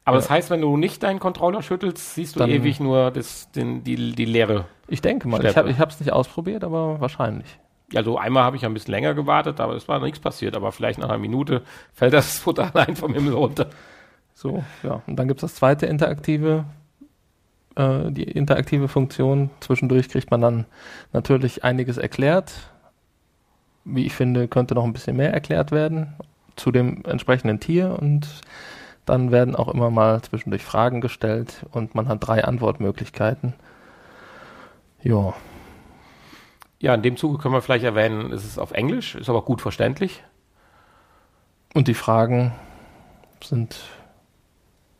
Aber 0.04 0.16
Ja. 0.16 0.20
das 0.20 0.30
heißt, 0.30 0.50
wenn 0.50 0.60
du 0.60 0.76
nicht 0.76 1.02
deinen 1.04 1.20
Controller 1.20 1.62
schüttelst, 1.62 2.14
siehst 2.14 2.34
du 2.34 2.40
Dann- 2.40 2.50
ewig 2.50 2.80
nur 2.80 3.10
das, 3.12 3.50
den, 3.52 3.84
die, 3.84 4.12
die 4.12 4.24
leere. 4.24 4.64
Ich 4.88 5.02
denke 5.02 5.28
mal, 5.28 5.44
ich 5.44 5.52
Schleppe. 5.52 5.78
habe 5.78 5.90
es 5.90 6.00
nicht 6.00 6.12
ausprobiert, 6.12 6.64
aber 6.64 7.00
wahrscheinlich. 7.00 7.58
Also 7.94 8.18
einmal 8.18 8.42
habe 8.42 8.56
ich 8.56 8.64
ein 8.64 8.74
bisschen 8.74 8.90
länger 8.92 9.14
gewartet, 9.14 9.60
aber 9.60 9.74
es 9.76 9.86
war 9.88 10.00
nichts 10.00 10.18
passiert. 10.18 10.56
Aber 10.56 10.72
vielleicht 10.72 10.98
nach 10.98 11.08
einer 11.08 11.18
Minute 11.18 11.62
fällt 11.92 12.12
das 12.12 12.38
Futter 12.38 12.70
allein 12.74 12.96
vom 12.96 13.14
Himmel 13.14 13.34
runter. 13.34 13.68
So, 14.34 14.64
ja. 14.82 15.02
Und 15.06 15.16
dann 15.16 15.28
gibt 15.28 15.38
es 15.42 15.50
das 15.52 15.54
zweite 15.56 15.86
interaktive, 15.86 16.64
äh, 17.78 18.10
die 18.10 18.24
interaktive 18.24 18.88
Funktion. 18.88 19.50
Zwischendurch 19.60 20.08
kriegt 20.10 20.30
man 20.30 20.40
dann 20.42 20.66
natürlich 21.12 21.64
einiges 21.64 21.96
erklärt. 21.96 22.70
Wie 23.84 24.04
ich 24.04 24.14
finde, 24.14 24.48
könnte 24.48 24.74
noch 24.74 24.84
ein 24.84 24.92
bisschen 24.92 25.16
mehr 25.16 25.32
erklärt 25.32 25.70
werden 25.72 26.14
zu 26.56 26.72
dem 26.72 27.04
entsprechenden 27.04 27.60
Tier 27.60 27.96
und 27.98 28.28
dann 29.06 29.30
werden 29.30 29.56
auch 29.56 29.68
immer 29.68 29.90
mal 29.90 30.20
zwischendurch 30.20 30.64
Fragen 30.64 31.00
gestellt 31.00 31.64
und 31.72 31.94
man 31.94 32.08
hat 32.08 32.26
drei 32.26 32.44
Antwortmöglichkeiten. 32.44 33.54
Ja, 35.02 35.32
Ja, 36.80 36.94
in 36.94 37.02
dem 37.02 37.16
Zuge 37.16 37.38
können 37.38 37.54
wir 37.54 37.62
vielleicht 37.62 37.84
erwähnen, 37.84 38.32
es 38.32 38.44
ist 38.44 38.58
auf 38.58 38.72
Englisch, 38.72 39.14
ist 39.14 39.28
aber 39.30 39.42
gut 39.42 39.60
verständlich. 39.62 40.22
und 41.74 41.86
die 41.88 41.94
Fragen 41.94 42.52
sind 43.42 43.80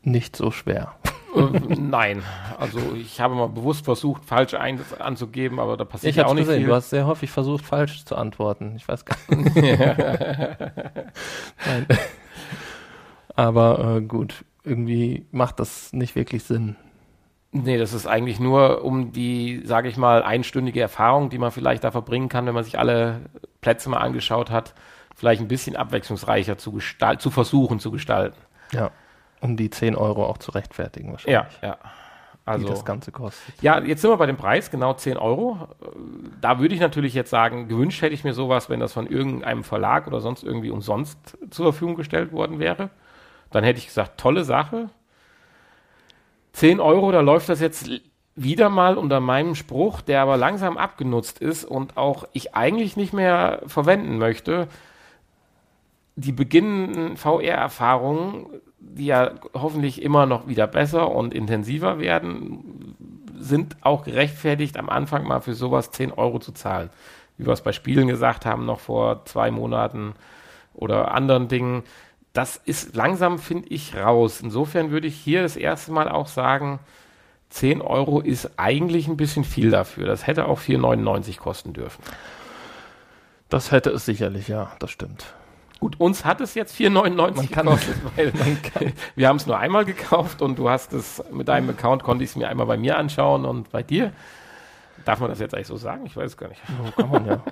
nicht 0.03 0.37
so 0.37 0.51
schwer. 0.51 0.95
Äh, 1.35 1.75
nein, 1.79 2.23
also 2.59 2.79
ich 2.95 3.21
habe 3.21 3.35
mal 3.35 3.49
bewusst 3.49 3.85
versucht, 3.85 4.25
falsch 4.25 4.55
ein 4.55 4.81
anzugeben, 4.99 5.61
aber 5.61 5.77
da 5.77 5.85
passiert 5.85 6.11
Ich 6.11 6.17
ja 6.17 6.23
habe 6.25 6.31
auch 6.31 6.35
nicht 6.35 6.47
gesehen, 6.47 6.61
viel. 6.61 6.69
du 6.69 6.75
hast 6.75 6.91
sehr 6.91 7.07
häufig 7.07 7.31
versucht, 7.31 7.65
falsch 7.65 8.05
zu 8.05 8.17
antworten. 8.17 8.75
Ich 8.77 8.87
weiß 8.89 9.05
gar 9.05 9.17
nicht. 9.29 9.55
Nein. 11.67 11.87
Aber 13.37 13.97
äh, 13.97 14.01
gut, 14.01 14.45
irgendwie 14.65 15.27
macht 15.31 15.61
das 15.61 15.93
nicht 15.93 16.15
wirklich 16.17 16.45
Sinn. 16.45 16.77
Nee, 17.51 17.79
das 17.79 17.93
ist 17.95 18.07
eigentlich 18.07 18.41
nur 18.41 18.85
um 18.85 19.13
die, 19.13 19.63
sage 19.65 19.89
ich 19.89 19.97
mal, 19.97 20.23
einstündige 20.23 20.81
Erfahrung, 20.81 21.31
die 21.31 21.39
man 21.39 21.51
vielleicht 21.51 21.83
da 21.83 21.91
verbringen 21.91 22.29
kann, 22.29 22.47
wenn 22.47 22.55
man 22.55 22.65
sich 22.65 22.79
alle 22.79 23.21
Plätze 23.63 23.89
mal 23.89 23.99
angeschaut 23.99 24.51
hat, 24.51 24.75
vielleicht 25.15 25.41
ein 25.41 25.49
bisschen 25.49 25.75
abwechslungsreicher 25.75 26.59
zu, 26.59 26.73
gestalten, 26.73 27.21
zu 27.21 27.31
versuchen 27.31 27.81
zu 27.81 27.91
gestalten. 27.91 28.37
Ja, 28.73 28.91
um 29.41 29.57
die 29.57 29.71
10 29.71 29.97
Euro 29.97 30.27
auch 30.27 30.39
zu 30.39 30.51
rechtfertigen 30.53 31.13
wahrscheinlich. 31.13 31.61
Ja, 31.63 31.69
ja. 31.69 31.79
Also, 32.45 32.65
die 32.65 32.71
das 32.71 32.85
Ganze 32.85 33.13
kostet. 33.13 33.61
Ja, 33.61 33.79
jetzt 33.79 34.01
sind 34.01 34.11
wir 34.11 34.17
bei 34.17 34.25
dem 34.25 34.39
Preis, 34.39 34.71
genau 34.71 34.95
10 34.95 35.19
Euro. 35.19 35.69
Da 36.41 36.59
würde 36.59 36.75
ich 36.75 36.81
natürlich 36.81 37.13
jetzt 37.13 37.29
sagen, 37.29 37.69
gewünscht 37.69 38.01
hätte 38.01 38.15
ich 38.15 38.25
mir 38.25 38.33
sowas, 38.33 38.71
wenn 38.71 38.81
das 38.81 38.95
von 38.95 39.07
irgendeinem 39.07 39.65
Verlag 39.65 40.07
oder 40.07 40.21
sonst 40.21 40.45
irgendwie 40.45 40.71
umsonst 40.71 41.37
zur 41.51 41.73
Verfügung 41.73 41.97
gestellt 41.97 42.33
worden 42.33 42.59
wäre. 42.59 42.89
Dann 43.51 43.65
hätte 43.65 43.79
ich 43.79 43.87
gesagt, 43.87 44.19
tolle 44.19 44.45
Sache. 44.45 44.89
10 46.53 46.81
Euro, 46.81 47.13
da 47.13 47.21
läuft 47.21 47.51
das 47.51 47.61
jetzt 47.61 47.91
wieder 48.35 48.71
mal 48.71 48.97
unter 48.97 49.21
meinem 49.21 49.55
Spruch, 49.55 50.01
der 50.01 50.23
aber 50.23 50.39
langsam 50.39 50.79
abgenutzt 50.79 51.41
ist 51.41 51.65
und 51.65 51.99
auch 51.99 52.25
ich 52.33 52.55
eigentlich 52.55 52.97
nicht 52.97 53.13
mehr 53.13 53.61
verwenden 53.67 54.17
möchte. 54.17 54.69
Die 56.21 56.33
beginnenden 56.33 57.17
VR-Erfahrungen, 57.17 58.47
die 58.79 59.07
ja 59.07 59.33
hoffentlich 59.55 60.03
immer 60.03 60.27
noch 60.27 60.49
wieder 60.49 60.67
besser 60.67 61.11
und 61.11 61.33
intensiver 61.33 61.99
werden, 61.99 62.97
sind 63.39 63.77
auch 63.83 64.05
gerechtfertigt, 64.05 64.77
am 64.77 64.89
Anfang 64.89 65.27
mal 65.27 65.41
für 65.41 65.55
sowas 65.55 65.91
10 65.91 66.13
Euro 66.13 66.39
zu 66.41 66.53
zahlen. 66.53 66.91
Wie 67.37 67.47
wir 67.47 67.53
es 67.53 67.63
bei 67.63 67.73
Spielen 67.73 68.09
gesagt 68.09 68.47
haben, 68.47 68.67
noch 68.67 68.81
vor 68.81 69.25
zwei 69.27 69.53
Monaten 69.53 70.15
oder 70.75 71.13
anderen 71.13 71.47
Dingen 71.47 71.85
das 72.39 72.57
ist 72.57 72.95
langsam, 72.95 73.41
finde 73.41 73.69
ich, 73.69 73.97
raus. 73.97 74.41
Insofern 74.41 74.93
würde 74.93 75.09
ich 75.09 75.17
hier 75.17 75.43
das 75.43 75.57
erste 75.57 75.91
Mal 75.91 76.09
auch 76.09 76.29
sagen, 76.29 76.79
10 77.51 77.81
Euro 77.81 78.21
ist 78.21 78.51
eigentlich 78.59 79.09
ein 79.09 79.17
bisschen 79.17 79.43
viel 79.43 79.71
dafür. 79.71 80.07
Das 80.07 80.27
hätte 80.27 80.47
auch 80.47 80.61
4,99 80.61 81.39
kosten 81.39 81.73
dürfen. 81.73 82.01
Das 83.49 83.73
hätte 83.73 83.91
es 83.91 84.05
sicherlich, 84.05 84.47
ja, 84.47 84.71
das 84.79 84.93
stimmt. 84.93 85.35
Gut, 85.81 86.01
uns 86.01 86.25
hat 86.25 86.41
es 86.41 86.55
jetzt 86.55 86.75
4,99 86.77 87.55
gekostet, 87.55 87.97
weil 88.17 88.33
wir 89.15 89.29
haben 89.29 89.37
es 89.37 89.47
nur 89.47 89.59
einmal 89.59 89.85
gekauft 89.85 90.43
und 90.43 90.59
du 90.59 90.69
hast 90.69 90.93
es 90.93 91.23
mit 91.31 91.47
deinem 91.47 91.71
Account, 91.71 92.03
konnte 92.03 92.25
ich 92.25 92.31
es 92.31 92.37
mir 92.37 92.49
einmal 92.49 92.67
bei 92.67 92.77
mir 92.77 92.99
anschauen 92.99 93.45
und 93.45 93.71
bei 93.71 93.83
dir. 93.85 94.13
Darf 95.05 95.21
man 95.21 95.31
das 95.31 95.39
jetzt 95.39 95.55
eigentlich 95.55 95.69
so 95.69 95.77
sagen? 95.77 96.05
Ich 96.07 96.17
weiß 96.17 96.33
es 96.33 96.37
gar 96.37 96.49
nicht. 96.49 96.61
So 96.67 97.03
kann 97.03 97.11
man 97.11 97.27
ja. 97.27 97.43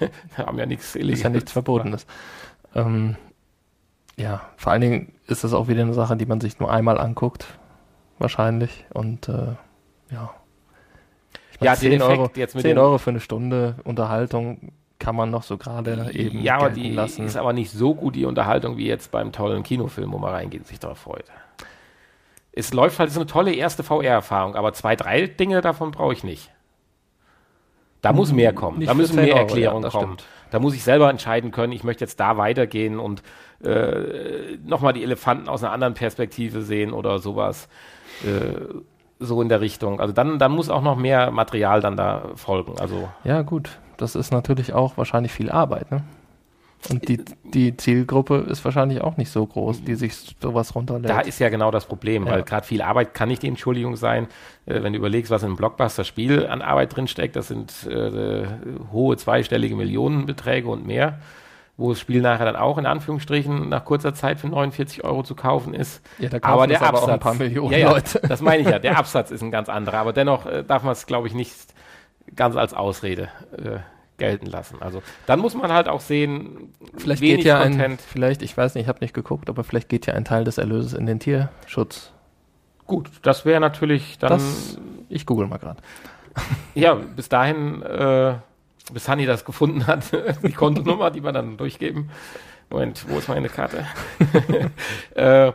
wir 0.36 0.46
haben 0.46 0.58
ja 0.58 0.64
nichts 0.64 0.96
Ist 0.96 1.22
ja 1.22 1.28
nichts 1.28 1.52
Verbotenes. 1.52 2.06
Ähm, 2.74 3.16
ja, 4.16 4.48
vor 4.56 4.72
allen 4.72 4.80
Dingen 4.80 5.12
ist 5.26 5.44
das 5.44 5.52
auch 5.52 5.68
wieder 5.68 5.82
eine 5.82 5.94
Sache, 5.94 6.16
die 6.16 6.26
man 6.26 6.40
sich 6.40 6.58
nur 6.58 6.72
einmal 6.72 6.98
anguckt, 6.98 7.46
wahrscheinlich. 8.18 8.86
Und 8.94 9.28
äh, 9.28 9.56
ja. 10.10 10.34
Ich 11.52 11.60
mein, 11.60 11.66
ja, 11.66 11.76
10, 11.76 12.00
Euro, 12.00 12.30
jetzt 12.34 12.54
mit 12.54 12.62
10 12.62 12.78
Euro 12.78 12.98
für 12.98 13.10
eine 13.10 13.20
Stunde 13.20 13.76
Unterhaltung 13.84 14.72
kann 15.04 15.16
man 15.16 15.30
noch 15.30 15.42
so 15.42 15.58
gerade 15.58 16.10
eben 16.12 16.40
Ja, 16.40 16.56
aber 16.56 16.70
die 16.70 16.90
lassen. 16.90 17.26
ist 17.26 17.36
aber 17.36 17.52
nicht 17.52 17.70
so 17.70 17.94
gut, 17.94 18.16
die 18.16 18.24
Unterhaltung, 18.24 18.78
wie 18.78 18.86
jetzt 18.86 19.10
beim 19.10 19.32
tollen 19.32 19.62
Kinofilm, 19.62 20.10
wo 20.12 20.18
man 20.18 20.32
reingeht 20.32 20.62
und 20.62 20.66
sich 20.66 20.80
darauf 20.80 20.98
freut. 20.98 21.26
Es 22.52 22.72
läuft 22.72 22.98
halt, 22.98 23.08
es 23.08 23.14
ist 23.14 23.20
eine 23.20 23.26
tolle 23.26 23.52
erste 23.52 23.82
VR-Erfahrung, 23.82 24.56
aber 24.56 24.72
zwei, 24.72 24.96
drei 24.96 25.26
Dinge 25.26 25.60
davon 25.60 25.90
brauche 25.90 26.14
ich 26.14 26.24
nicht. 26.24 26.50
Da 28.00 28.14
muss 28.14 28.32
mehr 28.32 28.54
kommen. 28.54 28.78
Nicht 28.78 28.88
da 28.88 28.94
müssen 28.94 29.16
mehr 29.16 29.36
Erklärungen 29.36 29.84
ja, 29.84 29.90
kommen. 29.90 30.14
Stimmt. 30.14 30.24
Da 30.50 30.58
muss 30.58 30.74
ich 30.74 30.82
selber 30.84 31.10
entscheiden 31.10 31.50
können, 31.50 31.72
ich 31.72 31.84
möchte 31.84 32.04
jetzt 32.04 32.18
da 32.18 32.38
weitergehen 32.38 32.98
und 32.98 33.22
äh, 33.62 34.56
nochmal 34.64 34.94
die 34.94 35.02
Elefanten 35.02 35.50
aus 35.50 35.62
einer 35.62 35.72
anderen 35.72 35.92
Perspektive 35.94 36.62
sehen 36.62 36.94
oder 36.94 37.18
sowas. 37.18 37.68
Äh, 38.24 38.74
so 39.18 39.42
in 39.42 39.48
der 39.50 39.60
Richtung. 39.60 40.00
Also 40.00 40.14
dann, 40.14 40.38
dann 40.38 40.52
muss 40.52 40.70
auch 40.70 40.82
noch 40.82 40.96
mehr 40.96 41.30
Material 41.30 41.80
dann 41.80 41.96
da 41.96 42.30
folgen. 42.36 42.78
Also 42.78 43.08
ja, 43.22 43.42
gut. 43.42 43.78
Das 43.96 44.14
ist 44.14 44.32
natürlich 44.32 44.72
auch 44.72 44.96
wahrscheinlich 44.96 45.32
viel 45.32 45.50
Arbeit, 45.50 45.90
ne? 45.90 46.02
Und 46.90 47.08
die, 47.08 47.24
die 47.44 47.74
Zielgruppe 47.76 48.44
ist 48.46 48.62
wahrscheinlich 48.62 49.00
auch 49.00 49.16
nicht 49.16 49.30
so 49.30 49.46
groß, 49.46 49.84
die 49.84 49.94
sich 49.94 50.36
sowas 50.40 50.74
runterlädt. 50.74 51.08
Da 51.08 51.20
ist 51.20 51.38
ja 51.38 51.48
genau 51.48 51.70
das 51.70 51.86
Problem, 51.86 52.26
ja. 52.26 52.32
weil 52.32 52.42
gerade 52.42 52.66
viel 52.66 52.82
Arbeit 52.82 53.14
kann 53.14 53.28
nicht 53.28 53.42
die 53.42 53.48
Entschuldigung 53.48 53.96
sein. 53.96 54.26
Äh, 54.66 54.82
wenn 54.82 54.92
du 54.92 54.98
überlegst, 54.98 55.30
was 55.30 55.42
in 55.42 55.46
einem 55.46 55.56
Blockbuster-Spiel 55.56 56.46
an 56.46 56.60
Arbeit 56.60 56.94
drinsteckt, 56.94 57.36
das 57.36 57.48
sind 57.48 57.86
äh, 57.86 58.44
hohe 58.92 59.16
zweistellige 59.16 59.76
Millionenbeträge 59.76 60.68
und 60.68 60.86
mehr 60.86 61.18
wo 61.76 61.90
das 61.90 61.98
Spiel 61.98 62.20
nachher 62.20 62.44
dann 62.44 62.56
auch 62.56 62.78
in 62.78 62.86
Anführungsstrichen 62.86 63.68
nach 63.68 63.84
kurzer 63.84 64.14
Zeit 64.14 64.38
für 64.38 64.48
49 64.48 65.02
Euro 65.02 65.24
zu 65.24 65.34
kaufen 65.34 65.74
ist. 65.74 66.02
Ja, 66.18 66.28
da 66.28 66.38
aber 66.42 66.66
der 66.66 66.80
Absatz, 66.80 67.02
aber 67.02 67.12
ein 67.14 67.18
paar 67.18 67.34
Millionen 67.34 67.72
ja, 67.72 67.78
ja, 67.78 67.90
Leute. 67.90 68.20
Das 68.28 68.40
meine 68.40 68.62
ich 68.62 68.68
ja. 68.68 68.78
Der 68.78 68.96
Absatz 68.96 69.30
ist 69.30 69.42
ein 69.42 69.50
ganz 69.50 69.68
anderer, 69.68 69.98
aber 69.98 70.12
dennoch 70.12 70.46
äh, 70.46 70.62
darf 70.62 70.84
man 70.84 70.92
es, 70.92 71.06
glaube 71.06 71.26
ich, 71.26 71.34
nicht 71.34 71.52
ganz 72.36 72.56
als 72.56 72.74
Ausrede 72.74 73.28
äh, 73.56 73.78
gelten 74.18 74.46
lassen. 74.46 74.80
Also 74.80 75.02
dann 75.26 75.40
muss 75.40 75.54
man 75.54 75.72
halt 75.72 75.88
auch 75.88 76.00
sehen, 76.00 76.72
vielleicht 76.96 77.22
geht 77.22 77.44
ja 77.44 77.62
Content. 77.62 77.80
ein, 77.80 77.98
vielleicht, 77.98 78.42
ich 78.42 78.56
weiß 78.56 78.74
nicht, 78.74 78.84
ich 78.84 78.88
habe 78.88 79.00
nicht 79.00 79.14
geguckt, 79.14 79.48
aber 79.48 79.64
vielleicht 79.64 79.88
geht 79.88 80.06
ja 80.06 80.14
ein 80.14 80.24
Teil 80.24 80.44
des 80.44 80.58
Erlöses 80.58 80.92
in 80.92 81.06
den 81.06 81.18
Tierschutz. 81.18 82.12
Gut, 82.86 83.10
das 83.22 83.44
wäre 83.44 83.60
natürlich 83.60 84.18
dann. 84.18 84.30
Das, 84.30 84.78
ich 85.08 85.26
google 85.26 85.46
mal 85.46 85.58
gerade. 85.58 85.80
Ja, 86.74 86.94
bis 86.94 87.28
dahin. 87.28 87.82
Äh, 87.82 88.34
bis 88.92 89.08
Hanni 89.08 89.26
das 89.26 89.44
gefunden 89.44 89.86
hat, 89.86 90.04
die 90.42 90.52
Kontonummer, 90.52 91.10
die 91.10 91.22
wir 91.22 91.32
dann 91.32 91.56
durchgeben. 91.56 92.10
Moment, 92.70 93.06
wo 93.08 93.18
ist 93.18 93.28
meine 93.28 93.48
Karte? 93.48 93.86
äh, 95.14 95.52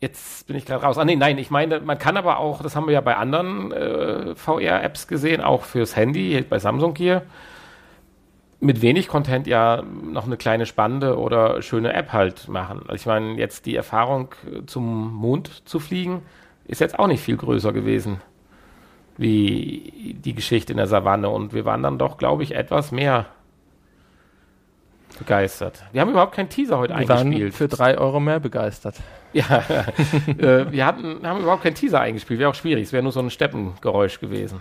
jetzt 0.00 0.46
bin 0.46 0.56
ich 0.56 0.66
gerade 0.66 0.84
raus. 0.84 0.98
Ah, 0.98 1.04
nee, 1.04 1.16
nein, 1.16 1.38
ich 1.38 1.50
meine, 1.50 1.80
man 1.80 1.98
kann 1.98 2.16
aber 2.16 2.38
auch, 2.38 2.62
das 2.62 2.76
haben 2.76 2.86
wir 2.86 2.94
ja 2.94 3.00
bei 3.00 3.16
anderen 3.16 3.72
äh, 3.72 4.34
VR-Apps 4.34 5.08
gesehen, 5.08 5.40
auch 5.40 5.64
fürs 5.64 5.96
Handy, 5.96 6.44
bei 6.48 6.58
Samsung 6.58 6.94
hier, 6.96 7.22
mit 8.60 8.82
wenig 8.82 9.08
Content 9.08 9.46
ja 9.46 9.82
noch 9.82 10.26
eine 10.26 10.36
kleine 10.36 10.66
spannende 10.66 11.18
oder 11.18 11.60
schöne 11.62 11.92
App 11.92 12.12
halt 12.12 12.48
machen. 12.48 12.80
Also 12.82 12.94
ich 12.94 13.06
meine, 13.06 13.34
jetzt 13.34 13.66
die 13.66 13.76
Erfahrung 13.76 14.34
zum 14.66 15.12
Mond 15.14 15.68
zu 15.68 15.78
fliegen, 15.78 16.22
ist 16.66 16.80
jetzt 16.80 16.98
auch 16.98 17.06
nicht 17.06 17.20
viel 17.20 17.36
größer 17.36 17.72
gewesen 17.72 18.20
wie 19.18 20.16
die 20.18 20.34
Geschichte 20.34 20.72
in 20.72 20.76
der 20.76 20.86
Savanne. 20.86 21.30
Und 21.30 21.52
wir 21.52 21.64
waren 21.64 21.82
dann 21.82 21.98
doch, 21.98 22.18
glaube 22.18 22.42
ich, 22.42 22.54
etwas 22.54 22.92
mehr 22.92 23.26
begeistert. 25.18 25.82
Wir 25.92 26.00
haben 26.00 26.10
überhaupt 26.10 26.34
keinen 26.34 26.48
Teaser 26.48 26.78
heute 26.78 26.94
wir 26.94 26.98
eingespielt. 26.98 27.42
Waren 27.42 27.52
für 27.52 27.68
drei 27.68 27.98
Euro 27.98 28.20
mehr 28.20 28.40
begeistert. 28.40 28.96
Ja, 29.32 29.44
äh, 30.26 30.70
wir 30.70 30.86
hatten, 30.86 31.26
haben 31.26 31.40
überhaupt 31.40 31.62
keinen 31.62 31.74
Teaser 31.74 32.00
eingespielt. 32.00 32.40
Wäre 32.40 32.50
auch 32.50 32.54
schwierig. 32.54 32.84
Es 32.84 32.92
wäre 32.92 33.02
nur 33.02 33.12
so 33.12 33.20
ein 33.20 33.30
Steppengeräusch 33.30 34.20
gewesen. 34.20 34.60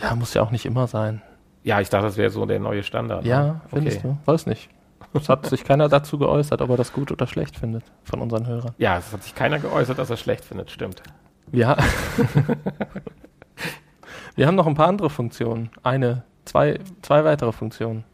Ja, 0.00 0.14
muss 0.14 0.34
ja 0.34 0.42
auch 0.42 0.50
nicht 0.50 0.66
immer 0.66 0.86
sein. 0.86 1.22
Ja, 1.62 1.80
ich 1.80 1.88
dachte, 1.88 2.06
das 2.06 2.16
wäre 2.16 2.30
so 2.30 2.44
der 2.46 2.58
neue 2.58 2.82
Standard. 2.82 3.24
Ja, 3.24 3.42
ne? 3.42 3.60
findest 3.68 3.98
okay. 3.98 4.16
du? 4.24 4.30
Weiß 4.30 4.46
nicht. 4.46 4.68
Es 5.14 5.28
hat 5.28 5.46
sich 5.46 5.62
keiner 5.64 5.88
dazu 5.88 6.18
geäußert, 6.18 6.62
ob 6.62 6.70
er 6.70 6.76
das 6.76 6.92
gut 6.92 7.12
oder 7.12 7.26
schlecht 7.26 7.56
findet 7.56 7.84
von 8.02 8.20
unseren 8.20 8.46
Hörern. 8.46 8.74
Ja, 8.78 8.98
es 8.98 9.12
hat 9.12 9.22
sich 9.22 9.34
keiner 9.34 9.58
geäußert, 9.58 9.98
dass 9.98 10.08
er 10.10 10.16
schlecht 10.16 10.44
findet, 10.44 10.70
stimmt. 10.70 11.02
Ja. 11.52 11.76
Wir 14.34 14.46
haben 14.46 14.54
noch 14.54 14.66
ein 14.66 14.74
paar 14.74 14.88
andere 14.88 15.10
Funktionen. 15.10 15.70
Eine, 15.82 16.24
zwei, 16.46 16.78
zwei 17.02 17.24
weitere 17.24 17.52
Funktionen, 17.52 18.04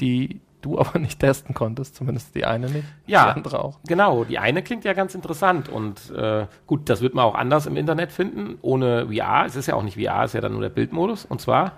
die 0.00 0.40
du 0.64 0.78
aber 0.78 0.98
nicht 0.98 1.20
testen 1.20 1.54
konntest, 1.54 1.96
zumindest 1.96 2.34
die 2.34 2.44
eine 2.44 2.68
nicht. 2.68 2.84
Ja, 3.06 3.26
die 3.26 3.36
andere 3.36 3.62
auch. 3.62 3.78
Genau, 3.86 4.24
die 4.24 4.38
eine 4.38 4.62
klingt 4.62 4.84
ja 4.84 4.92
ganz 4.92 5.14
interessant 5.14 5.68
und 5.68 6.10
äh, 6.10 6.46
gut, 6.66 6.88
das 6.88 7.00
wird 7.00 7.14
man 7.14 7.24
auch 7.24 7.34
anders 7.34 7.66
im 7.66 7.76
Internet 7.76 8.12
finden, 8.12 8.58
ohne 8.62 9.06
VR. 9.06 9.44
Es 9.46 9.56
ist 9.56 9.66
ja 9.66 9.74
auch 9.74 9.82
nicht 9.82 10.00
VR, 10.00 10.24
es 10.24 10.30
ist 10.30 10.34
ja 10.34 10.40
dann 10.40 10.52
nur 10.52 10.62
der 10.62 10.70
Bildmodus 10.70 11.24
und 11.24 11.40
zwar 11.40 11.72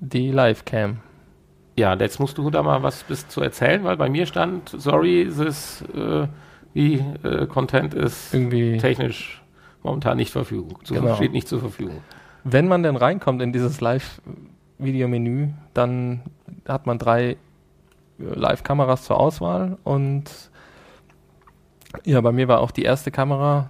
die 0.00 0.30
Livecam. 0.30 0.98
Ja, 1.76 1.94
jetzt 1.94 2.20
musst 2.20 2.38
du 2.38 2.50
da 2.50 2.62
mal 2.62 2.82
was 2.82 3.02
bis 3.02 3.26
zu 3.26 3.40
erzählen, 3.40 3.82
weil 3.82 3.96
bei 3.96 4.08
mir 4.08 4.26
stand, 4.26 4.68
sorry, 4.68 5.28
this 5.28 5.82
äh, 5.94 6.28
wie 6.72 7.04
äh, 7.22 7.46
Content 7.46 7.94
ist 7.94 8.34
irgendwie 8.34 8.78
technisch 8.78 9.42
momentan 9.82 10.16
nicht 10.16 10.30
Verfügung. 10.30 10.78
Zu, 10.84 10.94
genau. 10.94 11.14
Steht 11.14 11.32
nicht 11.32 11.48
zur 11.48 11.60
Verfügung. 11.60 11.98
Wenn 12.44 12.68
man 12.68 12.82
denn 12.82 12.96
reinkommt 12.96 13.42
in 13.42 13.52
dieses 13.52 13.80
Live-Video-Menü, 13.80 15.48
dann 15.72 16.22
hat 16.68 16.86
man 16.86 16.98
drei 16.98 17.30
äh, 17.30 17.36
Live-Kameras 18.18 19.04
zur 19.04 19.18
Auswahl 19.18 19.78
und 19.84 20.50
ja, 22.04 22.20
bei 22.20 22.32
mir 22.32 22.48
war 22.48 22.60
auch 22.60 22.70
die 22.70 22.82
erste 22.82 23.10
Kamera, 23.10 23.68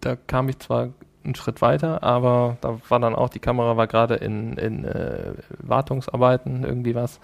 da 0.00 0.16
kam 0.16 0.48
ich 0.48 0.58
zwar 0.60 0.90
einen 1.24 1.34
Schritt 1.34 1.62
weiter, 1.62 2.02
aber 2.02 2.56
da 2.60 2.78
war 2.88 3.00
dann 3.00 3.14
auch, 3.14 3.28
die 3.28 3.40
Kamera 3.40 3.76
war 3.76 3.86
gerade 3.86 4.14
in, 4.16 4.56
in 4.58 4.84
äh, 4.84 5.32
Wartungsarbeiten, 5.58 6.64
irgendwie 6.64 6.94
was. 6.94 7.18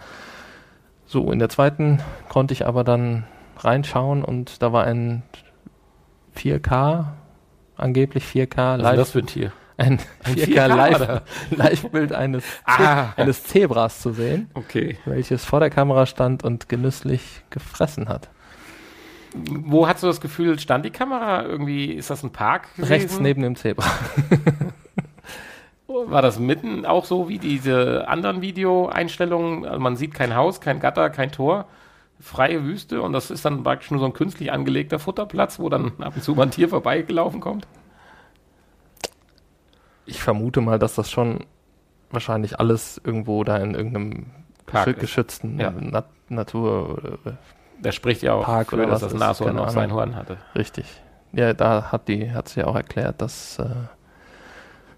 So, 1.07 1.31
in 1.31 1.39
der 1.39 1.49
zweiten 1.49 2.01
konnte 2.29 2.53
ich 2.53 2.66
aber 2.66 2.83
dann 2.83 3.25
reinschauen 3.59 4.25
und 4.25 4.62
da 4.62 4.73
war 4.73 4.85
ein 4.85 5.23
4K 6.37 7.07
angeblich 7.77 8.25
4K 8.25 8.77
live. 8.77 8.85
Was 8.85 8.93
ist 8.93 8.99
das 8.99 9.11
für 9.11 9.18
ein 9.18 9.27
Tier? 9.27 9.53
Ein, 9.81 9.99
ein 10.24 10.35
4K, 10.35 10.47
4K 10.47 10.66
live, 10.66 11.22
Live-Bild 11.51 12.12
eines, 12.12 12.45
ah. 12.66 13.14
eines 13.16 13.45
Zebras 13.45 14.01
zu 14.01 14.12
sehen, 14.12 14.51
okay. 14.53 14.99
welches 15.07 15.47
vor 15.47 15.59
der 15.59 15.70
Kamera 15.70 16.05
stand 16.05 16.45
und 16.45 16.68
genüsslich 16.68 17.22
gefressen 17.49 18.11
hat. 18.11 18.28
Wo 19.35 19.89
hast 19.89 20.03
du 20.03 20.07
das 20.07 20.20
Gefühl, 20.20 20.59
stand 20.59 20.85
die 20.85 20.91
Kamera? 20.91 21.45
Irgendwie 21.45 21.93
ist 21.93 22.11
das 22.11 22.22
ein 22.22 22.31
Park? 22.31 22.76
Gewesen? 22.76 22.93
Rechts 22.93 23.20
neben 23.20 23.41
dem 23.41 23.57
Zebra. 23.57 23.87
War 25.87 26.20
das 26.20 26.39
mitten 26.39 26.85
auch 26.85 27.07
so 27.07 27.31
wie 27.31 27.39
diese 27.39 28.07
anderen 28.07 28.43
Videoeinstellungen? 28.43 29.64
Also 29.64 29.81
man 29.81 29.97
sieht 29.97 30.12
kein 30.12 30.37
Haus, 30.37 30.61
kein 30.61 30.81
Gatter, 30.81 31.09
kein 31.09 31.33
Tor, 31.33 31.64
freie 32.20 32.64
Wüste 32.64 33.01
und 33.01 33.14
das 33.14 33.31
ist 33.31 33.47
dann 33.47 33.62
praktisch 33.62 33.91
nur 33.91 34.01
so 34.01 34.07
ein 34.07 34.12
künstlich 34.12 34.53
angelegter 34.53 34.99
Futterplatz, 34.99 35.59
wo 35.59 35.70
dann 35.70 35.93
ab 36.01 36.12
und 36.16 36.22
zu 36.22 36.35
mal 36.35 36.43
ein 36.43 36.51
Tier 36.51 36.68
vorbeigelaufen 36.68 37.41
kommt? 37.41 37.66
Ich 40.11 40.21
vermute 40.23 40.61
mal, 40.61 40.79
dass 40.79 40.95
das 40.97 41.11
schon 41.11 41.45
wahrscheinlich 42.11 42.59
alles 42.59 43.01
irgendwo 43.05 43.45
da 43.45 43.57
in 43.59 43.75
irgendeinem 43.75 44.27
Park 44.67 44.99
geschützten 44.99 45.59
Ja. 45.61 45.71
Nat 45.71 46.07
Natur 46.29 46.99
oder 46.99 47.39
Der 47.79 47.93
spricht 47.93 48.23
ja 48.23 48.35
auch 48.35 48.45
Park 48.45 48.71
für, 48.71 48.77
dass 48.79 49.03
was 49.03 49.13
das 49.13 49.15
Nashorn 49.15 49.57
noch 49.57 49.71
sein. 49.71 49.93
Horn 49.93 50.15
hatte. 50.17 50.37
Richtig. 50.55 51.01
Ja, 51.33 51.53
da 51.55 51.91
hat 51.93 52.09
die, 52.09 52.31
hat 52.33 52.49
sie 52.49 52.61
ja 52.61 52.67
auch 52.67 52.75
erklärt, 52.77 53.21
dass, 53.21 53.59
äh, 53.59 53.65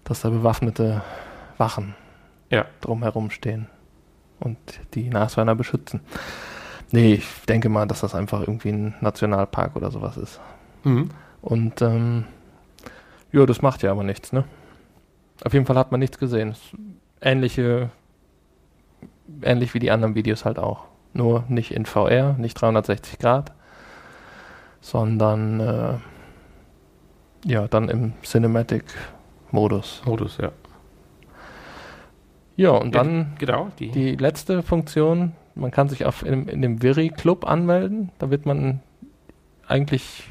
dass 0.03 0.21
da 0.21 0.29
bewaffnete 0.29 1.01
Wachen 1.57 1.95
Ja. 2.49 2.65
drumherum 2.81 3.29
stehen 3.31 3.67
und 4.39 4.57
die 4.95 5.09
Nashörner 5.09 5.55
beschützen. 5.55 6.01
Nee, 6.91 7.13
ich 7.15 7.27
denke 7.47 7.69
mal, 7.69 7.87
dass 7.87 8.01
das 8.01 8.13
einfach 8.13 8.41
irgendwie 8.41 8.69
ein 8.69 8.95
Nationalpark 9.01 9.75
oder 9.75 9.89
sowas 9.89 10.17
ist. 10.17 10.39
Mhm. 10.83 11.09
Und 11.41 11.81
ähm, 11.81 12.25
ja, 13.31 13.45
das 13.47 13.61
macht 13.63 13.81
ja 13.83 13.91
aber 13.91 14.03
nichts, 14.03 14.33
ne? 14.33 14.43
Auf 15.43 15.53
jeden 15.53 15.65
Fall 15.65 15.77
hat 15.77 15.91
man 15.91 15.99
nichts 15.99 16.17
gesehen. 16.17 16.49
Es- 16.51 16.71
Ähnliche, 17.21 17.89
ähnlich 19.41 19.73
wie 19.73 19.79
die 19.79 19.91
anderen 19.91 20.13
Videos 20.15 20.43
halt 20.45 20.59
auch. 20.59 20.85
Nur 21.13 21.45
nicht 21.47 21.71
in 21.71 21.85
VR, 21.85 22.33
nicht 22.37 22.55
360 22.55 23.17
Grad, 23.19 23.53
sondern 24.81 25.59
äh, 25.59 25.93
ja, 27.45 27.67
dann 27.67 27.87
im 27.89 28.13
Cinematic-Modus. 28.23 30.01
Modus, 30.05 30.37
ja. 30.37 30.51
Ja, 32.55 32.71
und 32.71 32.93
Ja, 32.93 33.03
dann 33.03 33.33
Genau, 33.39 33.69
die, 33.79 33.89
die 33.89 34.15
letzte 34.15 34.63
Funktion, 34.63 35.33
man 35.55 35.71
kann 35.71 35.89
sich 35.89 36.05
auf 36.05 36.23
in, 36.25 36.47
in 36.47 36.61
dem 36.61 36.81
Viri 36.83 37.09
Club 37.09 37.47
anmelden. 37.47 38.11
Da 38.19 38.29
wird 38.29 38.45
man 38.45 38.81
eigentlich 39.67 40.25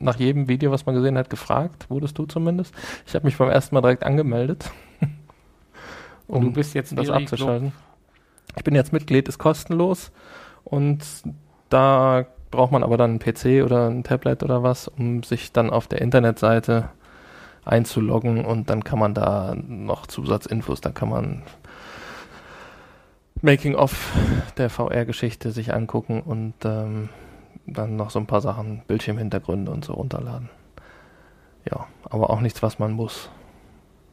nach 0.00 0.16
jedem 0.16 0.48
Video, 0.48 0.72
was 0.72 0.86
man 0.86 0.94
gesehen 0.94 1.16
hat, 1.16 1.30
gefragt. 1.30 1.88
Wurdest 1.88 2.18
du 2.18 2.26
zumindest? 2.26 2.74
Ich 3.06 3.14
habe 3.14 3.26
mich 3.26 3.36
beim 3.36 3.50
ersten 3.50 3.74
Mal 3.74 3.82
direkt 3.82 4.02
angemeldet, 4.02 4.70
und 6.26 6.40
du 6.42 6.48
um 6.48 6.52
bist 6.52 6.74
jetzt 6.74 6.96
das 6.96 7.10
abzuschalten. 7.10 7.72
Ich 8.56 8.64
bin 8.64 8.74
jetzt 8.74 8.92
Mitglied, 8.92 9.28
ist 9.28 9.38
kostenlos 9.38 10.10
und 10.64 11.04
da 11.68 12.26
braucht 12.50 12.72
man 12.72 12.82
aber 12.82 12.96
dann 12.96 13.10
einen 13.10 13.18
PC 13.20 13.64
oder 13.64 13.88
ein 13.88 14.02
Tablet 14.02 14.42
oder 14.42 14.62
was, 14.62 14.88
um 14.88 15.22
sich 15.22 15.52
dann 15.52 15.70
auf 15.70 15.86
der 15.86 16.00
Internetseite 16.00 16.88
einzuloggen 17.64 18.44
und 18.44 18.70
dann 18.70 18.82
kann 18.82 18.98
man 18.98 19.14
da 19.14 19.54
noch 19.54 20.06
Zusatzinfos, 20.06 20.80
da 20.80 20.90
kann 20.90 21.10
man 21.10 21.42
Making 23.42 23.74
of 23.74 24.12
der 24.58 24.68
VR-Geschichte 24.68 25.50
sich 25.50 25.72
angucken 25.72 26.20
und 26.20 26.54
ähm, 26.64 27.08
dann 27.70 27.96
noch 27.96 28.10
so 28.10 28.18
ein 28.18 28.26
paar 28.26 28.40
Sachen, 28.40 28.82
Bildschirmhintergründe 28.86 29.70
und 29.70 29.84
so 29.84 29.94
runterladen. 29.94 30.50
Ja, 31.70 31.86
aber 32.04 32.30
auch 32.30 32.40
nichts, 32.40 32.62
was 32.62 32.78
man 32.78 32.92
muss. 32.92 33.30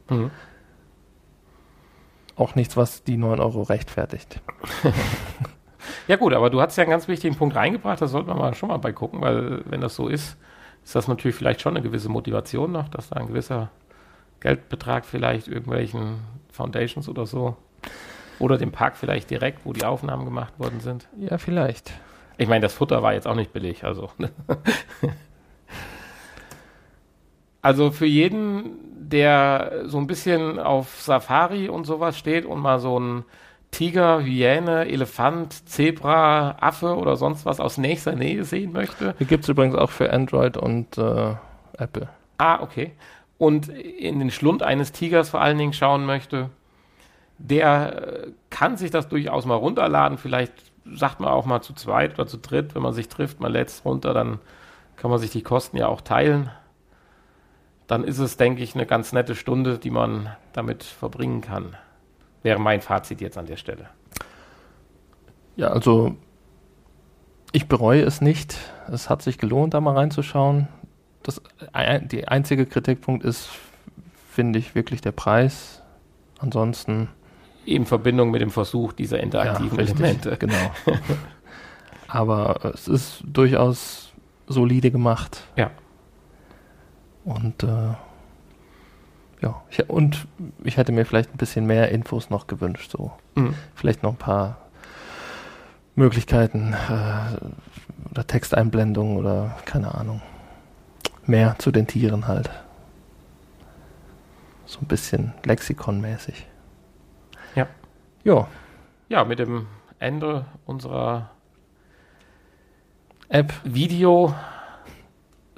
Mhm. 0.08 0.30
Auch 2.36 2.54
nichts, 2.54 2.76
was 2.76 3.02
die 3.04 3.16
9 3.16 3.40
Euro 3.40 3.62
rechtfertigt. 3.62 4.40
Ja 6.06 6.16
gut, 6.16 6.32
aber 6.32 6.50
du 6.50 6.60
hast 6.60 6.76
ja 6.76 6.82
einen 6.82 6.90
ganz 6.90 7.08
wichtigen 7.08 7.36
Punkt 7.36 7.54
reingebracht, 7.54 8.00
da 8.00 8.06
sollten 8.08 8.28
wir 8.28 8.34
mal 8.34 8.54
schon 8.54 8.68
mal 8.68 8.78
bei 8.78 8.92
gucken, 8.92 9.20
weil 9.20 9.62
wenn 9.66 9.80
das 9.80 9.94
so 9.94 10.08
ist, 10.08 10.36
ist 10.84 10.94
das 10.94 11.08
natürlich 11.08 11.36
vielleicht 11.36 11.60
schon 11.60 11.76
eine 11.76 11.82
gewisse 11.82 12.08
Motivation 12.08 12.72
noch, 12.72 12.88
dass 12.88 13.10
da 13.10 13.16
ein 13.16 13.26
gewisser 13.26 13.70
Geldbetrag 14.40 15.04
vielleicht 15.04 15.48
irgendwelchen 15.48 16.20
Foundations 16.50 17.08
oder 17.08 17.26
so 17.26 17.56
oder 18.38 18.56
dem 18.56 18.72
Park 18.72 18.96
vielleicht 18.96 19.30
direkt, 19.30 19.66
wo 19.66 19.72
die 19.72 19.84
Aufnahmen 19.84 20.24
gemacht 20.24 20.58
worden 20.58 20.80
sind. 20.80 21.08
Ja, 21.18 21.38
vielleicht. 21.38 21.92
Ich 22.38 22.48
meine, 22.48 22.62
das 22.62 22.72
Futter 22.72 23.02
war 23.02 23.12
jetzt 23.12 23.26
auch 23.26 23.34
nicht 23.34 23.52
billig, 23.52 23.84
also. 23.84 24.10
also 27.62 27.90
für 27.90 28.06
jeden, 28.06 28.76
der 29.10 29.82
so 29.86 29.98
ein 29.98 30.06
bisschen 30.06 30.58
auf 30.60 31.00
Safari 31.00 31.68
und 31.68 31.84
sowas 31.84 32.16
steht 32.16 32.46
und 32.46 32.60
mal 32.60 32.78
so 32.78 32.98
ein 32.98 33.24
Tiger, 33.72 34.22
Hyäne, 34.22 34.88
Elefant, 34.88 35.68
Zebra, 35.68 36.56
Affe 36.60 36.96
oder 36.96 37.16
sonst 37.16 37.44
was 37.44 37.60
aus 37.60 37.76
nächster 37.76 38.14
Nähe 38.14 38.44
sehen 38.44 38.72
möchte. 38.72 39.14
Die 39.18 39.26
gibt 39.26 39.42
es 39.44 39.48
übrigens 39.50 39.74
auch 39.74 39.90
für 39.90 40.12
Android 40.12 40.56
und 40.56 40.96
äh, 40.96 41.34
Apple. 41.76 42.08
Ah, 42.38 42.62
okay. 42.62 42.92
Und 43.36 43.68
in 43.68 44.20
den 44.20 44.30
Schlund 44.30 44.62
eines 44.62 44.92
Tigers 44.92 45.30
vor 45.30 45.40
allen 45.40 45.58
Dingen 45.58 45.72
schauen 45.72 46.06
möchte, 46.06 46.50
der 47.38 48.24
äh, 48.26 48.30
kann 48.50 48.76
sich 48.76 48.90
das 48.90 49.08
durchaus 49.08 49.44
mal 49.44 49.56
runterladen. 49.56 50.18
Vielleicht 50.18 50.67
sagt 50.94 51.20
man 51.20 51.30
auch 51.30 51.46
mal 51.46 51.60
zu 51.60 51.74
zweit 51.74 52.14
oder 52.14 52.26
zu 52.26 52.38
dritt, 52.38 52.74
wenn 52.74 52.82
man 52.82 52.92
sich 52.92 53.08
trifft, 53.08 53.40
man 53.40 53.52
lädt 53.52 53.68
es 53.68 53.84
runter, 53.84 54.14
dann 54.14 54.38
kann 54.96 55.10
man 55.10 55.20
sich 55.20 55.30
die 55.30 55.42
Kosten 55.42 55.76
ja 55.76 55.86
auch 55.86 56.00
teilen. 56.00 56.50
Dann 57.86 58.04
ist 58.04 58.18
es, 58.18 58.36
denke 58.36 58.62
ich, 58.62 58.74
eine 58.74 58.86
ganz 58.86 59.12
nette 59.12 59.34
Stunde, 59.34 59.78
die 59.78 59.90
man 59.90 60.30
damit 60.52 60.82
verbringen 60.84 61.40
kann. 61.40 61.76
Wäre 62.42 62.60
mein 62.60 62.80
Fazit 62.80 63.20
jetzt 63.20 63.38
an 63.38 63.46
der 63.46 63.56
Stelle. 63.56 63.88
Ja, 65.56 65.68
also 65.68 66.16
ich 67.52 67.66
bereue 67.66 68.02
es 68.02 68.20
nicht. 68.20 68.58
Es 68.92 69.08
hat 69.08 69.22
sich 69.22 69.38
gelohnt, 69.38 69.74
da 69.74 69.80
mal 69.80 69.94
reinzuschauen. 69.94 70.68
Das, 71.22 71.42
die 72.02 72.28
einzige 72.28 72.66
Kritikpunkt 72.66 73.24
ist, 73.24 73.48
finde 74.30 74.58
ich, 74.58 74.74
wirklich 74.74 75.00
der 75.00 75.12
Preis. 75.12 75.82
Ansonsten 76.38 77.08
In 77.68 77.84
Verbindung 77.84 78.30
mit 78.30 78.40
dem 78.40 78.50
Versuch 78.50 78.92
dieser 78.94 79.20
interaktiven 79.20 79.78
richtig, 79.78 79.98
Elemente. 80.00 80.36
Genau. 80.38 80.70
Aber 82.08 82.72
es 82.72 82.88
ist 82.88 83.22
durchaus 83.26 84.12
solide 84.46 84.90
gemacht. 84.90 85.44
Ja. 85.56 85.70
Und 87.26 87.62
äh, 87.64 87.92
ja, 89.42 89.62
ich, 89.70 89.88
und 89.90 90.26
ich 90.64 90.78
hätte 90.78 90.92
mir 90.92 91.04
vielleicht 91.04 91.34
ein 91.34 91.36
bisschen 91.36 91.66
mehr 91.66 91.90
Infos 91.90 92.30
noch 92.30 92.46
gewünscht. 92.46 92.90
So 92.92 93.12
Mhm. 93.34 93.54
vielleicht 93.74 94.02
noch 94.02 94.12
ein 94.12 94.16
paar 94.16 94.56
Möglichkeiten 95.94 96.72
äh, 96.72 97.36
oder 98.10 98.26
Texteinblendungen 98.26 99.18
oder 99.18 99.56
keine 99.66 99.94
Ahnung. 99.94 100.22
Mehr 101.26 101.56
zu 101.58 101.70
den 101.70 101.86
Tieren 101.86 102.26
halt. 102.26 102.48
So 104.64 104.80
ein 104.80 104.86
bisschen 104.86 105.34
lexikonmäßig. 105.44 106.46
Ja. 108.28 108.46
Ja, 109.08 109.24
mit 109.24 109.38
dem 109.38 109.66
Ende 109.98 110.44
unserer 110.66 111.30
App, 113.30 113.54
Video 113.64 114.34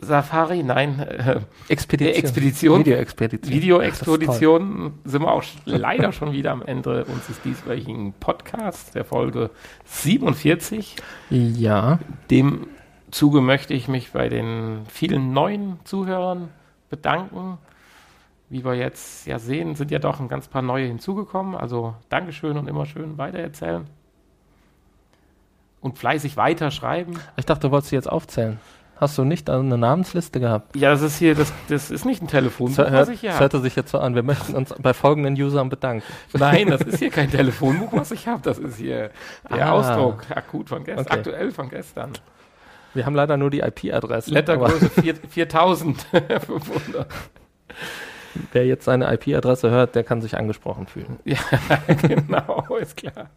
Safari, 0.00 0.62
nein, 0.62 1.00
äh, 1.00 1.40
Expedition. 1.68 2.14
Expedition. 2.14 2.78
Videoexpedition. 2.78 3.52
Videoexpedition 3.52 4.92
sind 5.04 5.22
wir 5.22 5.32
auch 5.32 5.42
leider 5.64 6.12
schon 6.12 6.32
wieder 6.32 6.52
am 6.52 6.62
Ende 6.62 7.04
unseres 7.06 7.42
dieswöchigen 7.42 8.12
Podcasts, 8.20 8.92
der 8.92 9.04
Folge 9.04 9.50
47. 9.86 10.94
Ja, 11.28 11.98
Dem 12.30 12.68
Zuge 13.10 13.40
möchte 13.40 13.74
ich 13.74 13.88
mich 13.88 14.12
bei 14.12 14.28
den 14.28 14.82
vielen 14.88 15.32
neuen 15.32 15.80
Zuhörern 15.82 16.50
bedanken. 16.88 17.58
Wie 18.50 18.64
wir 18.64 18.74
jetzt 18.74 19.26
ja 19.26 19.38
sehen, 19.38 19.76
sind 19.76 19.90
ja 19.90 19.98
doch 20.00 20.20
ein 20.20 20.28
ganz 20.28 20.48
paar 20.48 20.60
neue 20.62 20.86
hinzugekommen. 20.86 21.54
Also 21.54 21.94
Dankeschön 22.08 22.58
und 22.58 22.68
immer 22.68 22.84
schön 22.84 23.16
weitererzählen. 23.16 23.86
Und 25.80 25.98
fleißig 25.98 26.36
weiterschreiben. 26.36 27.18
ich 27.36 27.46
dachte, 27.46 27.68
du 27.68 27.70
wolltest 27.70 27.90
sie 27.90 27.96
jetzt 27.96 28.10
aufzählen. 28.10 28.58
Hast 28.96 29.16
du 29.16 29.24
nicht 29.24 29.48
eine 29.48 29.78
Namensliste 29.78 30.40
gehabt? 30.40 30.76
Ja, 30.76 30.90
das 30.90 31.00
ist 31.00 31.16
hier, 31.18 31.34
das, 31.34 31.54
das 31.68 31.90
ist 31.90 32.04
nicht 32.04 32.20
ein 32.22 32.26
Telefonbuch, 32.28 32.76
Das 32.76 32.86
was 32.86 32.92
hört, 32.92 33.08
ich 33.08 33.20
hier 33.20 33.30
das 33.30 33.40
hörte 33.40 33.60
sich 33.60 33.74
jetzt 33.74 33.92
so 33.92 33.98
an. 33.98 34.14
Wir 34.14 34.22
möchten 34.22 34.54
uns 34.54 34.74
bei 34.78 34.92
folgenden 34.92 35.40
Usern 35.40 35.70
bedanken. 35.70 36.02
Nein, 36.34 36.68
das 36.68 36.82
ist 36.82 36.98
hier 36.98 37.08
kein 37.08 37.30
Telefonbuch, 37.30 37.92
was 37.94 38.10
ich 38.10 38.28
habe. 38.28 38.42
Das 38.42 38.58
ist 38.58 38.76
hier 38.76 39.10
der 39.48 39.68
Ah. 39.68 39.70
Ausdruck, 39.72 40.24
akut 40.34 40.68
von 40.68 40.84
gestern, 40.84 41.06
Okay. 41.06 41.14
aktuell 41.16 41.50
von 41.50 41.70
gestern. 41.70 42.12
Wir 42.92 43.06
haben 43.06 43.14
leider 43.14 43.38
nur 43.38 43.48
die 43.48 43.60
IP-Adresse. 43.60 44.32
Lettergröße 44.32 44.90
4 44.90 45.14
4500. 45.14 47.06
Wer 48.52 48.66
jetzt 48.66 48.84
seine 48.84 49.12
IP-Adresse 49.12 49.70
hört, 49.70 49.94
der 49.94 50.04
kann 50.04 50.20
sich 50.20 50.36
angesprochen 50.36 50.86
fühlen. 50.86 51.18
genau, 52.02 52.64
ist 52.80 52.96
klar. 52.96 53.30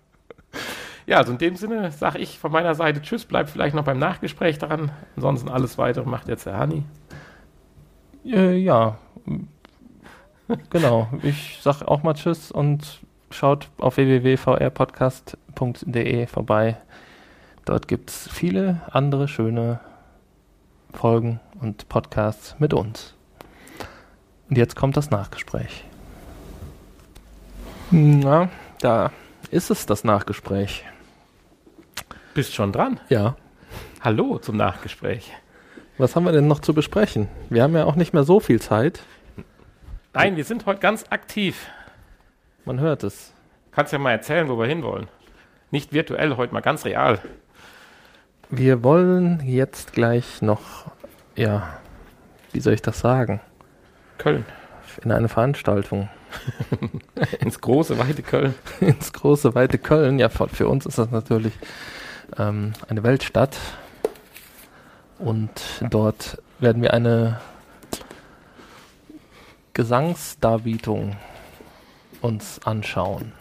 Ja, 1.06 1.18
also 1.18 1.34
in 1.34 1.38
dem 1.38 1.56
Sinne 1.56 1.92
sage 1.92 2.18
ich 2.20 2.40
von 2.40 2.52
meiner 2.52 2.76
Seite 2.76 3.02
Tschüss, 3.02 3.26
bleibt 3.26 3.50
vielleicht 3.50 3.76
noch 3.76 3.84
beim 3.84 4.00
Nachgespräch 4.00 4.60
dran. 4.60 4.92
Ansonsten 5.16 5.50
alles 5.50 5.78
weitere 5.78 6.08
macht 6.08 6.30
jetzt 6.30 6.46
der 6.46 6.58
Hani. 6.58 6.84
Äh, 8.26 8.56
ja, 8.56 8.98
genau. 10.70 11.10
Ich 11.24 11.60
sag 11.62 11.82
auch 11.82 12.04
mal 12.04 12.14
Tschüss 12.14 12.52
und 12.52 13.02
schaut 13.32 13.70
auf 13.80 13.98
www.vrpodcast.de 13.98 16.28
vorbei. 16.28 16.78
Dort 17.66 17.88
gibt 17.88 18.10
es 18.10 18.28
viele 18.30 18.82
andere 18.92 19.28
schöne 19.28 19.80
Folgen 20.94 21.40
und 21.60 21.90
Podcasts 21.90 22.56
mit 22.60 22.74
uns. 22.74 23.13
Und 24.54 24.58
jetzt 24.60 24.76
kommt 24.76 24.96
das 24.96 25.10
Nachgespräch. 25.10 25.84
Na, 27.90 28.50
da 28.82 29.12
ist 29.50 29.72
es 29.72 29.88
das 29.88 30.04
Nachgespräch. 30.04 30.86
Bist 32.36 32.54
schon 32.54 32.72
dran? 32.72 33.00
Ja. 33.10 33.36
Hallo 34.02 34.38
zum 34.38 34.56
Nachgespräch. 34.58 35.32
Was 35.98 36.16
haben 36.16 36.26
wir 36.26 36.32
denn 36.34 36.48
noch 36.48 36.60
zu 36.60 36.76
besprechen? 36.76 37.30
Wir 37.50 37.64
haben 37.64 37.74
ja 37.74 37.86
auch 37.86 37.96
nicht 37.96 38.14
mehr 38.14 38.26
so 38.26 38.40
viel 38.40 38.62
Zeit. 38.62 39.02
Nein, 40.14 40.36
wir 40.36 40.44
sind 40.44 40.68
heute 40.68 40.82
ganz 40.82 41.06
aktiv. 41.10 41.66
Man 42.64 42.80
hört 42.80 43.02
es. 43.02 43.34
Kannst 43.72 43.92
ja 43.92 43.98
mal 43.98 44.12
erzählen, 44.12 44.50
wo 44.50 44.60
wir 44.60 44.68
hinwollen. 44.68 45.08
Nicht 45.72 45.94
virtuell, 45.94 46.38
heute 46.38 46.54
mal 46.54 46.62
ganz 46.62 46.86
real. 46.86 47.18
Wir 48.52 48.84
wollen 48.84 49.42
jetzt 49.48 49.94
gleich 49.94 50.44
noch, 50.44 50.92
ja, 51.36 51.80
wie 52.52 52.60
soll 52.60 52.74
ich 52.74 52.84
das 52.84 53.00
sagen? 53.00 53.42
Köln. 54.24 54.46
In 55.04 55.12
eine 55.12 55.28
Veranstaltung. 55.28 56.10
Ins 57.42 57.60
große, 57.60 57.98
weite 58.00 58.24
Köln. 58.24 58.56
Ins 58.80 59.12
große, 59.12 59.54
weite 59.54 59.78
Köln. 59.78 60.18
Ja, 60.18 60.30
für 60.30 60.68
uns 60.70 60.86
ist 60.86 60.98
das 60.98 61.12
natürlich 61.12 61.54
ähm, 62.38 62.72
eine 62.88 63.04
Weltstadt. 63.04 63.58
Und 65.20 65.52
dort 65.90 66.42
werden 66.60 66.82
wir 66.82 66.94
eine 66.94 67.42
Gesangsdarbietung 69.74 71.18
uns 72.22 72.66
anschauen. 72.66 73.34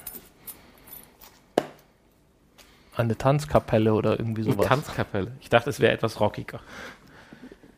Eine 2.97 3.17
Tanzkapelle 3.17 3.95
oder 3.95 4.19
irgendwie 4.19 4.43
Eine 4.43 4.53
sowas. 4.55 4.67
Tanzkapelle. 4.67 5.31
Ich 5.41 5.49
dachte, 5.49 5.71
es 5.71 5.79
wäre 5.79 5.93
etwas 5.93 6.19
rockiger. 6.19 6.61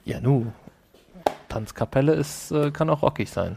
ja, 0.05 0.21
nu. 0.21 0.53
Tanzkapelle 1.55 2.15
ist, 2.15 2.51
äh, 2.51 2.73
kann 2.73 2.91
auch 2.91 3.03
rockig 3.03 3.31
sein. 3.31 3.57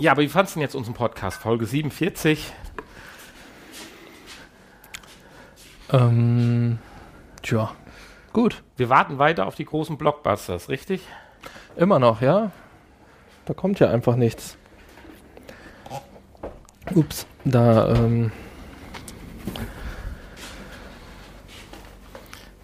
Ja, 0.00 0.10
aber 0.10 0.22
wie 0.22 0.28
fandest 0.28 0.56
du 0.56 0.58
denn 0.58 0.62
jetzt 0.62 0.74
unseren 0.74 0.94
Podcast? 0.94 1.40
Folge 1.40 1.64
47. 1.64 2.52
Ähm, 5.92 6.80
tja, 7.42 7.70
gut. 8.32 8.64
Wir 8.76 8.88
warten 8.88 9.18
weiter 9.18 9.46
auf 9.46 9.54
die 9.54 9.66
großen 9.66 9.98
Blockbusters, 9.98 10.68
richtig? 10.68 11.06
Immer 11.76 12.00
noch, 12.00 12.22
ja? 12.22 12.50
Da 13.44 13.54
kommt 13.54 13.78
ja 13.78 13.88
einfach 13.88 14.16
nichts. 14.16 14.56
Ups, 16.92 17.28
da, 17.44 17.94
ähm, 17.94 18.32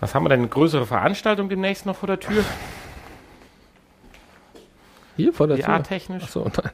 Was 0.00 0.14
haben 0.14 0.24
wir 0.24 0.30
denn? 0.30 0.40
Eine 0.40 0.48
größere 0.48 0.86
Veranstaltung 0.86 1.48
demnächst 1.48 1.86
noch 1.86 1.96
vor 1.96 2.06
der 2.06 2.18
Tür? 2.18 2.44
hier 5.16 5.32
vor 5.32 5.46
der 5.46 5.56
Tür. 5.56 5.66
VR-technisch? 5.66 6.24
Achso, 6.24 6.44
nein. 6.44 6.72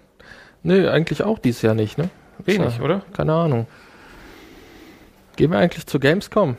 Nee, 0.62 0.88
eigentlich 0.88 1.22
auch 1.22 1.38
dieses 1.38 1.62
Jahr 1.62 1.74
nicht, 1.74 1.98
ne? 1.98 2.10
Wenig, 2.38 2.78
ja, 2.78 2.82
oder? 2.82 3.02
Keine 3.12 3.34
Ahnung. 3.34 3.66
Gehen 5.36 5.50
wir 5.50 5.58
eigentlich 5.58 5.86
zu 5.86 5.98
Gamescom? 6.00 6.56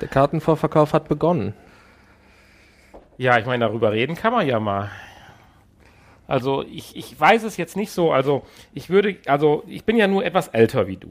Der 0.00 0.08
Kartenvorverkauf 0.08 0.92
hat 0.92 1.08
begonnen. 1.08 1.54
Ja, 3.16 3.38
ich 3.38 3.46
meine, 3.46 3.64
darüber 3.64 3.92
reden 3.92 4.14
kann 4.14 4.32
man 4.32 4.46
ja 4.46 4.60
mal. 4.60 4.90
Also 6.28 6.62
ich, 6.62 6.94
ich 6.94 7.18
weiß 7.18 7.42
es 7.42 7.56
jetzt 7.56 7.76
nicht 7.76 7.90
so. 7.90 8.12
Also 8.12 8.44
ich 8.74 8.90
würde, 8.90 9.16
also 9.26 9.64
ich 9.66 9.84
bin 9.84 9.96
ja 9.96 10.06
nur 10.06 10.24
etwas 10.24 10.48
älter 10.48 10.86
wie 10.86 10.96
du. 10.96 11.10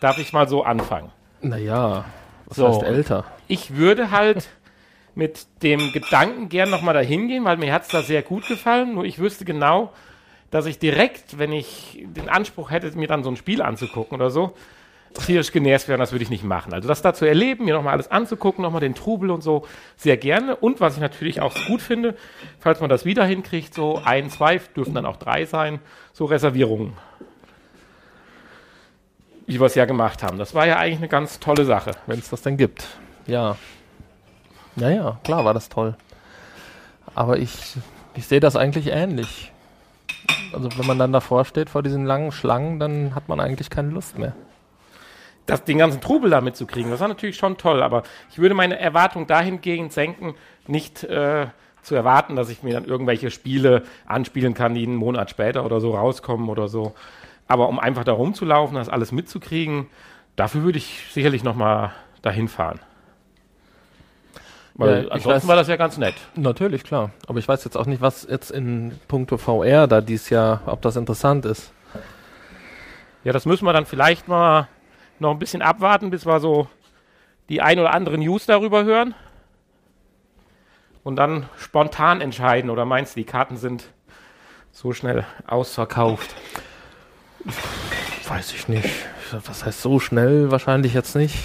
Darf 0.00 0.18
ich 0.18 0.32
mal 0.32 0.48
so 0.48 0.64
anfangen? 0.64 1.10
Naja, 1.40 2.04
was 2.52 2.56
So. 2.56 2.68
heißt 2.68 2.82
älter? 2.82 3.24
Ich 3.48 3.76
würde 3.76 4.10
halt 4.10 4.48
mit 5.14 5.46
dem 5.62 5.92
Gedanken 5.92 6.48
gern 6.48 6.70
nochmal 6.70 6.94
dahin 6.94 7.28
gehen, 7.28 7.44
weil 7.44 7.56
mir 7.58 7.72
hat 7.72 7.82
es 7.82 7.88
da 7.88 8.02
sehr 8.02 8.22
gut 8.22 8.46
gefallen. 8.48 8.94
Nur 8.94 9.04
ich 9.04 9.18
wüsste 9.18 9.44
genau, 9.44 9.92
dass 10.50 10.66
ich 10.66 10.78
direkt, 10.78 11.38
wenn 11.38 11.52
ich 11.52 12.04
den 12.04 12.28
Anspruch 12.28 12.70
hätte, 12.70 12.96
mir 12.96 13.08
dann 13.08 13.22
so 13.24 13.30
ein 13.30 13.36
Spiel 13.36 13.62
anzugucken 13.62 14.14
oder 14.16 14.30
so, 14.30 14.54
tierisch 15.26 15.52
genervt 15.52 15.88
wäre, 15.88 15.96
und 15.96 16.00
das 16.00 16.12
würde 16.12 16.22
ich 16.22 16.30
nicht 16.30 16.44
machen. 16.44 16.72
Also 16.72 16.88
das 16.88 17.02
da 17.02 17.12
zu 17.12 17.26
erleben, 17.26 17.66
mir 17.66 17.74
nochmal 17.74 17.92
alles 17.92 18.10
anzugucken, 18.10 18.62
nochmal 18.62 18.80
den 18.80 18.94
Trubel 18.94 19.30
und 19.30 19.42
so, 19.42 19.66
sehr 19.96 20.16
gerne. 20.16 20.56
Und 20.56 20.80
was 20.80 20.94
ich 20.94 21.00
natürlich 21.00 21.42
auch 21.42 21.54
gut 21.66 21.82
finde, 21.82 22.16
falls 22.58 22.80
man 22.80 22.88
das 22.88 23.04
wieder 23.04 23.24
hinkriegt, 23.26 23.74
so 23.74 24.00
ein, 24.02 24.30
zwei, 24.30 24.58
dürfen 24.74 24.94
dann 24.94 25.04
auch 25.04 25.16
drei 25.16 25.44
sein, 25.44 25.80
so 26.14 26.24
Reservierungen. 26.24 26.94
Wie 29.52 29.60
wir 29.60 29.66
es 29.66 29.74
ja 29.74 29.84
gemacht 29.84 30.22
haben. 30.22 30.38
Das 30.38 30.54
war 30.54 30.66
ja 30.66 30.78
eigentlich 30.78 30.98
eine 30.98 31.08
ganz 31.08 31.38
tolle 31.40 31.64
Sache. 31.66 31.90
Wenn 32.06 32.18
es 32.18 32.30
das 32.30 32.40
denn 32.40 32.56
gibt. 32.56 32.86
Ja. 33.26 33.56
Naja, 34.76 35.18
klar 35.24 35.44
war 35.44 35.52
das 35.52 35.68
toll. 35.68 35.94
Aber 37.14 37.38
ich, 37.38 37.76
ich 38.14 38.26
sehe 38.26 38.40
das 38.40 38.56
eigentlich 38.56 38.86
ähnlich. 38.86 39.52
Also 40.54 40.70
wenn 40.78 40.86
man 40.86 40.98
dann 40.98 41.12
davor 41.12 41.44
steht, 41.44 41.68
vor 41.68 41.82
diesen 41.82 42.06
langen 42.06 42.32
Schlangen, 42.32 42.80
dann 42.80 43.14
hat 43.14 43.28
man 43.28 43.40
eigentlich 43.40 43.68
keine 43.68 43.90
Lust 43.90 44.18
mehr. 44.18 44.32
das, 45.46 45.64
den 45.64 45.78
ganzen 45.78 46.00
Trubel 46.00 46.30
da 46.30 46.40
mitzukriegen, 46.40 46.90
das 46.90 47.00
war 47.00 47.08
natürlich 47.08 47.36
schon 47.36 47.58
toll, 47.58 47.82
aber 47.82 48.02
ich 48.30 48.38
würde 48.38 48.54
meine 48.54 48.78
Erwartung 48.78 49.26
dahingehend 49.26 49.92
senken, 49.92 50.34
nicht 50.66 51.04
äh, 51.04 51.46
zu 51.82 51.94
erwarten, 51.94 52.36
dass 52.36 52.48
ich 52.48 52.62
mir 52.62 52.74
dann 52.74 52.84
irgendwelche 52.84 53.30
Spiele 53.30 53.82
anspielen 54.06 54.54
kann, 54.54 54.74
die 54.74 54.84
einen 54.84 54.96
Monat 54.96 55.30
später 55.30 55.64
oder 55.64 55.80
so 55.80 55.94
rauskommen 55.94 56.48
oder 56.48 56.68
so. 56.68 56.94
Aber 57.52 57.68
um 57.68 57.78
einfach 57.78 58.02
da 58.04 58.12
rumzulaufen, 58.12 58.76
das 58.76 58.88
alles 58.88 59.12
mitzukriegen, 59.12 59.86
dafür 60.36 60.62
würde 60.62 60.78
ich 60.78 61.04
sicherlich 61.10 61.44
nochmal 61.44 61.92
dahin 62.22 62.48
fahren. 62.48 62.80
Weil 64.74 65.04
Ja, 65.04 65.10
ansonsten 65.10 65.46
weiß- 65.46 65.48
war 65.50 65.56
das 65.56 65.68
ja 65.68 65.76
ganz 65.76 65.98
nett. 65.98 66.14
Natürlich, 66.34 66.82
klar. 66.82 67.10
Aber 67.26 67.38
ich 67.38 67.46
weiß 67.46 67.62
jetzt 67.64 67.76
auch 67.76 67.84
nicht, 67.84 68.00
was 68.00 68.26
jetzt 68.26 68.50
in 68.50 68.98
puncto 69.06 69.36
VR 69.36 69.86
da 69.86 70.00
dies 70.00 70.30
Jahr, 70.30 70.62
ob 70.64 70.80
das 70.80 70.96
interessant 70.96 71.44
ist. 71.44 71.74
Ja, 73.22 73.34
das 73.34 73.44
müssen 73.44 73.66
wir 73.66 73.74
dann 73.74 73.84
vielleicht 73.84 74.28
mal 74.28 74.66
noch 75.18 75.32
ein 75.32 75.38
bisschen 75.38 75.60
abwarten, 75.60 76.08
bis 76.08 76.24
wir 76.24 76.40
so 76.40 76.68
die 77.50 77.60
ein 77.60 77.78
oder 77.78 77.92
andere 77.92 78.16
News 78.16 78.46
darüber 78.46 78.84
hören. 78.84 79.14
Und 81.04 81.16
dann 81.16 81.50
spontan 81.58 82.22
entscheiden. 82.22 82.70
Oder 82.70 82.86
meinst 82.86 83.14
du, 83.14 83.20
die 83.20 83.26
Karten 83.26 83.58
sind 83.58 83.84
so 84.70 84.94
schnell 84.94 85.26
ausverkauft? 85.46 86.34
Weiß 88.28 88.52
ich 88.52 88.68
nicht. 88.68 88.88
Was 89.46 89.64
heißt 89.64 89.82
so 89.82 89.98
schnell? 89.98 90.50
Wahrscheinlich 90.50 90.94
jetzt 90.94 91.16
nicht. 91.16 91.36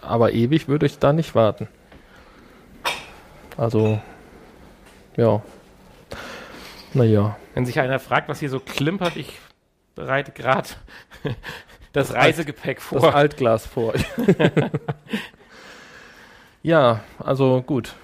Aber 0.00 0.32
ewig 0.32 0.68
würde 0.68 0.86
ich 0.86 0.98
da 0.98 1.12
nicht 1.12 1.34
warten. 1.34 1.68
Also, 3.56 4.00
ja. 5.16 5.42
Naja. 6.94 7.36
Wenn 7.54 7.66
sich 7.66 7.78
einer 7.80 7.98
fragt, 7.98 8.28
was 8.28 8.40
hier 8.40 8.50
so 8.50 8.60
klimpert, 8.60 9.16
ich 9.16 9.38
bereite 9.94 10.32
gerade 10.32 10.68
das 11.92 12.12
Reisegepäck 12.12 12.78
Das 12.78 12.86
vor. 12.86 13.14
Altglas 13.14 13.66
vor. 13.66 13.94
ja, 16.62 17.00
also 17.18 17.62
gut. 17.62 17.94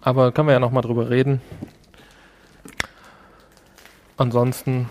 Aber 0.00 0.32
können 0.32 0.48
wir 0.48 0.52
ja 0.52 0.60
nochmal 0.60 0.82
drüber 0.82 1.10
reden. 1.10 1.40
Ansonsten. 4.16 4.88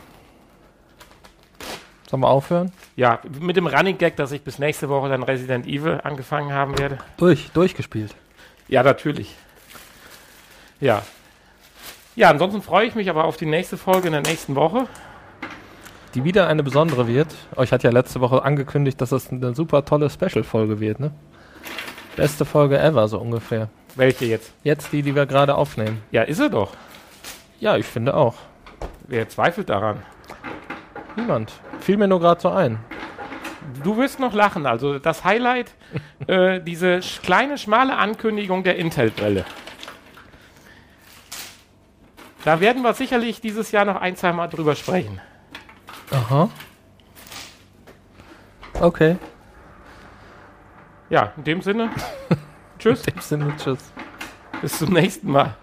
Sollen 2.15 2.23
wir 2.23 2.29
aufhören? 2.29 2.71
Ja, 2.95 3.19
mit 3.41 3.57
dem 3.57 3.67
Running 3.67 3.97
Gag, 3.97 4.15
dass 4.15 4.31
ich 4.31 4.41
bis 4.41 4.57
nächste 4.57 4.87
Woche 4.87 5.09
dann 5.09 5.21
Resident 5.21 5.67
Evil 5.67 5.99
angefangen 6.01 6.53
haben 6.53 6.79
werde. 6.79 6.97
Durch, 7.17 7.51
durchgespielt. 7.51 8.15
Ja, 8.69 8.83
natürlich. 8.83 9.35
Ja. 10.79 11.01
Ja, 12.15 12.29
ansonsten 12.29 12.61
freue 12.61 12.87
ich 12.87 12.95
mich 12.95 13.09
aber 13.09 13.25
auf 13.25 13.35
die 13.35 13.45
nächste 13.45 13.75
Folge 13.75 14.07
in 14.07 14.13
der 14.13 14.21
nächsten 14.21 14.55
Woche. 14.55 14.87
Die 16.13 16.23
wieder 16.23 16.47
eine 16.47 16.63
besondere 16.63 17.05
wird. 17.05 17.35
Euch 17.57 17.73
hat 17.73 17.83
ja 17.83 17.89
letzte 17.89 18.21
Woche 18.21 18.43
angekündigt, 18.43 19.01
dass 19.01 19.09
das 19.09 19.29
eine 19.29 19.53
super 19.53 19.83
tolle 19.83 20.09
Special-Folge 20.09 20.79
wird, 20.79 21.01
ne? 21.01 21.11
Beste 22.15 22.45
Folge 22.45 22.79
ever, 22.79 23.09
so 23.09 23.19
ungefähr. 23.19 23.67
Welche 23.95 24.23
jetzt? 24.23 24.53
Jetzt 24.63 24.93
die, 24.93 25.01
die 25.01 25.15
wir 25.15 25.25
gerade 25.25 25.55
aufnehmen. 25.55 26.01
Ja, 26.11 26.21
ist 26.21 26.39
er 26.39 26.47
doch. 26.47 26.71
Ja, 27.59 27.75
ich 27.75 27.85
finde 27.85 28.13
auch. 28.13 28.35
Wer 29.05 29.27
zweifelt 29.27 29.67
daran? 29.67 30.01
Niemand. 31.17 31.53
Fiel 31.85 31.97
mir 31.97 32.07
nur 32.07 32.19
gerade 32.19 32.41
so 32.41 32.49
ein. 32.49 32.79
Du 33.83 33.95
wirst 33.97 34.19
noch 34.19 34.33
lachen. 34.33 34.65
Also 34.65 34.97
das 34.97 35.23
Highlight, 35.23 35.75
äh, 36.27 36.59
diese 36.59 37.03
sch 37.03 37.21
kleine, 37.21 37.59
schmale 37.59 37.95
Ankündigung 37.95 38.63
der 38.63 38.77
Intel-Brille. 38.77 39.45
Da 42.43 42.59
werden 42.59 42.81
wir 42.81 42.95
sicherlich 42.95 43.39
dieses 43.39 43.71
Jahr 43.71 43.85
noch 43.85 43.97
ein, 44.01 44.15
zwei 44.15 44.33
Mal 44.33 44.47
drüber 44.47 44.75
sprechen. 44.75 45.21
Aha. 46.09 46.49
Okay. 48.81 49.17
Ja, 51.11 51.33
in 51.37 51.43
dem 51.43 51.61
Sinne. 51.61 51.91
Tschüss, 52.79 53.05
In 53.05 53.13
dem 53.13 53.21
Sinne, 53.21 53.53
tschüss. 53.57 53.91
bis 54.59 54.79
zum 54.79 54.91
nächsten 54.91 55.31
Mal. 55.31 55.55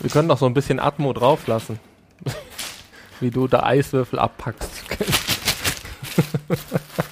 Wir 0.00 0.10
können 0.10 0.26
noch 0.26 0.38
so 0.38 0.46
ein 0.46 0.54
bisschen 0.54 0.80
Atmo 0.80 1.12
drauflassen 1.12 1.78
wie 3.20 3.30
du 3.30 3.48
da 3.48 3.64
Eiswürfel 3.64 4.18
abpackst. 4.18 4.68